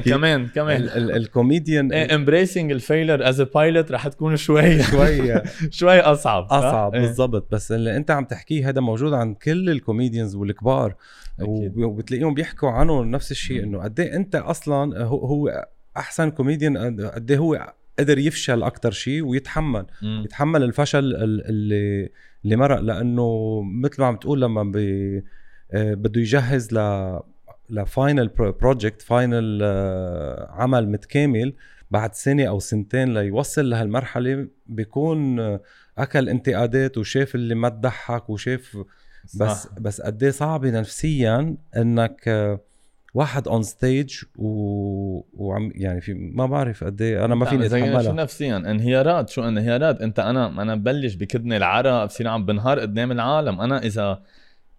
كمان 0.00 0.46
كمان 0.48 0.76
ال- 0.82 0.90
ال- 0.90 1.16
الكوميديان 1.16 1.92
امبريسنج 1.92 2.72
الفيلر 2.72 3.28
از 3.28 3.40
بايلوت 3.42 3.92
رح 3.92 4.08
تكون 4.08 4.36
شوي 4.36 4.82
شوي 4.92 5.42
شوي 5.70 6.00
أصعب؟ 6.00 6.44
أصعب 6.44 6.94
إيه. 6.94 7.00
بالضبط 7.00 7.52
بس 7.52 7.72
اللي 7.72 7.96
أنت 7.96 8.10
عم 8.10 8.24
تحكيه 8.24 8.68
هذا 8.68 8.80
موجود 8.80 9.12
عند 9.12 9.36
كل 9.36 9.70
ال 9.70 9.76
comedians 9.76 10.34
والكبار 10.34 10.94
وبتلاقيهم 11.76 12.34
بيحكوا 12.34 12.70
عنه 12.70 13.04
نفس 13.04 13.30
الشيء. 13.30 13.62
إنه 13.64 13.78
قد 13.82 14.00
إيه 14.00 14.16
أنت 14.16 14.34
أصلا 14.34 15.04
هو, 15.04 15.26
هو 15.26 15.68
أحسن 15.96 16.30
كوميديان 16.30 16.76
قد 17.10 17.30
إيه 17.30 17.38
هو 17.38 17.72
قدر 17.98 18.18
يفشل 18.18 18.62
أكثر 18.62 18.90
شيء 18.90 19.22
ويتحمل 19.24 19.86
مم. 20.02 20.22
يتحمل 20.24 20.62
الفشل 20.62 20.98
ال- 20.98 21.46
اللي 21.48 22.08
اللي 22.44 22.56
مرق 22.56 22.80
لأنه 22.80 23.60
مثل 23.82 24.00
ما 24.02 24.06
عم 24.06 24.16
تقول 24.16 24.42
لما 24.42 24.62
بي 24.62 25.16
آه، 25.18 25.22
بده 25.74 26.20
يجهز 26.20 26.74
ل 26.74 27.18
ل 27.70 27.80
final 27.80 28.28
project 28.28 29.02
final 29.02 29.62
عمل 30.50 30.88
متكامل 30.88 31.54
بعد 31.90 32.14
سنة 32.14 32.44
أو 32.44 32.58
سنتين 32.58 33.14
ليوصل 33.14 33.70
لهالمرحلة. 33.70 34.48
بيكون 34.66 35.40
آه، 35.40 35.60
أكل 35.98 36.28
انتقادات 36.28 36.98
وشاف 36.98 37.34
اللي 37.34 37.54
ما 37.54 37.68
تضحك 37.68 38.30
وشاف 38.30 38.76
بس 39.24 39.62
صح. 39.64 39.78
بس 39.78 40.00
قد 40.00 40.22
إيه 40.22 40.30
صعبه 40.30 40.70
نفسيا 40.70 41.56
إنك 41.76 42.28
آه، 42.28 42.60
واحد 43.14 43.48
اون 43.48 43.62
ستيج 43.62 44.22
و... 44.36 44.48
وعم 45.34 45.72
يعني 45.74 46.00
في 46.00 46.14
ما 46.14 46.46
بعرف 46.46 46.84
قد 46.84 47.02
إيه. 47.02 47.24
أنا 47.24 47.34
ما 47.34 47.44
فيني 47.44 47.68
تزين 47.68 47.80
شو 47.92 47.98
أتحملها. 47.98 48.12
نفسيا؟ 48.22 48.56
انهيارات 48.56 49.28
شو 49.28 49.48
انهيارات؟ 49.48 50.00
أنت 50.00 50.18
أنا 50.18 50.62
أنا 50.62 50.74
ببلش 50.74 51.14
بكدني 51.14 51.56
العرق 51.56 52.04
بصير 52.04 52.28
عم 52.28 52.46
بنهار 52.46 52.80
قدام 52.80 53.12
العالم. 53.12 53.60
أنا 53.60 53.78
إذا 53.78 54.22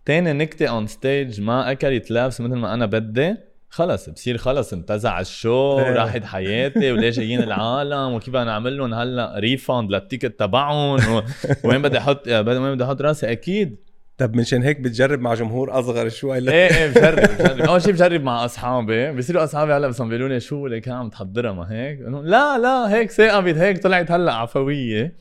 تاني 0.09 0.33
نكتة 0.33 0.67
اون 0.67 0.87
ستيج 0.87 1.41
ما 1.41 1.71
اكلت 1.71 2.11
لابس 2.11 2.41
مثل 2.41 2.55
ما 2.55 2.73
أنا 2.73 2.85
بدي. 2.85 3.35
خلص 3.69 4.09
بصير 4.09 4.37
خلص 4.37 4.73
انتزع 4.73 5.19
الشو 5.19 5.79
إيه. 5.79 5.93
راحت 5.93 6.23
حياتي 6.23 6.91
وليش 6.91 7.15
جايين 7.15 7.43
العالم 7.43 8.13
وكيف 8.13 8.35
أنا 8.35 8.51
أعمل 8.51 8.77
لهم؟ 8.77 8.93
هلأ 8.93 9.33
ريفاند 9.37 9.91
للتيكت 9.91 10.39
تبعهم. 10.39 11.23
وين 11.63 11.81
بدي 11.81 11.97
أحط 11.97 12.27
وين 12.27 12.75
بدي 12.75 12.83
أحط 12.83 13.01
راسي؟ 13.01 13.31
أكيد. 13.31 13.75
طب 14.17 14.35
منشان 14.35 14.63
هيك 14.63 14.79
بتجرب 14.79 15.19
مع 15.19 15.33
جمهور 15.33 15.79
أصغر 15.79 16.09
شوي. 16.09 16.37
إيه 16.37 16.77
إيه 16.77 16.87
بجرب 16.87 17.29
بجرب. 17.39 17.61
أول 17.69 17.81
شيء 17.81 17.93
بجرب 17.93 18.23
مع 18.23 18.45
أصحابي. 18.45 19.11
بصيروا 19.11 19.43
أصحابي 19.43 19.73
هلأ 19.73 19.87
بس 19.87 20.01
بيقولوا 20.01 20.27
لي 20.27 20.39
شو 20.39 20.67
لك؟ 20.67 20.87
عم 20.87 21.09
تحضرها 21.09 21.51
ما 21.51 21.71
هيك؟ 21.71 21.99
لا 22.23 22.57
لا 22.57 22.93
هيك 22.93 23.11
ساقبت 23.11 23.57
هيك 23.57 23.83
طلعت 23.83 24.11
هلأ 24.11 24.33
عفوية. 24.33 25.15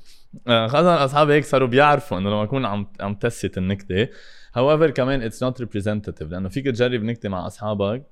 آه، 0.48 0.66
خاصة 0.66 1.04
أصحابي 1.04 1.32
هيك 1.32 1.44
صاروا 1.44 1.68
بيعرفوا 1.68 2.18
إنه 2.18 2.30
لما 2.30 2.42
أكون 2.42 2.64
عم 2.64 2.86
عم 3.00 3.14
test 3.14 3.58
النكتة 3.58 4.08
however 4.54 4.90
كمان 4.90 5.22
it's 5.22 5.42
not 5.42 5.60
representative 5.60 6.22
لأنه 6.30 6.48
فيك 6.48 6.64
تجرب 6.66 7.02
نكتة 7.02 7.28
مع 7.28 7.46
أصحابك 7.46 8.02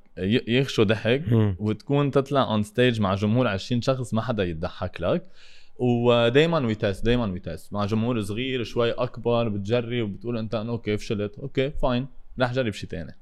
يغشوا 0.48 0.84
ضحك. 0.84 1.22
وتكون 1.58 2.10
تطلع 2.10 2.42
on 2.52 2.62
stage 2.62 3.00
مع 3.00 3.14
جمهور 3.14 3.46
20 3.48 3.82
شخص 3.82 4.14
ما 4.14 4.22
حدا 4.22 4.44
يضحك 4.44 5.00
لك. 5.00 5.22
ودائما 5.78 6.58
we 6.58 6.74
test 6.74 7.04
دائما 7.04 7.24
we 7.32 7.38
test 7.40 7.72
مع 7.72 7.84
جمهور 7.84 8.22
صغير 8.22 8.64
شوي 8.64 8.90
أكبر 8.90 9.48
بتجري 9.48 10.02
وبتقول 10.02 10.38
أنت 10.38 10.54
انه 10.54 10.72
okay 10.72 10.96
فشلت. 10.96 11.38
okay 11.38 11.70
fine 11.70 12.06
رح 12.40 12.52
جرب 12.52 12.72
شيء 12.72 12.90
ثاني 12.90 13.16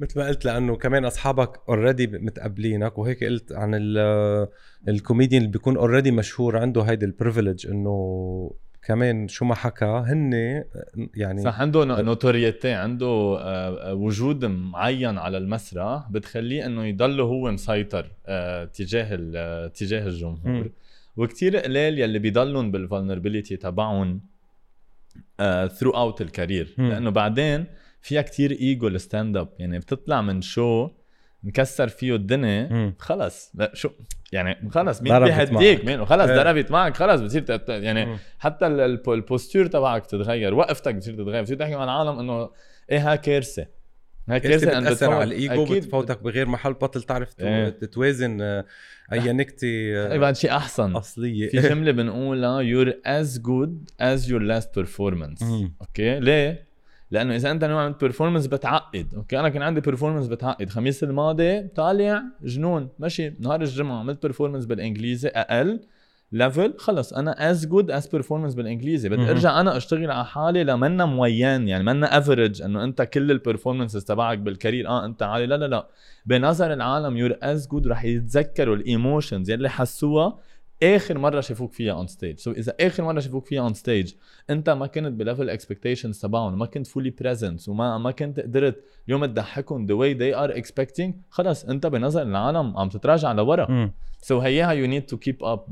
مثل 0.00 0.20
ما 0.20 0.26
قلت 0.28 0.44
لأنه 0.44 0.76
كمان 0.76 1.04
أصحابك 1.04 1.60
already 1.68 2.06
متقبلينك 2.06 2.98
وهيك 2.98 3.24
قلت 3.24 3.52
عن 3.52 3.74
ال- 3.74 4.48
الكوميديان 4.88 5.42
اللي 5.42 5.52
بيكون 5.52 5.76
already 5.76 6.10
مشهور 6.10 6.56
عنده 6.58 6.82
هيدي 6.82 7.04
ال 7.06 7.12
privilege 7.12 7.66
إنه 7.66 8.50
كمان 8.84 9.28
شو 9.28 9.44
ما 9.44 9.54
حكى 9.54 9.84
هن 9.84 10.32
يعني 11.14 11.42
صح 11.42 11.60
عنده 11.60 11.84
notoriety 11.84 12.72
عنده 12.72 13.06
آه، 13.06 13.90
آه، 13.90 13.94
وجود 13.94 14.44
معين 14.44 15.18
على 15.18 15.38
المسرح 15.38 16.10
بتخليه 16.10 16.66
إنه 16.66 16.84
يضل 16.84 17.20
هو 17.20 17.50
مسيطر 17.50 18.10
آه، 18.26 18.64
تجاه 18.64 19.16
تجاه 19.66 20.06
الجمهور 20.06 20.62
مم. 20.62 20.70
وكتير 21.16 21.56
قليل 21.56 21.98
يلي 21.98 22.18
بيضلون 22.18 22.70
بال 22.70 22.82
vulnerability 22.82 23.56
تبعهم 23.56 24.20
throughout 25.68 25.90
ال 25.90 26.20
career. 26.20 26.74
لأنه 26.78 27.10
بعدين 27.10 27.66
فيها 28.02 28.22
كتير 28.22 28.50
ego 28.50 28.88
ال 28.88 29.36
stand-up 29.36 29.48
يعني 29.58 29.78
بتطلع 29.78 30.20
من 30.20 30.42
show 30.42 30.90
مكسر 31.44 31.88
فيه 31.88 32.14
الدنيا. 32.14 32.94
خلص 32.98 33.50
لا 33.54 33.70
شو 33.74 33.90
يعني 34.32 34.70
خلص 34.70 35.02
مين 35.02 35.18
بيهديك. 35.24 35.84
مين 35.84 36.00
وخلص 36.00 36.30
إيه. 36.30 36.36
ضربت 36.36 36.70
معك 36.70 36.96
خلص 36.96 37.20
بتصير 37.20 37.60
يعني 37.68 38.06
مم. 38.06 38.18
حتى 38.38 38.66
ال- 38.66 38.80
الب- 38.80 39.10
ال 39.10 39.17
posture 39.17 39.66
تبعك 39.66 40.06
تتغير 40.06 40.54
وقفتك 40.54 40.94
بتصير 40.94 41.14
تتغير 41.14 41.42
بتصير 41.42 41.56
تحكي 41.56 41.76
مع 41.76 41.84
العالم 41.84 42.18
إنه 42.18 42.50
إيه 42.90 43.12
ها 43.12 43.16
كارثة 43.16 43.66
ها 44.28 44.38
كارثة 44.38 44.80
بتأثر 44.80 45.12
على 45.12 45.24
الإيجو 45.24 45.64
بتفوتك 45.64 46.22
بغير 46.22 46.48
محل 46.48 46.72
بطل 46.72 47.02
تعرف 47.02 47.40
إيه. 47.40 47.68
تتوازن 47.68 48.40
آه، 48.40 48.64
أي 49.12 49.32
نكتة 49.32 49.92
آه، 49.96 50.16
بعد 50.16 50.36
شيء 50.36 50.50
أحسن 50.56 50.92
أصلية 50.96 51.48
في 51.48 51.60
جملة 51.60 51.92
بنقولها 51.92 52.62
you're 52.62 52.94
as 52.94 53.38
good 53.38 53.92
as 54.02 54.28
your 54.28 54.40
last 54.42 54.80
performance 54.82 55.42
مم. 55.42 55.74
okay 55.80 56.20
ليه؟ 56.20 56.73
لأنه 57.14 57.36
إذا 57.36 57.50
أنت 57.50 57.64
نوع 57.64 57.82
عملت 57.82 58.00
performance 58.00 58.46
بتعقد 58.46 59.06
okay؟ 59.16 59.40
أنا 59.40 59.48
كان 59.48 59.62
عندي 59.62 59.80
performance 59.80 60.28
بتعقد. 60.28 60.70
خميس 60.70 61.04
الماضي 61.04 61.60
طالع 61.60 62.22
جنون 62.42 62.88
ماشي 62.98 63.34
نهار 63.40 63.60
الجمعة 63.60 63.98
عملت 63.98 64.22
performance 64.22 64.66
بالإنجليزي 64.66 65.28
أقل 65.28 65.80
level 66.32 66.74
خلص. 66.78 67.12
أنا 67.12 67.50
as 67.50 67.66
good 67.66 67.90
as 67.90 68.06
performance 68.08 68.54
بالإنجليزي. 68.54 69.08
بدي. 69.08 69.30
أرجع 69.30 69.60
أنا 69.60 69.76
أشتغل 69.76 70.10
على 70.10 70.24
حالي 70.24 70.64
لمنا 70.64 71.04
moyenne 71.04 71.68
يعني 71.68 71.84
منا 71.84 72.18
average 72.18 72.62
إنه 72.62 72.84
أنت 72.84 73.02
كل 73.02 73.30
ال 73.30 73.36
performances 73.36 74.04
تبعك 74.04 74.38
بال 74.38 74.49
career. 74.49 74.88
آه 74.88 75.04
أنت 75.04 75.22
عالي. 75.22 75.46
لا 75.46 75.56
لا 75.56 75.66
لا. 75.66 75.88
بنظر 76.26 76.72
العالم 76.72 77.16
you're 77.16 77.36
as 77.42 77.68
good 77.68 77.88
رح 77.88 78.04
يتذكروا 78.04 78.76
ال 78.76 78.84
emotions 78.84 79.50
يلي 79.50 79.68
حسوها 79.68 80.38
آخر 80.82 81.18
مرة 81.18 81.40
شافوك 81.40 81.72
فيها 81.72 81.92
on 81.92 82.06
stage 82.06 82.38
so 82.38 82.52
إذا 82.52 82.74
آخر 82.80 83.04
مرة 83.04 83.20
شافوك 83.20 83.46
فيها 83.46 83.62
on 83.62 83.74
stage 83.74 84.12
أنت 84.50 84.70
ما 84.70 84.86
كنت 84.86 85.12
ب 85.12 85.18
level 85.18 85.50
expectations 85.50 86.20
تبعهم 86.20 86.58
ما 86.58 86.66
كنت 86.66 86.86
fully 86.86 87.10
present 87.10 87.68
وما 87.68 87.98
ما 87.98 88.10
كنت 88.10 88.40
قدرت 88.40 88.84
اليوم 89.06 89.26
تضحكهم 89.26 89.86
the 89.86 89.94
way 89.94 90.14
they 90.14 90.36
are 90.36 90.56
expecting 90.56 91.14
خلص 91.30 91.64
أنت 91.64 91.86
بنظر 91.86 92.22
العالم 92.22 92.76
عم 92.78 92.88
تتراجع 92.88 93.32
لورا. 93.32 93.90
so 94.22 94.38
هيها 94.38 94.72
you 94.72 94.86
need 94.86 95.06
to 95.06 95.16
keep 95.16 95.44
up 95.44 95.70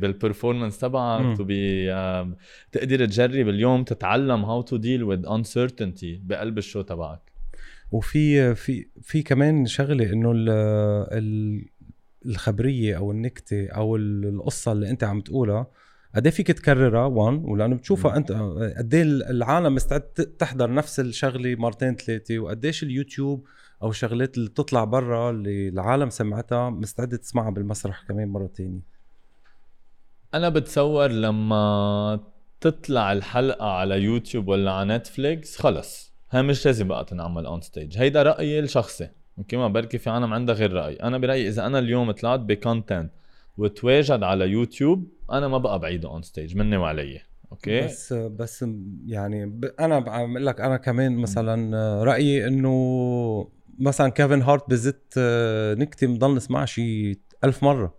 بال 0.00 0.11
performance. 0.11 0.78
تبعك 0.78 1.36
to 1.36 1.44
be 1.44 1.86
تقدر 2.72 3.06
تجرب 3.06 3.48
اليوم 3.48 3.84
تتعلم 3.84 4.44
how 4.44 4.62
to 4.62 4.76
deal 4.76 5.02
with 5.02 5.26
uncertainty 5.26 6.18
بقلب 6.22 6.58
ال 6.58 6.63
show 6.63 6.82
تبعك 6.82 7.32
وفي 7.92 8.54
في 8.54 8.86
في 9.02 9.22
كمان 9.22 9.66
شغلة 9.66 10.12
إنه 10.12 10.32
ال- 10.32 10.48
ال- 11.12 11.64
الخبرية 12.26 12.96
أو 12.96 13.10
النكتة 13.10 13.68
أو 13.68 13.96
ال- 13.96 14.24
القصة 14.24 14.72
اللي 14.72 14.90
أنت 14.90 15.04
عم 15.04 15.20
تقولها 15.20 15.66
قد 16.14 16.26
إيه 16.26 16.32
فيك 16.32 16.46
تكررها؟ 16.46 17.04
وان 17.06 17.34
ولأنه 17.44 17.76
بتشوفها. 17.76 18.16
أنت 18.16 18.32
قد 18.78 18.94
إيه 18.94 19.02
العالم 19.02 19.74
مستعد 19.74 20.00
تحضر 20.38 20.74
نفس 20.74 21.00
الشغلة 21.00 21.54
مرتين 21.54 21.96
ثلاثة 21.96 22.38
وقديش 22.38 22.82
اليوتيوب 22.82 23.46
أو 23.82 23.90
الشغلات 23.90 24.36
اللي 24.36 24.50
بتطلع 24.50 24.84
برا 24.84 25.30
اللي 25.30 25.68
العالم 25.68 26.10
سمعتها 26.10 26.70
مستعدة 26.70 27.16
تسمعها 27.16 27.50
بالمسرح 27.50 28.04
كمان 28.08 28.28
مرة 28.28 28.46
تانية. 28.46 28.80
أنا 30.34 30.48
بتصور 30.48 31.06
لما 31.08 32.20
تطلع 32.60 33.12
الحلقة 33.12 33.66
على 33.66 34.02
يوتيوب 34.02 34.48
ولا 34.48 34.72
على 34.72 34.96
نتفليكس 34.96 35.56
خلص 35.58 36.12
هي 36.30 36.42
مش 36.42 36.66
لازم 36.66 36.88
بقى 36.88 37.04
تنعمل 37.04 37.46
on 37.46 37.60
stage 37.60 37.98
هيدا 37.98 38.22
رأيي 38.22 38.58
الشخصي. 38.60 39.08
okay 39.38 39.56
ما 39.56 39.68
بركي 39.68 39.98
في 39.98 40.10
عالم 40.10 40.34
عندها 40.34 40.54
غير 40.54 40.72
رأي. 40.72 40.94
أنا 40.96 41.18
برأيي 41.18 41.48
إذا 41.48 41.66
أنا 41.66 41.78
اليوم 41.78 42.10
طلعت 42.10 42.40
ب 42.40 42.49
content 42.49 43.10
وتواجد 43.58 44.22
على 44.22 44.44
يوتيوب 44.48 45.08
أنا 45.32 45.48
ما 45.48 45.58
بقى 45.58 45.78
بعيده 45.78 46.08
on 46.08 46.22
stage 46.22 46.56
مني 46.56 46.76
وعلي. 46.76 47.20
okay؟ 47.52 47.80
بس 47.80 48.12
بس 48.12 48.64
يعني 49.06 49.46
ب... 49.46 49.64
أنا 49.80 49.98
بعمل 49.98 50.46
لك 50.46 50.60
أنا 50.60 50.76
كمان 50.76 51.16
مثلا 51.16 51.76
رأيي 52.04 52.46
إنه 52.46 53.48
مثلا 53.78 54.08
كيفن 54.08 54.42
هارت 54.42 54.70
بزت 54.70 55.14
آه، 55.18 55.74
نكتة 55.74 56.06
بضل 56.06 56.34
نسمعها 56.34 56.66
شي 56.66 57.18
ألف 57.44 57.62
مرة. 57.64 57.94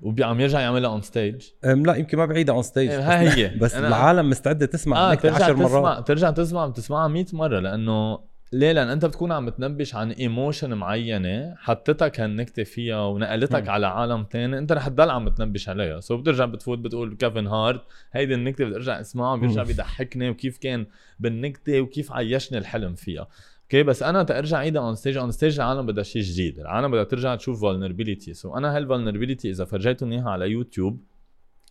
وعم 0.00 0.40
يرجع 0.40 0.60
يعملها 0.60 0.90
on 0.90 1.02
stage 1.02 1.48
لا 1.64 1.94
يمكن 1.96 2.18
ما 2.18 2.26
بعيدة 2.26 2.52
on 2.52 2.62
stage 2.62 2.90
إيه، 2.90 2.98
ها 3.00 3.36
هي. 3.36 3.48
بس 3.58 3.74
أنا- 3.74 3.76
العالم 3.78 4.30
مستعدة 4.30 4.66
تسمع 4.66 5.10
آه 5.10 5.12
نكتة 5.12 5.28
ترجع 5.30 5.44
عشر 5.44 5.54
تسمع 5.54 5.80
مرات 5.80 6.08
ترجع 6.08 6.30
تسمع 6.30 6.66
بتسمعها 6.66 7.08
100 7.08 7.24
مرة 7.32 7.58
لأنه 7.60 8.18
ليه؟ 8.54 8.72
لأن 8.72 8.88
أنت 8.88 9.04
بتكون 9.04 9.32
عم 9.32 9.46
بتنبش 9.46 9.94
عن 9.94 10.10
emotion 10.10 10.74
معينة 10.74 11.54
حطتك 11.58 12.20
هالنكتة 12.20 12.64
فيها 12.64 13.00
ونقلتك 13.00 13.62
مم. 13.62 13.70
على 13.70 13.86
عالم 13.86 14.24
تاني 14.24 14.58
أنت 14.58 14.72
رح 14.72 14.88
تضل 14.88 15.10
عم 15.10 15.24
بتنبش 15.24 15.68
عليها. 15.68 16.00
so 16.00 16.16
بترجع 16.16 16.44
بتفوت 16.44 16.78
بتقول 16.78 17.16
كيفن 17.16 17.46
هارت 17.46 17.82
هيدي 18.12 18.34
النكتة 18.34 18.64
بدي 18.64 18.74
ارجع 18.74 19.00
اسمعها 19.00 19.36
بيرجع. 19.36 19.62
بيضحكني 19.62 20.30
وكيف 20.30 20.58
كان 20.58 20.86
بالنكتة 21.20 21.80
وكيف 21.80 22.12
عيشني 22.12 22.58
الحلم 22.58 22.94
فيها. 22.94 23.28
okay 23.62 23.82
بس 23.82 24.02
أنا 24.02 24.22
ترجع 24.22 24.58
عيدها 24.58 24.82
on 24.82 24.94
stage 24.94 25.16
on 25.16 25.30
stage 25.30 25.60
العالم 25.60 25.86
بدها 25.86 26.04
شيء 26.04 26.22
جديد. 26.22 26.58
العالم 26.60 26.90
بدها 26.90 27.04
ترجع 27.04 27.34
تشوف 27.36 27.60
vulnerability 27.60 28.34
so 28.34 28.56
أنا 28.56 28.76
هال 28.76 28.86
vulnerability 28.86 29.50
إذا 29.50 29.64
فرجيتهم 29.64 30.12
إياها 30.12 30.30
على 30.30 30.50
يوتيوب 30.50 31.00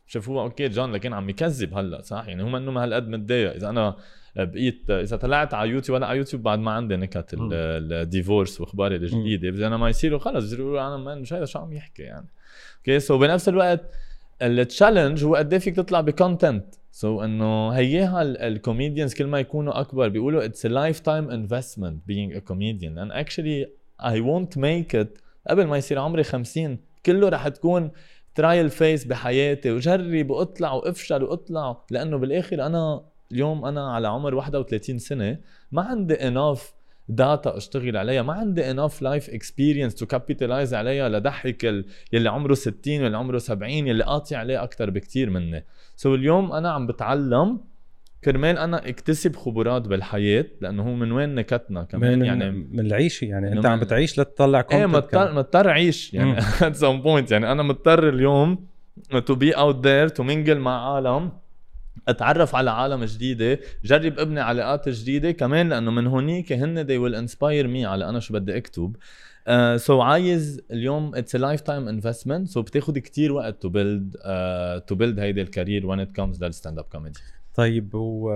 شافوها 0.07 0.43
okay 0.43 0.67
جون 0.67 0.91
لكن 0.91 1.13
عم 1.13 1.29
يكذب 1.29 1.73
هلأ 1.77 2.01
صح؟ 2.01 2.27
يعني 2.27 2.43
هو 2.43 2.57
إنه 2.57 2.71
ما 2.71 2.84
هالقد 2.84 3.07
متضايق. 3.07 3.53
إذا 3.53 3.69
أنا 3.69 3.95
بقيت 4.36 4.89
إذا 4.89 5.17
طلعت 5.17 5.53
على 5.53 5.69
يوتيوب 5.69 5.95
أنا 5.95 6.05
على 6.05 6.17
يوتيوب 6.17 6.43
بعد 6.43 6.59
ما 6.59 6.71
عندي 6.71 6.95
نكت 6.95 7.29
ال 7.34 7.49
divorce 7.49 8.61
واخباري 8.61 8.95
الجديدة. 8.95 9.51
بس 9.51 9.59
أنا 9.59 9.77
ما 9.77 9.89
يصيروا 9.89 10.19
خلص 10.19 10.45
بصيروا 10.45 10.88
أنا 10.88 10.97
man 10.97 11.21
مش 11.21 11.34
هذا 11.34 11.45
شو 11.45 11.59
عم 11.59 11.73
يحكي 11.73 12.03
يعني. 12.03 12.27
okay 12.77 12.99
so 12.99 13.17
بنفس 13.17 13.49
الوقت 13.49 13.81
ال 14.41 14.50
challenge 14.50 15.23
هو 15.23 15.36
قد 15.36 15.53
إيه 15.53 15.59
فيك 15.59 15.75
تطلع 15.75 16.01
ب 16.01 16.65
content 16.91 17.19
so 17.19 17.23
إنه 17.23 17.69
هيها 17.69 18.21
ال 18.21 18.31
comedians 18.31 19.13
كل 19.13 19.27
ما 19.27 19.39
يكونوا 19.39 19.79
أكبر 19.79 20.07
بيقولوا 20.07 20.45
it's 20.45 20.65
lifetime 20.65 21.29
investment 21.29 22.07
being 22.07 22.36
a 22.36 22.39
comedian 22.39 22.95
لأن 22.95 23.11
actually 23.11 23.69
I 24.01 24.19
won't 24.19 24.57
make 24.57 24.95
it 24.95 25.17
قبل 25.49 25.65
ما 25.67 25.77
يصير 25.77 25.99
عمري 25.99 26.23
50 26.23 26.77
كله 27.05 27.29
رح 27.29 27.47
تكون 27.47 27.91
trial 28.36 28.69
phase 28.69 29.05
بحياتي. 29.05 29.71
وجرب 29.71 30.29
وأطلع 30.29 30.73
وأفشل 30.73 31.23
وأطلع. 31.23 31.86
لأنه 31.91 32.17
بالآخر 32.17 32.65
أنا 32.65 33.05
اليوم 33.34 33.65
أنا 33.65 33.93
على 33.93 34.07
عمر 34.07 34.36
31 34.36 34.99
سنة 34.99 35.38
ما 35.71 35.81
عندي 35.81 36.13
enough 36.13 36.73
data 37.09 37.57
أشتغل 37.57 37.97
عليها 37.97 38.21
ما 38.21 38.34
عندي 38.34 38.71
enough 38.71 39.01
life 39.01 39.29
experience 39.29 39.95
to 39.95 40.05
capitalize 40.05 40.73
عليها 40.73 41.09
لضحك 41.09 41.63
يلي 42.13 42.29
عمره 42.29 42.53
60 42.53 43.01
واللي 43.03 43.17
عمره 43.17 43.38
70 43.38 43.71
يلي 43.71 44.03
قاطع 44.03 44.38
عليه 44.38 44.63
أكثر 44.63 44.89
بكثير 44.89 45.29
مني. 45.29 45.65
so 45.95 46.19
اليوم 46.19 46.51
أنا 46.51 46.71
عم 46.71 46.88
بتعلم 46.88 47.59
كرمال 48.23 48.57
أنا 48.57 48.89
اكتسب 48.89 49.36
خبرات 49.36 49.88
بالحياة 49.88 50.45
لأنه 50.61 50.84
هو 50.84 50.93
من 50.93 51.11
وين 51.11 51.36
نكتنا 51.36 51.84
كمان؟ 51.84 52.19
من 52.19 52.25
يعني 52.25 52.51
من 52.51 52.79
العيشه 52.79 53.25
يعني. 53.25 53.53
أنت 53.53 53.65
عم 53.65 53.79
بتعيش 53.79 54.19
لتطلع 54.19 54.61
content 54.61 54.79
إيه 54.79 54.86
مضطر 54.86 55.34
مضطر 55.34 55.69
اعيش 55.69 56.13
يعني 56.13 56.38
at 56.61 56.75
some 56.75 57.01
point 57.01 57.31
يعني. 57.31 57.51
أنا 57.51 57.63
مضطر 57.63 58.09
اليوم 58.09 58.67
to 59.25 59.36
be 59.36 59.51
out 59.51 59.88
there 59.88 60.07
to 60.07 60.23
mingle 60.23 60.59
مع 60.59 60.95
عالم 60.95 61.31
أتعرف 62.07 62.55
على 62.55 62.71
عالم 62.71 63.03
جديدة 63.03 63.59
جرب 63.83 64.19
ابني 64.19 64.39
علاقات 64.39 64.89
جديدة 64.89 65.31
كمان 65.31 65.69
لأنه 65.69 65.91
من 65.91 66.07
هونيك 66.07 66.53
هن 66.53 66.83
they 66.83 66.99
will 66.99 67.29
inspire 67.29 67.67
me 67.67 67.85
على 67.85 68.09
أنا 68.09 68.19
شو 68.19 68.33
بدي 68.33 68.57
أكتب. 68.57 68.95
سو 69.77 69.77
uh, 69.77 69.99
so 69.99 70.01
عايز 70.01 70.61
اليوم 70.71 71.15
it's 71.15 71.36
lifetime 71.36 71.88
investment 71.88 72.47
so 72.47 72.61
بتاخذ 72.61 72.97
كثير 72.97 73.31
وقت 73.31 73.61
to 73.61 73.69
build 73.69 74.15
to 74.88 74.95
build 74.95 75.19
هيدي 75.19 75.41
ال 75.41 75.48
career 75.48 75.88
when 75.88 75.99
it 75.99 76.11
comes 76.11 76.43
لل 76.43 76.51
stand-up 76.51 76.79
comedy 76.79 77.19
طيب 77.53 77.95
و 77.95 78.31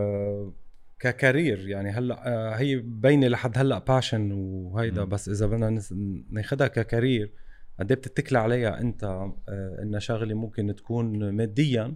ك 1.00 1.10
career 1.10 1.68
يعني 1.68 1.90
هلأ 1.90 2.28
آه، 2.28 2.56
هي 2.56 2.76
بينه 2.76 3.28
لحد 3.28 3.58
هلأ 3.58 3.80
passion 3.80 4.32
وهيدا 4.32 5.04
بس 5.04 5.30
إذا 5.30 5.46
بدنا 5.46 5.82
ناخذها 6.30 6.68
ك 6.68 6.77
career 6.77 7.32
قد 7.80 7.92
إيه 7.92 7.98
بتتكل 7.98 8.36
عليها 8.36 8.80
أنت 8.82 9.04
آه، 9.04 9.34
إنها 9.82 10.00
شغلة 10.00 10.34
ممكن 10.34 10.76
تكون 10.76 11.30
ماديا 11.30 11.96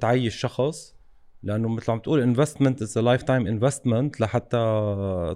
تعيش 0.00 0.36
شخص 0.36 0.95
لأنه 1.42 1.68
مثل 1.68 1.92
عم 1.92 1.98
تقول 1.98 2.20
investment 2.20 2.82
is 2.82 2.98
lifetime 2.98 3.46
investment 3.46 4.20
لحتى 4.20 4.56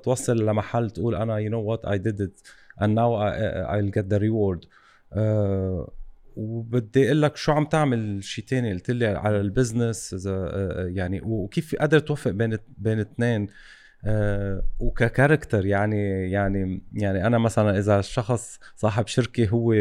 توصل 0.05 0.47
لمحل 0.47 0.91
تقول 0.91 1.15
أنا 1.15 1.39
you 1.39 1.51
know 1.51 1.61
what 1.61 1.85
I 1.85 1.99
did 1.99 2.21
it 2.21 2.41
and 2.83 2.97
now 2.97 3.23
I 3.23 3.83
get 3.83 4.07
the 4.07 4.17
reward 4.17 4.65
وبدي 6.37 7.07
أقول 7.07 7.23
لك 7.23 7.37
شو 7.37 7.53
عم 7.53 7.65
تعمل 7.65 8.25
شيء 8.25 8.45
تاني. 8.45 8.73
قلت 8.73 8.91
لي 8.91 9.07
على 9.07 9.41
ال 9.41 9.50
business 9.50 10.27
آه، 10.27 10.31
آه، 10.31 10.87
يعني 10.87 11.21
وكيف 11.25 11.75
قادر 11.75 11.99
توفق 11.99 12.31
بين 12.31 12.59
بين 12.79 13.01
اثنين؟ 13.01 13.47
أه 14.05 14.63
وك 14.79 14.95
character 14.95 15.67
يعني 15.67 16.31
يعني 16.31 16.83
يعني 16.93 17.27
أنا 17.27 17.39
مثلا 17.39 17.79
إذا 17.79 17.99
الشخص 17.99 18.59
صاحب 18.77 19.07
شركة 19.07 19.49
هو 19.49 19.75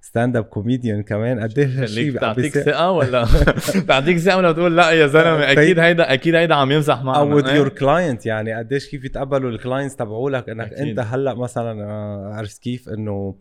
stand-up 0.00 0.44
comedian 0.44 1.02
كمان 1.02 1.40
قد 1.40 1.58
إيه 1.58 1.82
هالشيء 1.82 2.10
بتعطيك 2.10 2.58
ثقة 2.58 2.90
ولا؟ 2.90 3.26
بتعطيك 3.84 4.18
ثقة 4.18 4.36
ولا 4.36 4.52
بتقول 4.52 4.76
لا 4.76 4.90
يا 4.90 5.06
زلمة 5.06 5.52
أكيد 5.52 5.78
هيدا 5.78 6.12
أكيد 6.12 6.34
هيدا 6.34 6.54
عم 6.54 6.72
يمزح 6.72 7.02
معنا 7.02 7.18
أو 7.18 7.38
your 7.38 7.68
client 7.68 8.26
يعني 8.26 8.54
قديش 8.54 8.88
كيف 8.88 9.04
يتقبلوا 9.04 9.50
ال 9.50 9.56
clients 9.56 9.96
تبعولك؟ 9.96 10.48
إنك 10.48 10.72
أكيد. 10.72 10.98
أنت 10.98 10.98
هلأ 10.98 11.34
مثلا 11.34 11.84
آه، 11.84 12.34
عرفت 12.34 12.62
كيف؟ 12.62 12.88
إنه 12.88 13.36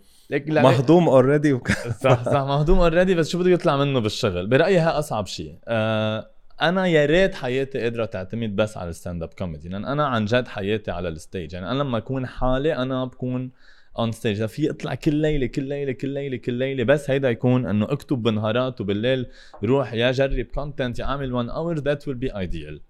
مهضوم 0.48 1.10
already. 1.10 1.60
صح 2.04 2.24
صح 2.24 2.42
مهضوم 2.42 2.80
already 2.80 3.16
بس 3.16 3.30
شو 3.30 3.40
بده 3.40 3.50
يطلع 3.50 3.78
منه 3.78 4.00
بالشغل؟ 4.00 4.48
برأيي 4.48 4.80
هي 4.80 4.86
أصعب 4.86 5.28
شيء. 5.28 5.56
آه 5.68 6.39
أنا 6.62 6.88
يا 6.88 7.05
ريت 7.05 7.36
حياتي 7.36 7.80
قادرة 7.80 8.05
تعتمد 8.05 8.55
بس 8.55 8.78
على 8.78 8.89
ال 8.90 9.24
stand-up 9.24 9.30
comedy 9.30 9.70
لأن 9.70 9.86
أنا 9.86 10.07
عن 10.07 10.26
جد 10.26 10.47
حياتي 10.47 10.91
على 10.91 11.10
ال 11.10 11.17
stage 11.17 11.54
يعني 11.53 11.72
أنا 11.72 11.84
لما 11.84 11.97
أكون 11.97 12.28
حالي 12.28 12.76
أنا 12.76 13.05
بكون 13.05 13.51
on 14.00 14.12
stage 14.12 14.46
في 14.45 14.70
اطلع 14.70 14.95
كل 14.95 15.16
ليلة 15.16 15.45
كل 15.45 15.64
ليلة 15.64 15.91
كل 15.91 16.10
ليلة 16.10 16.38
كل 16.38 16.53
ليلة 16.53 16.84
بس 16.84 17.10
هيدا 17.10 17.30
يكون 17.30 17.66
إنه 17.66 17.86
أكتب 17.86 18.24
بالنهارات 18.24 18.82
وبالليل 18.82 19.26
روح 19.64 19.93
يا 19.93 20.12
جرب 20.12 20.45
content 20.46 21.00
يا 20.99 21.05
أعمل 21.05 21.34
1 21.34 21.49
hour 21.50 21.80
that 21.80 22.08
will 22.08 22.18
be 22.18 22.38
ideal 22.38 22.82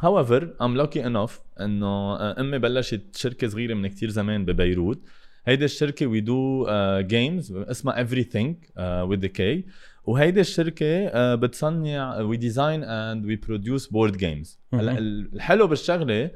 however 0.00 0.42
I'm 0.62 0.76
lucky 0.82 1.00
enough 1.00 1.32
إنه 1.60 2.16
أمي 2.40 2.58
بلشت 2.58 3.16
شركة 3.16 3.48
صغيرة 3.48 3.74
من 3.74 3.88
كتير 3.88 4.10
زمان 4.10 4.44
ببيروت. 4.44 5.00
هيدي 5.46 5.64
الشركة 5.64 6.06
we 6.06 6.20
do 6.20 6.66
games 7.00 7.52
اسمها 7.52 8.04
everything 8.04 8.54
uh, 8.54 9.06
with 9.10 9.20
the 9.20 9.28
K. 9.28 9.40
وهيدي 10.10 10.40
الشركة 10.40 11.08
uh, 11.08 11.38
بتصنع 11.40 12.20
we 12.20 12.36
design 12.36 12.84
and 12.84 13.26
we 13.26 13.36
produce 13.36 13.86
board 13.86 14.16
games 14.16 14.58
هلا 14.74 14.98
الحلو 14.98 15.66
بالشغلة 15.66 16.30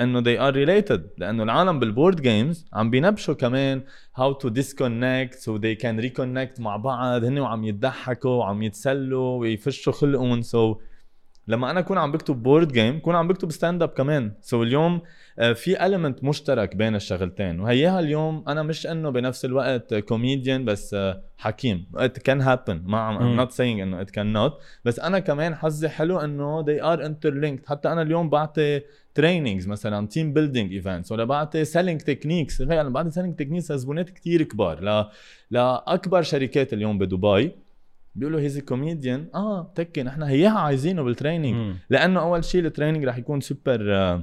إنه 0.00 0.20
they 0.22 0.38
are 0.38 0.54
related 0.54 1.00
لأنه 1.18 1.42
العالم 1.42 1.78
بال 1.78 1.91
board 1.91 2.22
games 2.22 2.66
عم 2.72 2.90
بينبشوا 2.90 3.34
كمان 3.34 3.82
how 4.16 4.34
to 4.42 4.50
disconnect 4.50 5.38
so 5.38 5.50
they 5.58 5.82
can 5.82 6.04
reconnect 6.06 6.60
مع 6.60 6.76
بعض 6.76 7.24
هن 7.24 7.38
وعم 7.38 7.64
يضحكوا 7.64 8.30
وعم 8.30 8.62
يتسلوا 8.62 9.38
ويفشوا 9.38 9.92
خلقهم. 9.92 10.42
So 10.42 10.76
لما 11.48 11.70
أنا 11.70 11.80
أكون 11.80 11.98
عم 11.98 12.12
بكتب 12.12 12.42
board 12.42 12.72
game 12.72 12.98
بكون 12.98 13.14
عم 13.14 13.28
بكتب 13.28 13.50
stand-up 13.50 13.88
كمان. 13.88 14.32
so 14.40 14.66
اليوم 14.66 14.94
آه، 14.94 15.02
في 15.40 15.86
element 15.86 16.24
مشترك 16.24 16.76
بين 16.76 16.94
الشغلتين. 16.94 17.60
وهيها 17.60 18.00
اليوم 18.00 18.44
أنا 18.48 18.62
مش 18.62 18.86
إنه 18.86 19.10
بنفس 19.10 19.44
الوقت 19.44 19.94
كوميديان 19.94 20.64
بس 20.64 20.94
آه، 20.94 21.22
حكيم. 21.36 21.86
It 21.96 22.18
can 22.28 22.40
happen. 22.42 22.76
ما 22.84 22.98
عم 22.98 23.18
I'm 23.18 23.46
not 23.46 23.52
saying 23.52 23.60
إنه 23.60 24.04
it 24.04 24.08
cannot. 24.08 24.52
بس 24.84 25.00
أنا 25.00 25.18
كمان 25.18 25.54
حظي 25.54 25.88
حلو 25.88 26.18
إنه 26.18 26.64
they 26.64 26.82
are 26.82 27.00
interlinked. 27.00 27.68
حتى 27.68 27.92
أنا 27.92 28.02
اليوم 28.02 28.30
بعطي 28.30 28.80
trainings 29.14 29.68
مثلا 29.68 30.06
team 30.06 30.32
building 30.32 30.72
events 30.72 31.12
ولا 31.12 31.24
بعطي 31.24 31.64
selling 31.64 32.00
techniques 32.00 32.60
أنا 32.60 32.88
بعطي 32.88 33.10
selling 33.10 33.36
techniques 33.36 33.72
لزبونات 33.72 34.10
كثير 34.10 34.42
كبار. 34.42 34.84
ل... 34.84 35.04
لاكبر 35.50 36.22
شركات 36.22 36.72
اليوم 36.72 36.98
بدبي 36.98 37.52
بيقولوا 38.14 38.40
he's 38.40 38.58
comedian 38.58 39.26
آه 39.34 39.72
okay 39.74 40.02
نحن 40.02 40.22
هيها 40.22 40.58
عايزينه 40.58 41.02
بال 41.02 41.17
training 41.17 41.76
لأنه 41.90 42.20
أول 42.20 42.44
شيء 42.44 42.64
ال 42.64 42.68
training 42.68 43.04
رح 43.04 43.18
يكون 43.18 43.40
super 43.40 44.22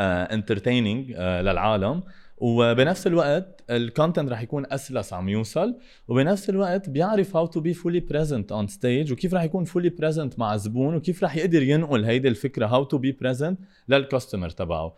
entertaining 0.00 1.10
للعالم. 1.12 2.02
وبنفس 2.42 3.06
الوقت 3.06 3.64
ال 3.70 3.78
content 3.78 4.32
رح 4.32 4.42
يكون 4.42 4.66
أسلس 4.70 5.12
عم 5.12 5.28
يوصل. 5.28 5.76
وبنفس 6.08 6.50
الوقت 6.50 6.90
بيعرف 6.90 7.36
how 7.36 7.46
to 7.46 7.60
be 7.60 7.74
fully 7.74 8.00
present 8.00 8.52
on 8.52 8.66
stage 8.66 9.12
وكيف 9.12 9.34
رح 9.34 9.42
يكون 9.42 9.64
fully 9.64 9.88
present 9.88 10.38
مع 10.38 10.56
زبون 10.56 10.94
وكيف 10.94 11.24
رح 11.24 11.36
يقدر 11.36 11.62
ينقل 11.62 12.04
هيدي 12.04 12.28
الفكرة 12.28 12.66
how 12.66 12.84
to 12.84 12.98
be 12.98 13.12
present 13.12 13.58
لل 13.88 14.00
customer 14.00 14.50
تبعه. 14.50 14.94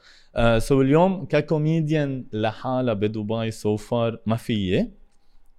سو 0.59 0.59
uh, 0.59 0.79
so 0.79 0.81
اليوم 0.81 1.25
ككوميديان 1.25 2.25
لحالها 2.33 2.95
بدبي 2.95 3.51
so 3.51 3.77
far 3.77 4.19
ما 4.27 4.37
فيي. 4.37 4.91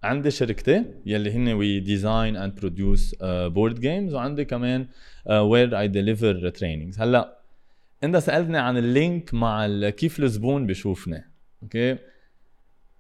عندي 0.03 0.31
شركتي 0.31 0.85
يلي 1.05 1.31
هن 1.31 1.47
we 1.47 1.79
design 1.79 2.37
and 2.37 2.55
produce 2.55 3.15
board 3.23 3.79
games 3.79 4.13
وعندي 4.13 4.45
كمان 4.45 4.87
where 5.29 5.79
I 5.79 5.87
deliver 5.87 6.49
trainings 6.49 6.99
هلأ 6.99 7.42
انت 8.03 8.17
سألتني 8.17 8.57
عن 8.57 8.77
ال 8.77 8.89
link 8.89 9.33
مع 9.33 9.67
كيف 9.89 10.19
الزبون 10.19 10.67
بشوفني 10.67 11.23
okay؟ 11.63 11.97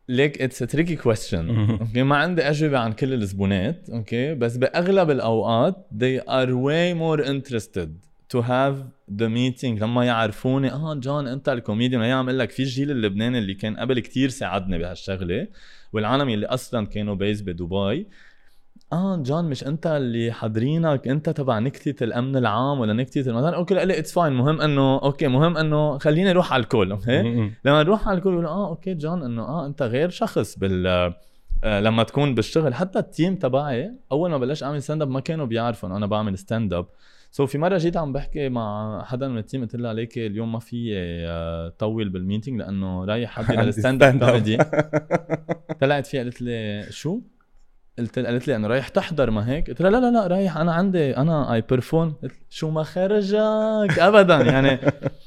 ليك 0.09 0.41
it's 0.41 0.59
tricky 0.59 0.95
question 0.95 1.69
okay؟ 1.69 2.03
ما 2.03 2.15
عندي 2.15 2.41
أجوبة 2.41 2.79
عن 2.79 2.93
كل 2.93 3.13
الزبونات 3.13 3.89
okay؟ 3.89 4.33
بس 4.33 4.57
بأغلب 4.57 5.09
الأوقات 5.11 5.87
they 5.97 6.23
are 6.27 6.49
way 6.49 6.93
more 6.93 7.25
interested 7.25 7.89
to 8.33 8.41
have 8.41 8.75
the 9.21 9.29
meeting 9.29 9.81
لما 9.81 10.05
يعرفوني 10.05 10.71
آه 10.71 10.93
جون 10.93 11.27
أنت 11.27 11.49
الكوميديان 11.49 12.01
هي 12.01 12.11
عم 12.11 12.29
أقول 12.29 12.39
لك 12.39 12.51
في 12.51 12.63
الجيل 12.63 12.91
اللبناني 12.91 13.37
اللي 13.37 13.53
كان 13.53 13.77
قبل 13.77 13.99
كتير 13.99 14.29
ساعدني 14.29 14.77
بهالشغلة 14.77 15.47
والعالم 15.93 16.29
اللي 16.29 16.45
أصلا 16.45 16.87
كانوا 16.87 17.15
based 17.15 17.41
بدبي 17.41 18.07
آه 18.93 19.15
جون 19.15 19.45
مش 19.45 19.67
أنت 19.67 19.87
اللي 19.87 20.31
حاضرينك 20.31 21.07
أنت 21.07 21.29
تبع 21.29 21.59
نكتة 21.59 22.03
الأمن 22.03 22.37
العام 22.37 22.79
ولا 22.79 22.93
نكتة 22.93 23.29
المدار 23.29 23.55
okay 23.55 23.73
لا 23.73 23.99
it's 23.99 24.13
fine 24.13 24.33
مهم 24.33 24.61
إنه 24.61 24.95
okay 25.03 25.27
مهم 25.27 25.57
إنه 25.57 25.97
خليني 25.97 26.31
أروح 26.31 26.53
على 26.53 26.63
الكل 26.63 26.91
okay؟ 26.91 27.21
لما 27.65 27.83
نروح 27.83 28.07
على 28.07 28.17
الكل 28.17 28.29
يقولوا 28.29 28.49
آه 28.49 28.67
okay 28.67 28.93
جون 28.93 29.23
إنه 29.23 29.41
آه 29.41 29.65
أنت 29.65 29.81
غير 29.83 30.09
شخص 30.09 30.59
بال 30.59 30.87
آه 31.63 31.79
لما 31.79 32.03
تكون 32.03 32.35
بالشغل. 32.35 32.73
حتى 32.73 32.99
ال 32.99 33.06
team 33.06 33.35
تبعي 33.35 33.91
أول 34.11 34.29
ما 34.29 34.37
بلشت 34.37 34.63
أعمل 34.63 34.81
stand-up 34.81 35.09
ما 35.09 35.19
كانوا 35.19 35.45
بيعرفوا 35.45 35.89
إنه 35.89 35.97
أنا 35.97 36.05
بعمل 36.05 36.37
stand-up 36.37 36.85
so 37.31 37.49
في 37.49 37.57
مرة 37.57 37.77
جيت 37.77 37.97
عم 37.97 38.13
بحكي 38.13 38.49
مع 38.49 39.03
حدا 39.03 39.27
من 39.27 39.37
ال 39.37 39.42
team 39.42 39.61
قلت 39.61 39.75
له 39.75 39.89
ليك 39.89 40.17
اليوم 40.17 40.51
ما 40.51 40.59
فيي 40.59 40.93
آه، 41.27 41.69
طول 41.79 42.09
بال 42.09 42.20
meeting 42.20 42.59
لأنه 42.59 43.05
رايح 43.05 43.31
حد 43.31 43.55
لل 43.55 44.03
stand-up 44.03 44.19
comedy 44.19 44.57
طلعت 45.81 46.07
فيها 46.07 46.23
قالت 46.23 46.41
لي 46.41 46.85
شو؟ 46.89 47.21
قلت 47.99 48.19
قالت 48.19 48.47
لي 48.47 48.55
انه 48.55 48.67
رايح 48.67 48.87
تحضر 48.87 49.31
ما 49.31 49.49
هيك؟ 49.49 49.69
قلت 49.69 49.81
لها 49.81 49.91
لا 49.91 49.97
لا 49.97 50.11
لا 50.11 50.27
رايح. 50.27 50.57
أنا 50.57 50.73
عندي 50.73 51.17
أنا 51.17 51.53
I 51.53 51.61
perform 51.61 52.15
شو 52.49 52.69
ما 52.69 52.83
خرجك 52.83 53.99
ابدا. 54.07 54.35
يعني 54.41 54.79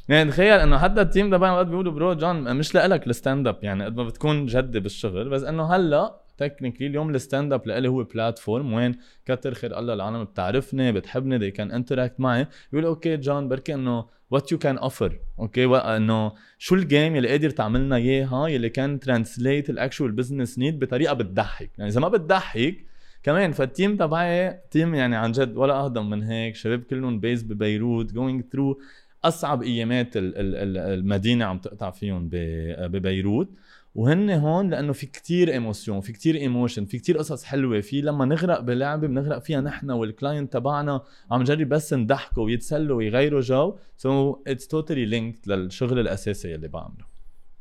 يعني 0.09 0.31
تخيل 0.31 0.61
إنه 0.61 0.79
حتى 0.79 1.01
ال 1.01 1.07
team 1.07 1.31
تبعنا 1.31 1.55
وقت 1.57 1.67
بيقولوا 1.67 1.93
bro 1.93 2.15
جون 2.15 2.57
مش 2.57 2.75
لك 2.75 3.07
ال 3.07 3.47
stand-up 3.49 3.57
يعني 3.63 3.85
قد 3.85 3.97
ما 3.97 4.05
بتكون 4.05 4.47
جدي 4.47 4.81
بالشغل. 4.81 5.29
بس 5.29 5.43
إنه 5.43 5.75
هلأ 5.75 6.21
technically 6.39 6.87
اليوم 6.87 7.11
ال 7.11 7.53
stand-up 7.53 7.67
لإلي 7.67 7.89
هو 7.89 8.03
platform 8.03 8.73
وين؟ 8.73 8.99
كتر 9.27 9.55
خير 9.55 9.79
الله 9.79 9.95
العالم 9.95 10.25
بتعرفني 10.25 10.93
بتحبني 10.93 11.39
they 11.39 11.51
can 11.51 11.71
interact 11.73 12.21
معي. 12.21 12.47
بيقول 12.73 12.87
okay 12.87 13.17
جون 13.17 13.49
بركي 13.49 13.75
إنه 13.75 14.16
what 14.31 14.53
you 14.53 14.59
can 14.59 14.79
offer 14.79 15.19
okay 15.39 15.67
انه 15.67 16.33
شو 16.59 16.75
ال 16.75 16.83
game 16.83 17.17
اللي 17.17 17.29
قادر 17.29 17.51
تعملنا 17.51 17.97
إياها 17.97 18.49
يلي 18.49 18.69
can 18.69 19.01
translate 19.01 19.71
ال 19.71 19.77
actual 19.77 20.13
business 20.13 20.59
need 20.59 20.79
بطريقة 20.79 21.15
بتضحك. 21.15 21.71
يعني 21.79 21.91
إذا 21.91 22.01
ما 22.01 22.09
بتضحك 22.09 22.77
كمان 23.23 23.53
فال 23.53 23.67
team 23.67 23.97
تبعي 23.97 24.61
team 24.71 24.95
يعني 24.95 25.17
عن 25.17 25.33
جد 25.33 25.57
ولا 25.57 25.75
اهضم 25.75 26.11
من 26.11 26.23
هيك. 26.23 26.55
شباب 26.55 26.83
كلهم 26.83 27.21
based 27.21 27.43
ببيروت 27.43 28.13
going 28.13 28.45
through 28.53 28.81
أصعب 29.25 29.63
أيامات 29.63 30.09
المدينة 30.17 31.45
عم 31.45 31.59
تقطع 31.59 31.91
فيهم 31.91 32.29
ببيروت. 32.33 33.49
وهن 33.97 34.31
هون 34.31 34.71
لأنه 34.71 34.93
في 34.93 35.07
كتير 35.07 35.53
emotion 35.53 36.01
في 36.01 36.13
كتير 36.13 36.35
emotion 36.35 36.85
في 36.85 36.99
كتير 36.99 37.19
قصص 37.19 37.45
حلوة 37.45 37.81
في 37.81 38.01
لما 38.01 38.25
نغرق 38.25 38.61
بلعبة 38.61 39.07
بنغرق 39.07 39.39
فيها 39.39 39.61
نحن 39.61 39.91
وال 39.91 40.06
client 40.06 40.53
تبعنا 40.53 41.03
عم 41.31 41.41
نجرب 41.41 41.69
بس 41.69 41.95
نضحكوا 41.95 42.45
ويتسلوا 42.45 42.97
ويغيروا 42.97 43.41
جو. 43.41 43.77
so 43.97 44.43
it's 44.47 44.69
totally 44.69 45.05
linked 45.05 45.49
للشغل 45.49 45.99
الأساسي 45.99 46.55
اللي 46.55 46.69
بعمله. 46.69 47.07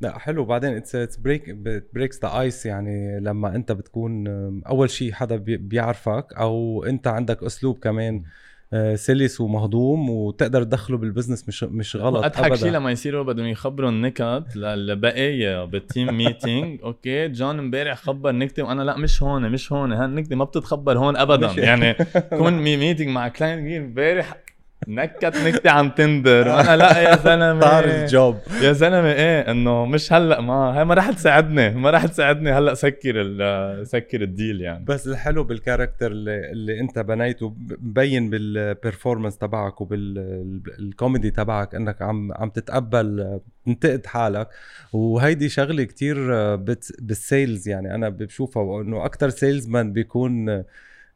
لا 0.00 0.18
حلو. 0.18 0.44
بعدين 0.44 0.72
it's 0.72 1.16
break 1.16 1.50
breaks 1.94 2.22
the 2.22 2.40
ice 2.40 2.66
يعني 2.66 3.20
لما 3.20 3.56
أنت 3.56 3.72
بتكون 3.72 4.26
أول 4.66 4.90
شيء 4.90 5.12
حدا 5.12 5.36
بيعرفك 5.36 6.26
أو 6.32 6.84
أنت 6.84 7.06
عندك 7.06 7.42
أسلوب 7.42 7.78
كمان 7.78 8.22
سلس 8.94 9.40
ومهضوم 9.40 10.10
وتقدر 10.10 10.62
تدخله 10.62 10.96
بال 10.98 11.08
business 11.08 11.48
مش 11.48 11.64
مش 11.64 11.96
غلط 11.96 12.24
اضحك 12.24 12.54
شيء 12.54 12.70
لما 12.70 12.90
يصيروا 12.90 13.24
بدهم 13.24 13.46
يخبروا 13.46 13.90
النكت 13.90 14.44
للبقية 14.56 15.64
بال 15.64 15.81
team 15.81 16.16
meeting 16.16 16.80
okay 16.84 17.28
جون 17.28 17.58
امبارح 17.58 17.98
خبر 17.98 18.32
نكتة 18.32 18.62
وأنا 18.62 18.82
لا 18.82 18.96
مش 18.96 19.22
هون 19.22 19.50
مش 19.50 19.72
هون 19.72 19.92
هالنكتة 19.92 20.36
ما 20.36 20.44
بتتخبر 20.44 20.98
هون 20.98 21.16
ابدا. 21.16 21.52
يعني 21.56 21.94
كون 22.38 22.52
meeting 22.52 23.08
مع 23.10 23.28
client 23.28 23.72
امبارح 23.72 24.45
نكت 24.88 25.36
نكتة 25.36 25.70
عن 25.70 25.94
Tinder. 25.94 26.48
وأنا 26.48 26.76
لا 26.76 26.98
يا 26.98 27.16
زلمة. 27.16 27.60
طار 27.60 27.84
ال 27.84 27.94
job. 27.94 28.36
يا 28.62 28.72
زلمة 28.72 29.12
إيه 29.12 29.50
إنه 29.50 29.86
مش 29.86 30.12
هلأ 30.12 30.40
ما 30.40 30.78
هي 30.78 30.84
ما 30.84 30.94
راح 30.94 31.10
تساعدني 31.10 31.70
ما 31.70 31.90
راح 31.90 32.06
تساعدني 32.06 32.52
هلأ 32.52 32.74
سكر 32.74 33.14
سكر 33.84 34.22
ال 34.22 34.30
deal 34.30 34.60
يعني. 34.60 34.84
بس 34.84 35.08
الحلو 35.08 35.44
بال 35.44 35.56
character 35.56 36.12
اللي, 36.12 36.50
اللي 36.50 36.80
أنت 36.80 36.98
بنيته 36.98 37.54
مبين 37.80 38.30
بال 38.30 38.47
performance 38.47 39.38
تبعك 39.38 39.80
وبالكوميدي 39.80 41.30
تبعك 41.30 41.74
إنك 41.74 42.02
عم 42.02 42.32
عم 42.32 42.50
تتقبل 42.50 43.40
تنتقد 43.66 44.06
حالك. 44.06 44.48
وهيدي 44.92 45.48
شغلة 45.48 45.84
كتير 45.84 46.16
بال 46.98 47.18
sales 47.18 47.68
يعني. 47.68 47.94
أنا 47.94 48.08
بشوفها 48.08 48.82
انه 48.82 49.04
أكثر 49.04 49.28
salesman 49.28 49.92
بيكون 49.92 50.64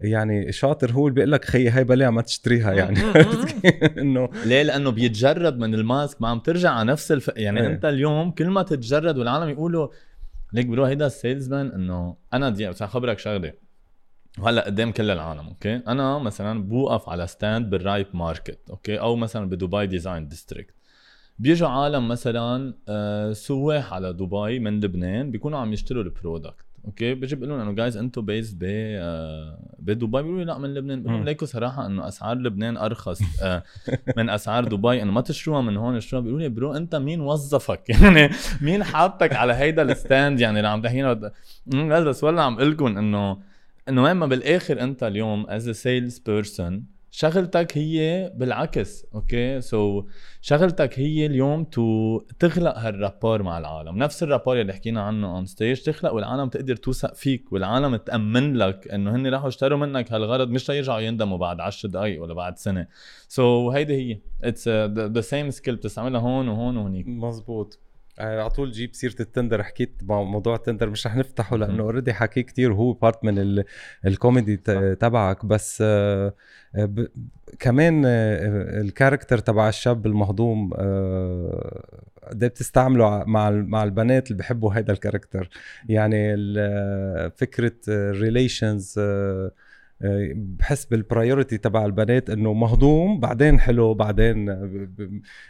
يعني 0.00 0.52
شاطر 0.52 0.92
هو 0.92 1.08
اللي 1.08 1.14
بيقول 1.14 1.32
لك 1.32 1.44
خيي 1.44 1.70
هي 1.70 1.84
بلاها 1.84 2.10
ما 2.10 2.22
تشتريها 2.22 2.72
يعني. 2.72 3.00
إنه 4.00 4.28
ليه؟ 4.44 4.62
لأنه 4.62 4.90
بيتجرد 4.90 5.58
من 5.58 5.74
ال 5.74 5.84
mask 5.84 6.22
ما 6.22 6.28
عم 6.28 6.38
ترجع 6.38 6.70
على 6.70 6.92
نفس 6.92 7.12
الف... 7.12 7.30
يعني 7.36 7.60
إيه. 7.60 7.66
أنت 7.66 7.84
اليوم 7.84 8.30
كل 8.30 8.46
ما 8.46 8.62
تتجرد 8.62 9.18
والعالم 9.18 9.48
يقولوا 9.48 9.88
ليك 10.52 10.66
bro 10.66 10.84
هيدا 10.84 11.06
ال 11.06 11.48
salesman 11.48 11.66
إنه 11.66 12.16
أنا 12.32 12.50
بدي 12.50 12.68
بس 12.68 12.82
اخبرك 12.82 13.18
شغلة. 13.18 13.52
وهلأ 14.38 14.64
قدام 14.64 14.92
كل 14.92 15.10
العالم 15.10 15.48
okay؟ 15.48 15.76
أنا 15.76 16.18
مثلا 16.18 16.62
بوقف 16.62 17.08
على 17.08 17.26
stand 17.26 17.70
بال 17.70 17.82
Ripe 17.82 18.06
Market 18.14 18.70
okay؟ 18.70 19.00
أو 19.00 19.16
مثلا 19.16 19.48
بدبي 19.48 19.86
Design 19.86 20.28
District 20.28 20.74
بيجوا 21.38 21.68
عالم 21.68 22.08
مثلا 22.08 22.74
آه، 22.88 23.32
سواح 23.32 23.92
على 23.92 24.12
دبي 24.12 24.58
من 24.58 24.80
لبنان 24.80 25.30
بيكونوا 25.30 25.58
عم 25.58 25.72
يشتروا 25.72 26.02
ال 26.02 26.10
product 26.10 26.64
okay 26.84 27.14
بيجي 27.14 27.36
بقول 27.36 27.48
لهم 27.48 27.60
إنه 27.60 27.72
جايز 27.72 27.96
أنتم 27.96 28.24
بيز 28.24 28.52
ب 28.52 28.64
بدبي. 29.78 30.06
بيقولوا 30.06 30.38
لي 30.38 30.44
لا 30.44 30.58
من 30.58 30.74
لبنان. 30.74 31.02
بقول 31.02 31.14
لهم 31.14 31.24
ليكوا 31.24 31.46
صراحة 31.46 31.86
إنه 31.86 32.08
أسعار 32.08 32.36
لبنان 32.36 32.76
أرخص 32.76 33.42
آه، 33.42 33.62
من 34.16 34.30
أسعار 34.30 34.64
دبي. 34.64 35.02
إنه 35.02 35.12
ما 35.12 35.20
تشتروها 35.20 35.60
من 35.60 35.76
هون 35.76 35.96
اشتروها 35.96 36.24
بيقولوا 36.24 36.42
لي 36.42 36.48
bro 36.48 36.72
أنت 36.72 36.94
مين 36.96 37.20
وظفك؟ 37.20 37.90
يعني 37.90 38.30
مين 38.60 38.84
حاطك 38.84 39.32
على 39.32 39.52
هيدا 39.52 39.82
ال 39.82 39.90
stand؟ 39.90 40.40
يعني 40.40 40.58
اللي 40.58 40.68
عم 40.68 40.82
تحكينا. 40.82 41.32
بس 42.00 42.24
ولا 42.24 42.42
عم 42.42 42.54
أقول 42.54 42.70
لكم 42.70 42.98
إنه 42.98 43.38
انه 43.88 44.12
ما 44.12 44.26
بالآخر 44.26 44.82
أنت 44.82 45.02
اليوم 45.02 45.46
as 45.48 45.70
salesperson 45.70 46.84
شغلتك 47.10 47.78
هي 47.78 48.32
بالعكس 48.34 49.06
okay؟ 49.14 50.02
so, 50.02 50.04
شغلتك 50.40 50.98
هي 50.98 51.26
اليوم 51.26 51.64
to 51.64 52.18
تخلق 52.38 52.78
ه 52.78 52.86
rapport 52.86 53.42
مع 53.42 53.58
العالم. 53.58 53.96
نفس 53.98 54.22
ال 54.22 54.27
rapport 54.27 54.60
اللي 54.60 54.72
حكينا 54.72 55.02
عنه 55.02 55.36
on 55.36 55.46
stage 55.46 55.80
تخلق 55.80 56.12
والعالم 56.12 56.48
تقدر 56.48 56.76
توثق 56.76 57.14
فيك 57.14 57.52
والعالم 57.52 57.96
تأمن 57.96 58.56
لك 58.56 58.88
إنه 58.88 59.16
هن 59.16 59.26
راحوا 59.26 59.48
اشتروا 59.48 59.78
منك 59.78 60.12
هالغرض 60.12 60.48
مش 60.48 60.70
ليرجعوا 60.70 61.00
يندموا 61.00 61.38
بعد 61.38 61.60
10 61.60 61.88
دقائق 61.88 62.22
ولا 62.22 62.34
بعد 62.34 62.58
سنة. 62.58 62.86
so, 63.28 63.74
هيدي 63.74 63.94
هي. 63.94 64.20
it's 64.44 64.68
the 64.68 65.20
same 65.20 65.50
skill 65.50 65.76
بتستعملها 65.76 66.20
هون 66.20 66.48
وهون 66.48 66.76
وهنيك. 66.76 67.06
مزبوط. 67.08 67.78
على 68.20 68.50
طول 68.50 68.70
جيب 68.70 68.94
سيرة 68.94 69.14
ال 69.20 69.26
Tinder 69.26 69.62
حكيت 69.62 70.02
موضوع 70.02 70.54
ال 70.54 70.59
Tinder 70.59 70.90
مش 70.90 71.06
رح 71.06 71.16
نفتحه 71.16 71.56
لأنه 71.56 71.82
already 71.82 72.12
حكي 72.12 72.42
كتير 72.42 72.72
وهو 72.72 72.92
part 72.92 73.24
من 73.24 73.64
الكوميدي 74.06 74.56
تبعك. 75.00 75.46
بس 75.46 75.78
آه، 75.86 76.34
آه، 76.74 77.08
كمان 77.58 78.02
ال 78.06 78.19
character 78.19 79.38
تبع 79.38 79.68
الشاب 79.68 80.06
المهضوم 80.06 80.72
قد 82.28 82.44
بتستعمله 82.44 83.24
مع 83.24 83.50
مع 83.50 83.84
البنات 83.84 84.30
اللي 84.30 84.38
بحبوا 84.38 84.74
هيدا 84.74 84.92
ال 84.92 84.98
character 84.98 85.48
يعني 85.88 86.36
فكرة 87.30 87.72
relations 88.10 89.00
بحس 90.34 90.84
بال 90.84 90.99
priority 90.99 91.58
تبع 91.58 91.86
البنات 91.86 92.30
إنه 92.30 92.52
مهضوم 92.52 93.20
بعدين 93.20 93.60
حلو 93.60 93.94
بعدين 93.94 94.56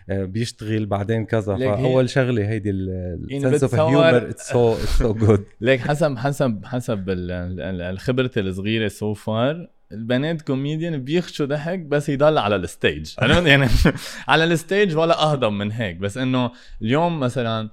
بيشتغل 0.09 0.86
بعدين 0.86 1.24
كذا. 1.24 1.57
فأول 1.57 2.11
شغلة 2.11 2.48
هيدي 2.48 2.70
ال 2.70 2.86
sense 2.86 3.62
of 3.62 3.74
humor 3.74 4.16
it's 4.16 4.51
so 4.51 4.74
so 4.74 5.14
good 5.14 5.44
ليك 5.61 5.80
حسب 5.80 6.16
حسب 6.18 6.61
حسب 6.64 7.05
الخبرة 7.09 8.30
الصغيرة 8.36 8.88
so 8.88 9.14
far 9.14 9.68
البنات 9.92 10.42
كوميديان 10.42 11.05
بيخشوا 11.05 11.46
ضحك 11.46 11.78
بس 11.78 12.09
يضل 12.09 12.38
على 12.38 12.57
ال 12.57 12.66
stage 12.66 13.14
يعني 13.22 13.68
على 14.28 14.44
ال 14.44 14.53
stage 14.53 14.96
ولا 14.96 15.22
أهضم 15.22 15.59
من 15.59 15.72
هيك. 15.72 15.96
بس 15.96 16.18
إنه 16.18 16.51
اليوم 16.82 17.20
مثلا 17.20 17.70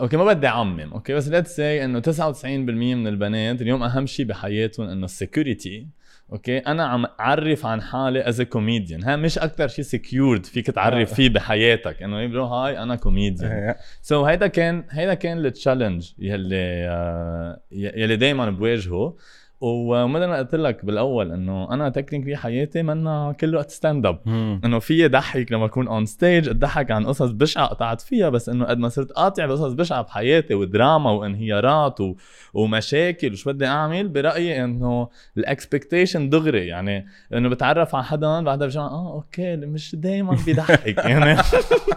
okay 0.00 0.16
ما 0.16 0.24
بدي 0.24 0.46
أعمم 0.46 0.92
okay؟ 0.92 1.14
بس 1.14 1.28
let's 1.28 1.56
say 1.56 1.84
إنه 1.84 2.00
99% 2.00 2.44
من 2.44 3.06
البنات 3.06 3.62
اليوم 3.62 3.82
أهم 3.82 4.06
شيء 4.06 4.26
بحياتهم 4.26 4.88
إنه 4.88 5.04
ال 5.04 5.13
security 5.13 5.86
okay؟ 6.32 6.58
أنا 6.58 6.86
عم 6.86 7.06
أعرف 7.20 7.66
عن 7.66 7.82
حالي 7.82 8.28
as 8.28 8.42
comedian 8.42 9.04
ها 9.04 9.16
مش 9.16 9.38
أكثر 9.38 9.68
شيء 9.68 9.84
secured 9.84 10.46
فيك 10.46 10.66
تعرف 10.66 11.14
فيه 11.14 11.28
بحياتك. 11.28 12.02
إنه 12.02 12.26
bro 12.26 12.44
hi 12.44 12.78
أنا 12.78 12.96
comedian 12.96 14.24
so 14.24 14.28
هيدا 14.28 14.46
كان 14.46 14.84
هيدا 14.90 15.14
كان 15.14 15.38
ال 15.38 15.45
challenge 15.45 16.10
يلي 16.18 16.88
uh, 16.88 17.58
يلي 17.72 18.16
دائما 18.16 18.50
بواجهه. 18.50 19.16
ومثل 19.60 20.24
ما 20.24 20.38
قلت 20.38 20.54
لك 20.54 20.84
بالأول 20.84 21.32
إنه 21.32 21.72
أنا 21.72 21.88
technically 21.88 22.36
حياتي 22.36 22.82
منا 22.82 23.36
كل 23.40 23.54
وقت 23.56 23.70
stand-up 23.70 24.20
إنه 24.64 24.78
في 24.78 25.08
ضحك 25.08 25.52
لما 25.52 25.64
أكون 25.64 25.88
on 25.88 26.06
stage 26.06 26.48
اضحك 26.48 26.90
عن 26.90 27.06
قصص 27.06 27.30
بشعة 27.30 27.66
قطعت 27.66 28.00
فيها 28.00 28.28
بس 28.28 28.48
إنه 28.48 28.64
قد 28.64 28.78
ما 28.78 28.88
صرت 28.88 29.12
قاطع 29.12 29.46
بقصص 29.46 29.72
بشعة 29.72 30.02
بحياتي 30.02 30.54
ودراما 30.54 31.10
وانهيارات 31.10 32.00
و... 32.00 32.14
ومشاكل 32.54 33.32
وشو 33.32 33.52
بدي 33.52 33.66
أعمل 33.66 34.08
برأيي 34.08 34.64
إنه 34.64 35.08
ال 35.36 35.44
expectation 35.44 36.28
دغري. 36.28 36.66
يعني 36.66 37.06
إنه 37.34 37.48
بتعرف 37.48 37.94
على 37.94 38.04
حدا 38.04 38.40
بعدها 38.40 38.66
بجمع 38.66 38.86
آه 38.86 39.12
okay 39.12 39.56
مش 39.56 39.94
دائما 39.94 40.36
بيضحك. 40.46 40.98
يعني 40.98 41.40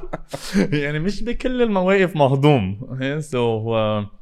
يعني 0.83 0.99
مش 0.99 1.23
بكل 1.23 1.61
المواقف 1.61 2.15
مهضوم. 2.15 2.79
so, 3.19 4.05
So 4.05 4.20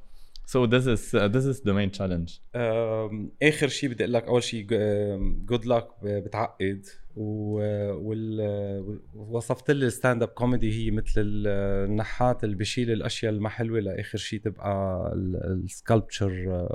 this 0.68 0.86
is 0.96 1.14
uh, 1.14 1.28
this 1.36 1.46
is 1.46 1.58
the 1.62 1.74
main 1.74 1.92
challenge. 1.92 2.32
آخر 3.44 3.68
شيء 3.68 3.90
بدي 3.90 4.04
أقول 4.04 4.14
لك 4.14 4.24
اول 4.28 4.44
شيء 4.44 4.66
good 5.46 5.66
luck 5.66 5.88
بتعقد 6.04 6.86
ووصفت 9.16 9.72
لي 9.72 9.86
ال 9.86 10.24
stand-up 10.24 10.30
comedy 10.30 10.72
هي 10.74 10.92
مثل 10.92 11.14
النحات 11.48 12.44
اللي 12.44 12.56
بشيل 12.56 12.92
الأشياء 12.92 13.34
المحلوة 13.34 13.80
لآخر 13.80 14.18
شيء 14.18 14.40
تبقى 14.40 15.12
ال 15.46 15.58
sculpture 15.58 16.68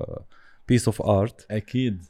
piece 0.68 0.89
of 0.89 1.03
art 1.03 1.47
أكيد 1.51 2.07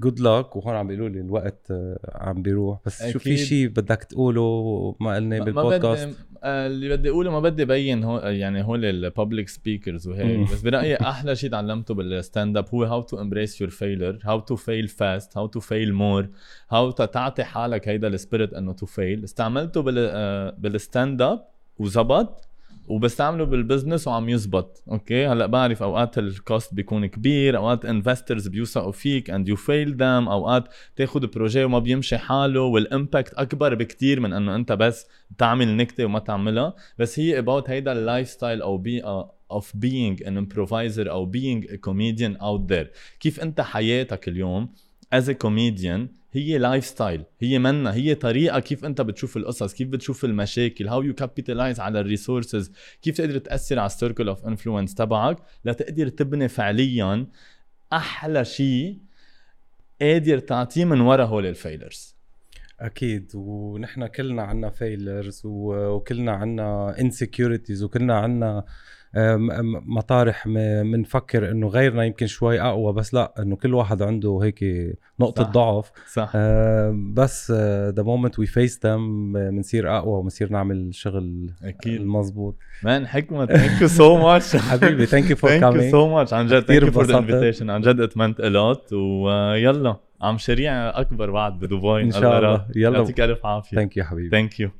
good 0.00 0.20
luck 0.20 0.56
وهون 0.56 0.74
عم 0.74 0.86
بيقولوا 0.86 1.08
لي 1.08 1.20
الوقت 1.20 1.70
آه، 1.70 1.98
عم 2.14 2.42
بيروح. 2.42 2.78
بس 2.86 3.06
شو 3.06 3.18
في 3.18 3.34
أكيد. 3.34 3.44
شيء 3.44 3.68
بدك 3.68 4.04
تقوله 4.04 4.96
ما 5.00 5.14
قلنا 5.14 5.38
ما 5.38 5.44
بالبودكاست؟ 5.44 6.06
بدي 6.06 6.16
آه، 6.42 6.66
اللي 6.66 6.88
بدي 6.96 7.10
أقوله 7.10 7.30
ما 7.30 7.40
بدي 7.40 7.64
بين 7.64 8.04
هو 8.04 8.18
يعني 8.18 8.64
هول 8.64 8.84
ال 8.84 8.93
public 8.93 9.48
speakers 9.48 10.08
وهيك. 10.08 10.52
بس 10.52 10.62
برأيي 10.62 10.96
أحلى 10.96 11.36
شيء 11.36 11.50
تعلمته 11.50 11.94
بال 11.94 12.56
stand-up 12.56 12.64
هو 12.74 12.84
how 12.84 13.02
to 13.02 13.20
embrace 13.20 13.60
your 13.60 13.70
failure 13.70 14.18
how 14.22 14.40
to 14.40 14.56
fail 14.56 14.88
fast 14.88 15.36
how 15.38 15.46
to 15.46 15.60
fail 15.60 15.92
more 15.94 16.28
how 16.70 16.90
تعطي 16.90 17.44
حالك 17.44 17.88
هيدا 17.88 18.08
ال 18.08 18.15
spirit 18.15 18.54
إنه 18.54 18.72
to 18.72 18.86
fail 18.86 19.24
استعملته 19.24 19.80
بال 19.82 19.94
آه، 19.98 20.54
بال 20.58 21.22
stand-up 21.22 21.44
وزبط. 21.78 22.48
وبستعمله 22.88 23.44
بال 23.44 23.57
business 23.57 24.08
وعم 24.08 24.28
يزبط. 24.28 24.82
okay؟ 24.90 25.26
هلأ 25.26 25.46
بعرف 25.46 25.82
أوقات 25.82 26.18
ال 26.18 26.29
cost 26.29 26.74
بيكون 26.74 27.06
كبير 27.06 27.56
أوقات 27.56 27.84
investors 27.84 28.48
بيوثقوا 28.48 28.92
فيك 28.92 29.30
and 29.30 29.48
you 29.48 29.56
fail 29.56 29.96
them 29.96 30.28
أوقات 30.28 30.64
تاخذ 30.96 31.26
projet 31.26 31.64
وما 31.64 31.78
بيمشي 31.78 32.18
حاله 32.18 32.60
وال 32.60 32.79
impact 32.79 33.34
أكبر 33.34 33.74
بكتير 33.74 34.20
من 34.20 34.32
إنه 34.32 34.54
أنت 34.54 34.72
بس 34.72 35.06
تعمل 35.38 35.76
نكتة 35.76 36.04
وما 36.04 36.18
تعملها. 36.18 36.74
بس 36.98 37.18
هي 37.18 37.42
about 37.42 37.70
هيدا 37.70 37.92
ال 37.92 38.28
lifestyle 38.28 39.02
of 39.52 39.64
being 39.64 40.16
an 40.24 40.36
improviser 40.42 41.08
أو 41.08 41.32
being 41.32 41.64
a 41.70 41.76
comedian 41.76 42.36
out 42.40 42.72
there. 42.72 42.86
كيف 43.20 43.40
أنت 43.40 43.60
حياتك 43.60 44.28
اليوم؟ 44.28 44.68
A 45.12 45.34
comedian 45.44 46.00
هي 46.32 46.58
lifestyle 46.58 47.24
هي 47.40 47.58
منا. 47.58 47.94
هي 47.94 48.14
طريقة 48.14 48.60
كيف 48.60 48.84
أنت 48.84 49.00
بتشوف 49.00 49.36
القصص 49.36 49.74
كيف 49.74 49.88
بتشوف 49.88 50.24
المشاكل 50.24 50.88
how 50.88 51.02
you 51.02 51.14
capitalize 51.14 51.80
على 51.80 52.00
ال 52.00 52.07
resources 52.07 52.72
كيف 53.02 53.16
تقدر 53.16 53.38
تأثر 53.38 53.78
على 53.78 53.86
ال 53.86 53.92
circle 53.92 54.28
of 54.28 54.46
influence 54.46 54.94
تبعك 54.94 55.38
لتقدر 55.64 56.08
تبني 56.08 56.48
فعليا 56.48 57.26
أحلى 57.92 58.44
شيء 58.44 58.98
قادر 60.00 60.38
تعطيه 60.38 60.84
من 60.84 61.00
ورا 61.00 61.24
هول 61.24 61.46
ال 61.46 61.54
failures 61.54 62.14
أكيد. 62.80 63.32
ونحن 63.34 64.06
كلنا 64.06 64.42
عنا 64.42 64.70
failures 64.70 65.42
وكلنا 65.44 66.32
عنا 66.32 67.00
insecurities 67.00 67.82
وكلنا 67.82 68.18
عنا 68.18 68.64
مطارح 69.86 70.48
بنفكر 70.48 71.50
إنه 71.50 71.68
غيرنا 71.68 72.04
يمكن 72.04 72.26
شوي 72.26 72.60
أقوى 72.60 72.92
بس 72.92 73.14
لا 73.14 73.34
إنه 73.38 73.56
كل 73.56 73.74
واحد 73.74 74.02
عنده 74.02 74.40
هيك 74.42 74.64
نقطة 75.20 75.42
صح. 75.42 75.50
ضعف. 75.50 75.92
صح. 76.12 76.32
آه، 76.34 76.94
بس 77.14 77.50
the 77.96 78.02
moment 78.02 78.38
we 78.38 78.46
face 78.46 78.80
them 78.86 79.32
بنصير 79.32 79.96
أقوى 79.98 80.18
وبنصير 80.18 80.52
نعمل 80.52 80.94
شغل 80.94 81.50
أكيد. 81.64 82.00
المضبوط 82.00 82.56
man 82.82 83.06
حكمت. 83.06 83.46
thank 83.46 83.82
you 83.82 83.88
so 83.88 84.18
much 84.18 84.56
حبيبي 84.56 85.06
thank 85.06 85.30
you 85.30 85.36
for 85.36 85.50
thank 85.50 85.62
you 85.62 85.70
coming 85.70 85.90
so 85.92 86.08
much 86.08 86.32
عن 86.32 86.46
جد 86.46 86.60
thank 86.60 86.82
you 86.82 86.90
for 86.92 87.04
the 87.04 87.18
انبسطت. 87.18 87.34
invitation 87.34 87.70
عن 87.70 87.80
جد 87.80 88.00
it 88.00 88.11
meant 88.11 88.40
a 88.40 88.53
lot 88.53 88.92
ويلا 88.92 89.96
ع 90.20 90.38
مشاريع 90.38 91.00
أكبر 91.00 91.30
بعد 91.30 91.58
بدبي 91.58 92.00
إن 92.02 92.10
شاء 92.10 92.38
الله. 92.38 92.66
يلا. 92.76 92.98
يعطيك 92.98 93.20
ألف 93.20 93.46
عافية. 93.46 93.76
thank 93.76 93.96
you 93.96 94.04
حبيبي. 94.04 94.30
thank 94.30 94.60
you 94.60 94.70